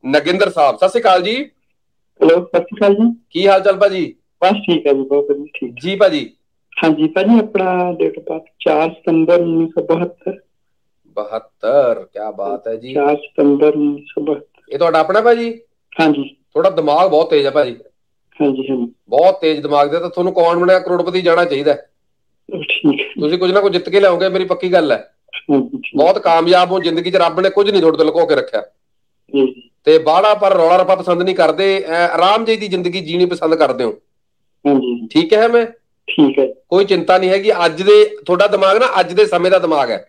[0.04, 1.36] ਨਗਿੰਦਰ ਸਾਹਿਬ ਸਤਿ ਸ਼੍ਰੀ ਅਕਾਲ ਜੀ।
[2.20, 4.06] ਹੈਲੋ ਸਤਿ ਸ਼੍ਰੀ ਅਕਾਲ ਜੀ। ਕੀ ਹਾਲ ਚਾਲ ਭਾਜੀ?
[4.42, 6.30] ਬਸ ਠੀਕ ਹੈ ਜੀ ਬਹੁਤ ਵਧੀਆ ਠੀਕ। ਜੀ ਭਾਜੀ।
[6.78, 10.34] ਹਾਂਜੀ ਭਾਜੀ ਆਪਣਾ ਡੇਟ ਬਰਥ 4 ਸਤੰਬਰ 1972
[11.17, 15.49] 72 ਕੀ ਬਾਤ ਹੈ ਜੀ। 4 ਸਤੰਬਰ 1972 ਇਹ ਤੁਹਾਡਾ ਆਪਣਾ ਭਾਜੀ
[15.99, 17.76] ਹਾਂਜੀ। ਥੋੜਾ ਦਿਮਾਗ ਬਹੁਤ ਤੇਜ਼ ਹੈ ਭਾਜੀ
[18.39, 20.80] ਹਾਂਜੀ ਹਾਂਜੀ। ਬਹੁਤ ਤੇਜ਼ ਦਿਮਾਗ ਦੇ ਤਾਂ ਤੁਹਾਨੂੰ ਕੌਣ ਬਣਿਆ?
[20.80, 21.74] ਕਰੋੜਪਤੀ ਜਾਣਾ ਚਾਹੀਦਾ।
[22.49, 25.09] ਠੀਕ ਹੈ। ਤੁਸੀਂ ਕੁਝ ਨਾ ਕੁਝ ਜਿੱਤ ਕੇ ਲਿਆਓਗੇ ਮੇਰੀ ਪੱਕੀ ਗੱਲ ਹੈ।
[25.95, 28.61] ਬਹੁਤ ਕਾਮਯਾਬ ਹੋ ਜ਼ਿੰਦਗੀ 'ਚ ਰੱਬ ਨੇ ਕੁਝ ਨਹੀਂ ਤੁਹਾਡੇ ਤੋਂ ਲੁਕੋ ਕੇ ਰੱਖਿਆ।
[29.34, 33.55] ਜੀ। ਤੇ ਬਾਹਲਾ ਪਰ ਰੌਲਾ ਰੱਪਾ ਪਸੰਦ ਨਹੀਂ ਕਰਦੇ ਆਰਾਮ ਜਿਹੀ ਦੀ ਜ਼ਿੰਦਗੀ ਜੀਣੀ ਪਸੰਦ
[33.55, 33.91] ਕਰਦੇ ਹੋ।
[34.65, 35.65] ਹਾਂਜੀ। ਠੀਕ ਹੈ ਮੈਂ?
[36.08, 39.60] ਠੀਕ ਹੈ ਕੋਈ ਚਿੰਤਾ ਨਹੀਂ ਹੈਗੀ ਅੱਜ ਦੇ ਤੁਹਾਡਾ ਦਿਮਾਗ ਨਾ ਅੱਜ ਦੇ ਸਮੇਂ ਦਾ
[39.60, 40.06] ਦਿਮਾਗ ਹੈ।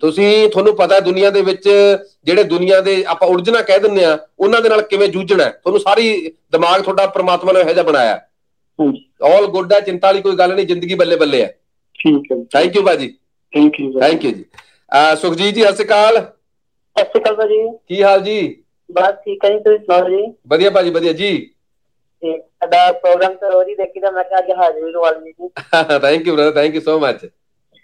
[0.00, 1.68] ਤੁਸੀਂ ਤੁਹਾਨੂੰ ਪਤਾ ਹੈ ਦੁਨੀਆ ਦੇ ਵਿੱਚ
[2.26, 5.80] ਜਿਹੜੇ ਦੁਨੀਆ ਦੇ ਆਪਾਂ ਉਲਝਣਾ ਕਹਿ ਦਿੰਦੇ ਆ ਉਹਨਾਂ ਦੇ ਨਾਲ ਕਿਵੇਂ ਜੂਝਣਾ ਹੈ। ਤੁਹਾਨੂੰ
[5.80, 6.08] ਸਾਰੀ
[6.52, 8.14] ਦਿਮਾਗ ਤੁਹਾਡਾ ਪ੍ਰਮਾਤਮਾ ਨੇ ਇਹੋ ਜਿਹਾ ਬਣਾਇਆ
[8.78, 11.54] ਹਾਂਜੀ। ਆਲ ਗੁੱਡ ਹੈ ਚਿੰਤਾ ਵਾਲੀ ਕੋਈ ਗੱਲ ਨਹੀਂ ਜ਼ਿੰਦਗੀ ਬੱਲੇ ਬੱਲੇ ਹੈ।
[12.00, 13.08] ਠੀਕ ਹੈ ਥੈਂਕ ਯੂ ਬਾਜੀ
[13.52, 14.44] ਥੈਂਕ ਯੂ ਥੈਂਕ ਯੂ ਜੀ।
[15.16, 18.38] ਸੁਖਜੀਤ ਜੀ ਸਤਿ ਸ਼੍ਰੀ ਅਕਾਲ। ਸਤਿ ਸ਼੍ਰੀ ਅਕਾਲ ਭਾਜੀ। ਕੀ ਹਾਲ ਜੀ?
[18.90, 20.22] ਬਸ ਠੀਕ ਹੈ ਜੀ ਤੁਸੀਂ ਸੁਣਾਓ ਜੀ?
[20.48, 21.30] ਵਧੀਆ ਭਾਜੀ ਵਧੀਆ ਜੀ।
[22.24, 25.48] ਤੇ ਸਾਡਾ ਪ੍ਰੋਗਰਾਮ ਤਾਂ ਰੋਜ਼ ਹੀ ਦੇਖੀਦਾ ਮੈਂ ਕਿਹਾ ਅੱਜ ਹਾਜ਼ਰੀ ਲਵਾ ਲਈ ਜੀ।
[26.02, 27.26] Thank you brother thank you so much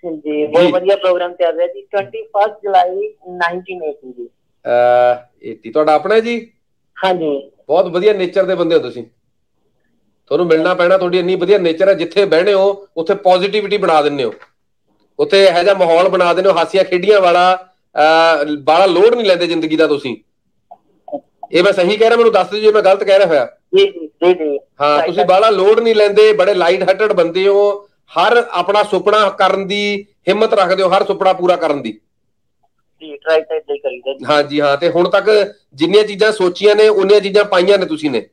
[0.05, 4.29] ਜੀ ਬਹੁਤ ਵਧੀਆ ਪ੍ਰੋਗਰਾਮ ਚੱਲ ਰਿਹਾ ਜੀ 21 ਜੁਲਾਈ 1980 ਜੀ।
[4.65, 6.53] ਅਹ 80 ਤੁਹਾਡਾ ਆਪਣਾ ਹੈ ਜੀ?
[6.97, 9.05] ਹਾਂਜੀ। ਬਹੁਤ ਵਧੀਆ ਨੇਚਰ ਦੇ ਬੰਦੇ ਹੋ ਤੁਸੀਂ।
[10.31, 14.25] ਤੁਹਾਨੂੰ ਮਿਲਣਾ ਪੈਣਾ ਤੁਹਾਡੀ ਇੰਨੀ ਵਧੀਆ ਨੇਚਰ ਹੈ ਜਿੱਥੇ ਬਹਿਣੇ ਹੋ ਉੱਥੇ ਪੋਜ਼ਿਟਿਵਿਟੀ ਬਣਾ ਦਿੰਦੇ
[14.25, 14.33] ਹੋ।
[15.19, 17.73] ਉੱਥੇ ਇਹੋ ਜਿਹਾ ਮਾਹੌਲ ਬਣਾ ਦਿੰਦੇ ਹੋ ਹਾਸੀਆਂ ਖੇਡੀਆਂ ਵਾਲਾ
[18.59, 20.17] ਬਾਲਾ ਲੋਡ ਨਹੀਂ ਲੈਂਦੇ ਜ਼ਿੰਦਗੀ ਦਾ ਤੁਸੀਂ।
[21.53, 23.45] ਇਹ ਮੈਂ ਸਹੀ ਕਹਿ ਰਿਹਾ ਮੈਨੂੰ ਦੱਸ ਦਿਓ ਜੇ ਮੈਂ ਗਲਤ ਕਹਿ ਰਿਹਾ ਹੋਇਆ।
[23.77, 27.63] ਜੀ ਜੀ। ਜੀ ਜੀ ਹਾਂ ਤੁਸੀਂ ਬਾਲਾ ਲੋਡ ਨਹੀਂ ਲੈਂਦੇ ਬੜੇ ਲਾਈਟ ਹਾਰਟਡ ਬੰਦੇ ਹੋ।
[28.13, 29.81] ਹਰ ਆਪਣਾ ਸੁਪਨਾ ਕਰਨ ਦੀ
[30.29, 31.99] ਹਿੰਮਤ ਰੱਖਦੇ ਹੋ ਹਰ ਸੁਪਨਾ ਪੂਰਾ ਕਰਨ ਦੀ।
[33.03, 35.31] ਜੀ ਟਰਾਈ ਤਾਂ ਇਦਾਂ ਹੀ ਕਰੀਦਾ ਜੀ। ਹਾਂਜੀ ਹਾਂ ਤੇ ਹੁਣ ਤੱਕ
[35.75, 38.27] ਜਿੰਨੀਆਂ ਚੀਜ਼ਾਂ ਸੋਚੀਆਂ ਨੇ ਉਨੀਆਂ ਚੀਜ਼ਾਂ ਪਾਈਆਂ ਨੇ ਤੁਸੀਂ ਨੇ।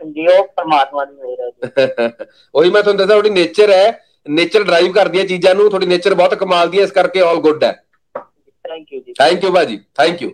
[0.00, 1.62] ਜੀ ਉਹ ਪਰਮਾਤਮਾ ਦੀ ਮਿਹਰ ਹੈ ਜੀ।
[2.54, 6.14] ਉਹੀ ਮੈਂ ਤੁਹਾਨੂੰ ਦੱਸਿਆ ਤੁਹਾਡੀ ਨੇਚਰ ਹੈ। ਨੇਚਰ ਡਰਾਈਵ ਕਰਦੀ ਹੈ ਚੀਜ਼ਾਂ ਨੂੰ ਤੁਹਾਡੀ ਨੇਚਰ
[6.14, 7.72] ਬਹੁਤ ਕਮਾਲ ਦੀ ਹੈ ਇਸ ਕਰਕੇ ਆਲ ਗੁੱਡ ਹੈ।
[8.64, 10.30] ਥੈਂਕ ਯੂ ਜੀ। ਥੈਂਕ ਯੂ ਬਾਜੀ ਥੈਂਕ ਯੂ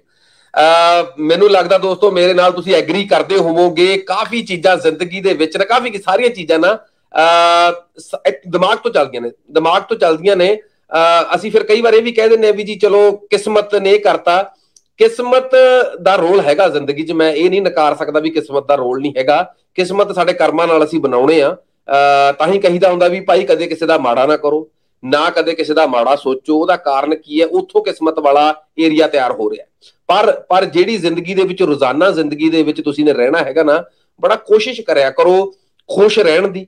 [1.19, 5.65] ਮੈਨੂੰ ਲੱਗਦਾ ਦੋਸਤੋ ਮੇਰੇ ਨਾਲ ਤੁਸੀਂ ਐਗਰੀ ਕਰਦੇ ਹੋਵੋਗੇ ਕਾਫੀ ਚੀਜ਼ਾਂ ਜ਼ਿੰਦਗੀ ਦੇ ਵਿੱਚ ਨਾ
[5.65, 6.79] ਕਾਫੀ ਕੀ ਸਾਰੀਆਂ ਚੀਜ਼ਾਂ ਨਾ
[7.19, 10.59] ਅਹ, ਸ- ਇੱਕ ਦਿਮਾਗ ਤੋਂ ਚੱਲਦੀਆਂ ਨੇ ਦਿਮਾਗ ਤੋਂ ਚੱਲਦੀਆਂ ਨੇ।
[10.95, 13.91] ਅਹ, ਅਸੀਂ ਫਿਰ ਕਈ ਵਾਰ ਇਹ ਵੀ ਕਹਿ ਦਿੰਦੇ ਆ ਵੀ ਜੀ ਚਲੋ ਕਿਸਮਤ ਨੇ
[13.91, 14.43] ਇਹ ਕਰਤਾ।
[14.97, 15.51] ਕਿਸਮਤ
[16.03, 19.13] ਦਾ ਰੋਲ ਹੈਗਾ ਜ਼ਿੰਦਗੀ 'ਚ ਮੈਂ ਇਹ ਨਹੀਂ ਨਕਾਰ ਸਕਦਾ ਵੀ ਕਿਸਮਤ ਦਾ ਰੋਲ ਨਹੀਂ
[19.19, 21.57] ਹੈਗਾ। ਕਿਸਮਤ ਸਾਡੇ ਕਰਮਾਂ ਨਾਲ ਅਸੀਂ ਬਣਾਉਣੇ ਆ।
[21.89, 24.69] ਅਹ, ਤਾਂ ਹੀ ਕਹੀਦਾ ਹੁੰਦਾ ਵੀ ਭਾਈ ਕਦੇ ਕਿਸੇ ਦਾ ਮਾੜਾ ਨਾ ਕਰੋ।
[25.05, 27.47] ਨਾ ਕਦੇ ਕਿਸੇ ਦਾ ਮਾੜਾ ਸੋਚੋ, ਉਹਦਾ ਕਾਰਨ ਕੀ ਹੈ?
[27.47, 29.69] ਉੱਥੋਂ ਕਿਸਮਤ ਵਾਲਾ ਏਰੀਆ ਤਿਆਰ ਹੋ ਰਿਹਾ ਹੈ।
[30.07, 33.85] ਪਰ ਪਰ ਜਿਹੜੀ ਜ਼ਿੰਦਗੀ ਦੇ ਵਿੱਚ, ਰੋਜ਼ਾਨਾ ਜ਼ਿੰਦਗੀ ਦੇ ਵਿੱਚ ਤੁਸੀਂ ਨੇ ਰਹਿਣਾ ਹੈਗਾ ਨਾ,
[34.21, 35.55] ਬੜਾ ਕੋਸ਼ਿਸ਼ ਕਰਿਆ ਕਰੋ
[35.95, 36.67] ਖੁਸ਼ ਰਹਿਣ ਦੀ,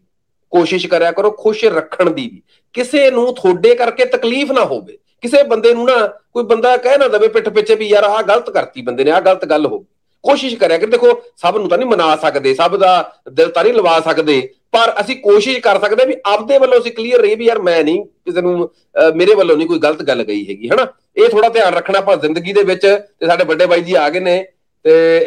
[0.51, 5.43] ਕੋਸ਼ਿਸ਼ ਕਰਿਆ ਕਰੋ ਖੁਸ਼ ਰੱਖਣ ਦੀ ਵੀ। ਕਿਸੇ ਨੂੰ ਤੁਹਾਡੇ ਕਰਕੇ ਤਕਲੀਫ ਨਾ ਹੋਵੇ। ਕਿਸੇ
[5.43, 8.83] ਬੰਦੇ ਨੂੰ ਨਾ, ਕੋਈ ਬੰਦਾ ਕਹਿ ਨਾ ਦਵੇ ਪਿੱਠ ਪਿੱਛੇ ਵੀ ਯਾਰ ਆਹ ਗਲਤ ਕਰਤੀ
[8.83, 9.87] ਬੰਦੇ ਨੇ, ਆਹ ਗਲਤ ਗੱਲ ਹੋ ਗਈ।
[10.25, 12.91] ਕੋਸ਼ਿਸ਼ ਕਰਿਆ ਕਿ ਦੇਖੋ ਸਭ ਨੂੰ ਤਾਂ ਨਹੀਂ ਮਨਾ ਸਕਦੇ ਸਭ ਦਾ
[13.33, 14.41] ਦਿਲ ਤਾਂ ਨਹੀਂ ਲਵਾ ਸਕਦੇ
[14.73, 18.05] ਪਰ ਅਸੀਂ ਕੋਸ਼ਿਸ਼ ਕਰ ਸਕਦੇ ਵੀ ਆਪਦੇ ਵੱਲੋਂ ਅਸੀਂ ਕਲੀਅਰ ਰਹੀ ਵੀ ਯਾਰ ਮੈਂ ਨਹੀਂ
[18.05, 20.87] ਕਿਸੇ ਨੂੰ ਅਹ, ਮੇਰੇ ਵੱਲੋਂ ਨਹੀਂ ਕੋਈ ਗਲਤ ਗੱਲ ਗਈ ਹੈਗੀ ਹਨਾ?
[21.17, 24.21] ਇਹ ਥੋੜਾ ਧਿਆਨ ਰੱਖਣਾ ਆਪਾਂ ਜ਼ਿੰਦਗੀ ਦੇ ਵਿੱਚ ਤੇ ਸਾਡੇ ਵੱਡੇ ਬਾਈ ਜੀ ਆ ਗਏ
[24.21, 24.43] ਨੇ
[24.85, 24.93] ਤੇ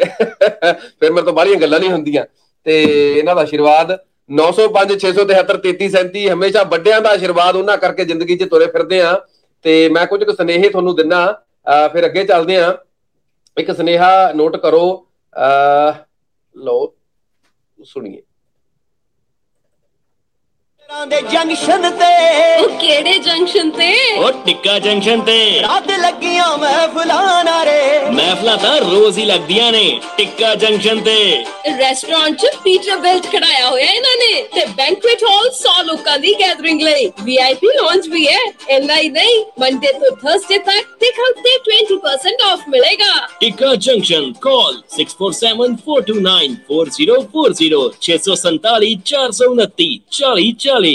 [1.00, 2.24] ਫਿਰ ਮੇਰੇ ਤੋਂ ਬਾਹਲੀਆਂ ਗੱਲਾਂ ਨਹੀਂ ਹੁੰਦੀਆਂ।
[2.66, 2.82] ਤੇ
[3.18, 3.92] ਇਹਨਾਂ ਦਾ ਆਸ਼ੀਰਵਾਦ
[4.30, 9.12] 905 673 3337 ਹਮੇਸ਼ਾ ਵੱਡਿਆਂ ਦਾ ਆਸ਼ੀਰਵਾਦ ਉਹਨਾਂ ਕਰਕੇ ਜ਼ਿੰਦਗੀ 'ਚ ਤੁਰੇ ਫਿਰਦੇ ਆ।
[9.64, 11.20] ਤੇ ਮੈਂ ਕੁਝ ਕੁ ਸੁਨੇਹੇ ਤੁਹਾਨੂੰ ਦਿੰਨਾ
[11.66, 12.72] ਅਹ, ਫਿਰ ਅੱਗੇ ਚੱਲਦੇ ਆ।
[13.56, 15.94] ਇੱਕ ਸੁਨੇਹਾ ਨੋਟ ਕਰੋ ਅਹ,
[16.56, 16.94] ਲਓ
[17.84, 18.22] ਸੁਣੀਏ।
[21.06, 28.10] ਦੇ ਜੰਕਸ਼ਨ ਤੇ ਉਹ ਕਿਹੜੇ ਜੰਕਸ਼ਨ ਤੇ ਉਹ ਟਿੱਕਾ ਜੰਕਸ਼ਨ ਤੇ ਰਾਤ ਲੱਗੀਆਂ ਮਹਿਫਲਾਂ ਨਾਰੇ
[28.10, 33.86] ਮਹਿਫਲਾਂ ਤਾਂ ਰੋਜ਼ ਹੀ ਲੱਗਦੀਆਂ ਨੇ ਟਿੱਕਾ ਜੰਕਸ਼ਨ ਤੇ ਰੈਸਟੋਰੈਂਟ 'ਚ ਪੀਟਰ ਬੈਲਟ ਖੜਾਇਆ ਹੋਇਆ
[33.86, 38.38] ਇਹਨਾਂ ਨੇ ਤੇ ਬੈਂਕੁਏਟ ਹਾਲ 100 ਲੋਕਾਂ ਦੀ ਗੈਦਰਿੰਗ ਲਈ ਵੀਆਈਪੀ ਲੌਂਜ ਵੀ ਹੈ
[38.70, 44.82] ਇੰਨਾ ਹੀ ਨਹੀਂ ਮੰਡੇ ਤੋਂ ਥਰਸਡੇ ਤੱਕ ਤੇ ਹਫ਼ਤੇ 20% ਆਫ ਮਿਲੇਗਾ ਟਿੱਕਾ ਜੰਕਸ਼ਨ ਕਾਲ
[44.94, 50.93] 6474294040 647 429 40 40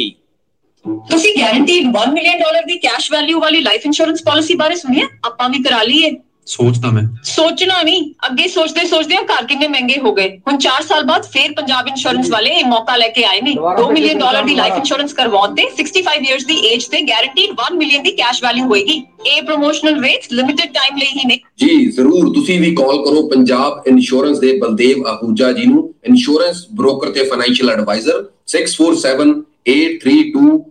[0.86, 5.08] ਤੁਸੀਂ ਗਾਰੰਟੀਡ 1 ਮਿਲੀਅਨ ਡਾਲਰ ਦੀ ਕੈਸ਼ ਵੈਲਿਊ ਵਾਲੀ ਲਾਈਫ ਇੰਸ਼ੋਰੈਂਸ ਪਾਲਿਸੀ ਬਾਰੇ ਸੁਣਿਆ?
[5.26, 6.12] ਆਪਾਂ ਵੀ ਕਰਾ ਲਈਏ।
[6.46, 11.04] ਸੋਚਦਾ ਮੈਂ। ਸੋਚਣਾ ਨਹੀਂ ਅੱਗੇ ਸੋਚਦੇ ਸੋਚਦੇ ਘਰ ਕਿੰਨੇ ਮਹਿੰਗੇ ਹੋ ਗਏ। ਹੁਣ 4 ਸਾਲ
[11.04, 14.56] ਬਾਅਦ ਫੇਰ ਪੰਜਾਬ ਇੰਸ਼ੋਰੈਂਸ ਵਾਲੇ ਇਹ ਮੌਕਾ ਲੈ ਕੇ ਆਏ ਨੇ। 2 ਮਿਲੀਅਨ ਡਾਲਰ ਦੀ
[14.56, 18.66] ਲਾਈਫ ਇੰਸ਼ੋਰੈਂਸ ਕਰਵਾਉਣ ਤੇ 65 ਇਅਰਸ ਦੀ ਏਜ ਤੇ ਗਾਰੰਟੀਡ 1 ਮਿਲੀਅਨ ਦੀ ਕੈਸ਼ ਵੈਲਿਊ
[18.66, 23.28] ਹੋਏਗੀ। ਇਹ ਪ੍ਰੋਮੋਸ਼ਨਲ ਰੇਟਸ ਲਿਮਿਟਿਡ ਟਾਈਮ ਲਈ ਹੀ ਨੇ। ਜੀ ਜ਼ਰੂਰ। ਤੁਸੀਂ ਵੀ ਕਾਲ ਕਰੋ
[23.28, 28.18] ਪੰਜਾਬ ਇੰਸ਼ੋਰੈਂਸ ਦੇ ਬਲਦੇਵ ਆਹੂਜਾ ਜੀ ਨੂੰ। ਇੰਸ਼ੋਰੈਂਸ ਬ੍ਰੋਕਰ ਤੇ ਫਾਈਨੈਂਸ਼ੀਅਲ ਐਡਵਾਈਜ਼ਰ
[28.48, 30.62] 6478320101 647 832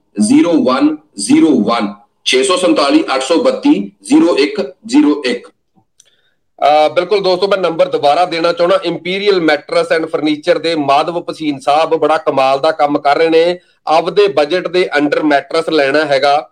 [4.12, 5.40] 0101
[6.58, 11.58] ਅ, ਬਿਲਕੁਲ ਦੋਸਤੋ ਮੈਂ ਨੰਬਰ ਦੁਬਾਰਾ ਦੇਣਾ ਚਾਹਣਾ ਇੰਪੀਰੀਅਲ ਮੈਟਰਸ ਐਂਡ ਫਰਨੀਚਰ ਦੇ ਮਾਧਵ ਪਸੀਨ
[11.58, 16.50] ਸਾਹਿਬ ਬੜਾ ਕਮਾਲ ਦਾ ਕੰਮ ਕਰ ਰਹੇ ਨੇ। ਆਪਦੇ ਬਜਟ ਦੇ ਅੰਡਰ ਮੈਟਰਸ ਲੈਣਾ ਹੈਗਾ।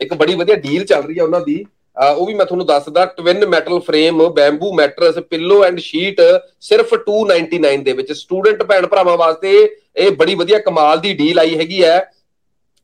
[0.00, 1.64] ਇੱਕ ਬੜੀ ਵਧੀਆ ਡੀਲ ਚੱਲ ਰਹੀ ਹੈ ਉਹਨਾਂ ਦੀ।
[1.96, 6.20] ਅ, ਉਹ ਵੀ ਮੈਂ ਤੁਹਾਨੂੰ ਦੱਸਦਾ twin metal frame bamboo mattress pillow and sheet
[6.60, 11.58] ਸਿਰਫ 299 ਦੇ ਵਿੱਚ। ਸਟੂਡੈਂਟ ਭੈਣ ਭਰਾਵਾਂ ਵਾਸਤੇ ਇਹ ਬੜੀ ਵਧੀਆ ਕਮਾਲ ਦੀ ਡੀਲ ਆਈ
[11.58, 12.12] ਹੈਗੀ ਹੈ।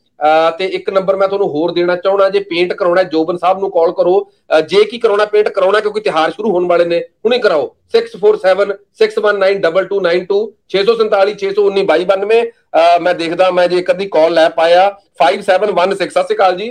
[0.59, 3.91] ਤੇ ਇੱਕ ਨੰਬਰ ਮੈਂ ਤੁਹਾਨੂੰ ਹੋਰ ਦੇਣਾ ਚਾਹਣਾ ਜੇ ਪੇਂਟ ਕਰਾਉਣਾ ਜੋਬਨ ਸਾਹਿਬ ਨੂੰ ਕਾਲ
[3.91, 4.29] ਕਰੋ।
[4.69, 10.39] ਜੇ ਕੀ ਕਰਾਉਣਾ ਪੇਂਟ ਕਰਾਉਣਾ ਕਿਉਂਕਿ ਤਿਹਾਰ ਸ਼ੁਰੂ ਹੋਣ ਵਾਲੇ ਨੇ ਹੁਣੇ ਕਰਾਓ। 6476192292
[10.75, 12.41] 647 619 2292
[12.77, 14.89] ਅਹ ਮੈਂ ਦੇਖਦਾ ਮੈਂ ਜੇ ਇੱਕ ਅੱਧੀ ਕਾਲ ਲੈ ਪਾਇਆ
[15.23, 16.69] 5716 ਸਤਿ ਸ਼੍ਰੀ ਅਕਾਲ ਜੀ।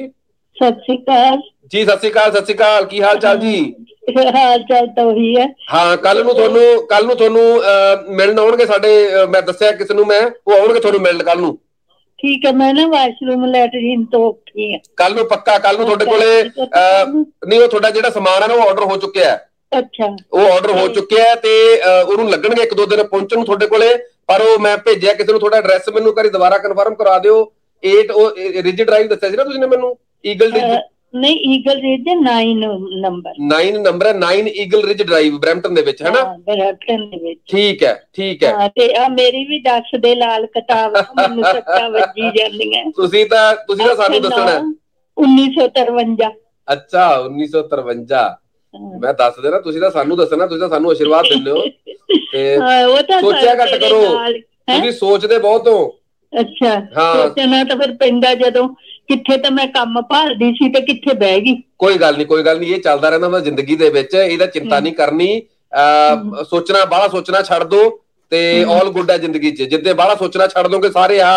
[0.56, 1.38] ਸਤਿ ਸ਼੍ਰੀ ਅਕਾਲ।
[1.72, 3.74] ਜੀ ਸਤਿ ਸ਼੍ਰੀ ਅਕਾਲ ਸਤਿ ਸ਼੍ਰੀ ਅਕਾਲ। ਕੀ ਹਾਲ ਚਾਲ ਜੀ?
[4.34, 7.62] ਹਾਲ ਚਾਲ ਤਾਂ ਉਹੀ ਹੈ। ਹਾਂ ਕੱਲ ਨੂੰ ਤੁਹਾਨੂੰ ਕੱਲ ਨੂੰ ਤੁਹਾਨੂੰ
[8.16, 11.58] ਮਿਲਣ ਆਉਣਗੇ ਸਾਡੇ ਮੈਂ ਦੱਸਿਆ ਕਿਸੇ ਨੂੰ ਮੈਂ ਉਹ ਆਉਣਗੇ ਤੁਹਾਨੂੰ ਮਿਲਣ ਕੱਲ ਨੂੰ।
[12.18, 16.04] ਠੀਕ ਹੈ ਮੈਂ ਨਾ ਵਾਸ਼ਰੂਮ ਲੈਟਰੀਨ ਤੋਂ ਉੱਠੀ ਹਾਂ। ਕੱਲ ਨੂੰ ਪੱਕਾ ਕੱਲ ਨੂੰ ਤੁਹਾਡੇ
[16.04, 17.06] ਕੋਲੇ ਅਹ,
[17.46, 20.70] ਨਹੀਂ ਉਹ ਤੁਹਾਡਾ ਜਿਹੜਾ ਸਮਾਨ ਹੈ ਨਾ ਉਹ ਆਰਡਰ ਹੋ ਚੁੱਕਿਆ ਹੈ। ਅੱਛਾ। ਉਹ ਆਰਡਰ
[20.72, 23.96] ਹੋ ਚੁੱਕਿਆ ਹੈ ਤੇ ਅਹ, ਉਹਨੂੰ ਲੱਗਣਗੇ ਇੱਕ ਦੋ ਦਿਨ ਪਹੁੰਚਣ ਨੂੰ ਤੁਹਾਡੇ ਕੋਲੇ
[24.28, 27.42] ਪਰ ਉਹ ਮੈਂ ਭੇਜਿਆ ਕਿਸੇ ਨੂੰ ਤੁਹਾਡਾ ਐਡਰੈਸ ਮੈਨੂੰ ਕਰੀ ਦੁਬਾਰਾ ਕਨਫਰਮ ਕਰਾ ਦਿਓ।
[27.82, 30.76] 8 ਉਹ ਰਿਜ ਡਰਾਈਵ ਦੱਸਿਆ ਸੀ ਨਾ ਤੁਸੀਂ ਨੇ ਮੈਨੂੰ ਈਗਲ ਅਹ,
[31.14, 36.02] ਨਹੀਂ ਈਗਲ ਰੇਜ 9 ਨੰਬਰ 9 ਨੰਬਰ ਹੈ 9 ਈਗਲ ਰਿਜ ਡਰਾਈਵ ਬ੍ਰੈਂਪਟਨ ਦੇ ਵਿੱਚ
[36.02, 39.94] ਹੈ ਨਾ ਬਰੈਕਟਨ ਦੇ ਵਿੱਚ। ਠੀਕ ਹੈ ਠੀਕ ਹੈ। ਹਾਂ ਤੇ ਆ ਮੇਰੀ ਵੀ ਦੱਸ
[40.00, 44.60] ਦੇ ਲਾਲ ਕਿਤਾਬ ਮੈਨੂੰ ਸੱਚਾ ਵੱਜੀ ਜਾਂਦੀਆਂ। ਤੁਸੀਂ ਤਾਂ ਤੁਸੀਂ ਤਾਂ ਸਾਨੂੰ ਦੱਸਣਾ। ਹੈ।
[45.16, 46.30] 1953
[46.68, 48.24] ਅੱਛਾ 1953
[49.00, 51.62] ਮੈਂ ਦੱਸ ਦੇਣਾ ਤੁਸੀਂ ਤਾਂ ਸਾਨੂੰ ਦੱਸਣਾ ਤੁਸੀਂ ਤਾਂ ਸਾਨੂੰ ਆਸ਼ੀਰਵਾਦ ਦਿੰਦੇ ਹੋ।
[52.32, 52.56] ਤੇ
[53.20, 54.00] ਸੋਚਿਆ ਘੱਟ ਕਰੋ?
[54.68, 55.78] ਤੁਸੀਂ ਸੋਚਦੇ ਬਹੁਤ ਹੋ।
[56.32, 58.68] ਅੱਛਾ। ਸੋਚਣਾ ਤਾਂ ਫਿਰ ਪੈਂਦਾ ਜਦੋਂ
[59.08, 61.54] ਕਿੱਥੇ ਤਾਂ ਮੈਂ ਕੰਮ ਭਾਲਦੀ ਸੀ ਤੇ ਕਿੱਥੇ ਬਹਿ ਗਈ?
[61.78, 64.80] ਕੋਈ ਗੱਲ ਨਹੀਂ ਕੋਈ ਗੱਲ ਨਹੀਂ ਇਹ ਚੱਲਦਾ ਰਹਿੰਦਾ ਹੁੰਦਾ ਜ਼ਿੰਦਗੀ ਦੇ ਵਿੱਚ ਇਹਦਾ ਚਿੰਤਾ
[64.80, 65.28] ਨਹੀਂ ਕਰਨੀ।
[66.50, 67.88] ਸੋਚਣਾ ਬਾਹਲਾ ਸੋਚਣਾ ਛੱਡ ਦੋ
[68.32, 68.40] ਤੇ
[68.70, 71.32] ਆਲ ਗੁੱਡ ਹੈ ਜ਼ਿੰਦਗੀ 'ਚ। ਜਿੱਦੇ ਬਾਹਲਾ ਸੋਚਣਾ ਛੱਡ ਦੋਗੇ ਸਾਰੇ ਆ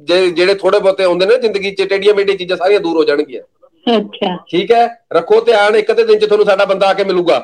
[0.00, 3.42] ਜਿਹੜੇ ਥੋੜੇ ਬਹੁਤੇ ਆਉਂਦੇ ਨੇ ਜ਼ਿੰਦਗੀ 'ਚ ਟੇਡੀਆਂ ਮੇਡੀਆਂ ਚੀਜ਼ਾਂ ਸਾਰੀਆਂ ਦੂਰ ਹੋ ਜਾਣਗੀਆਂ।
[3.86, 4.86] ਅੱਛਾ। ਠੀਕ ਹੈ?
[5.12, 7.38] ਰੱਖੋ ਧਿਆਨ ਇੱਕ ਅੱਧੇ ਦਿਨ 'ਚ ਤੁਹਾਨੂੰ ਸਾਡਾ ਬੰਦਾ ਆ ਕੇ ਮਿਲੂਗਾ।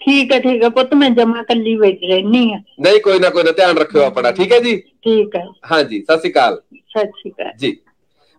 [0.00, 3.42] ਠੀਕ ਹੈ ਠੀਕ ਹੈ ਪੁੱਤ ਮੈਂ ਜਮਾ ਕੱਲੀ ਬੈਠ ਰਹਿਨੀ ਆ ਨਹੀਂ ਕੋਈ ਨਾ ਕੋਈ
[3.42, 4.76] ਨਾ ਧਿਆਨ ਰੱਖਿਓ ਆਪਣਾ। ਠੀਕ ਹੈ ਜੀ?
[5.04, 7.76] ਠੀਕ ਹੈ। ਹਾਂਜੀ ਸਤਿ ਸ਼੍ਰੀ ਅਕਾਲ। ਸਤਿ ਸ਼੍ਰੀ ਅਕਾਲ। ਜੀ।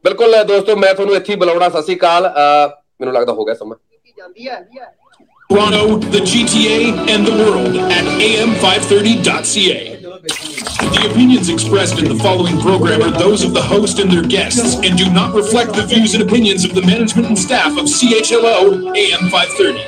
[0.05, 2.69] ਬਿਲਕੁਲ ਅ, ਦੋਸਤੋ ਮੈਂ ਤੁਹਾਨੂੰ ਇੱਥੇ ਹੀ ਬੁਲਾਉਣਾ ਸਤਿ ਸ਼੍ਰੀ ਅਕਾਲ ਅ,
[3.01, 3.77] ਮੈਨੂੰ ਲੱਗਦਾ ਹੋ ਗਿਆ ਸਮਾਂ
[5.51, 5.81] Toronto,
[6.13, 6.77] the GTA,
[7.15, 9.81] and the world at am530.ca.
[10.95, 14.77] The opinions expressed in the following program are those of the host and their guests
[14.77, 18.55] and do not reflect the views and opinions of the management and staff of CHLO
[18.97, 19.85] AM 530.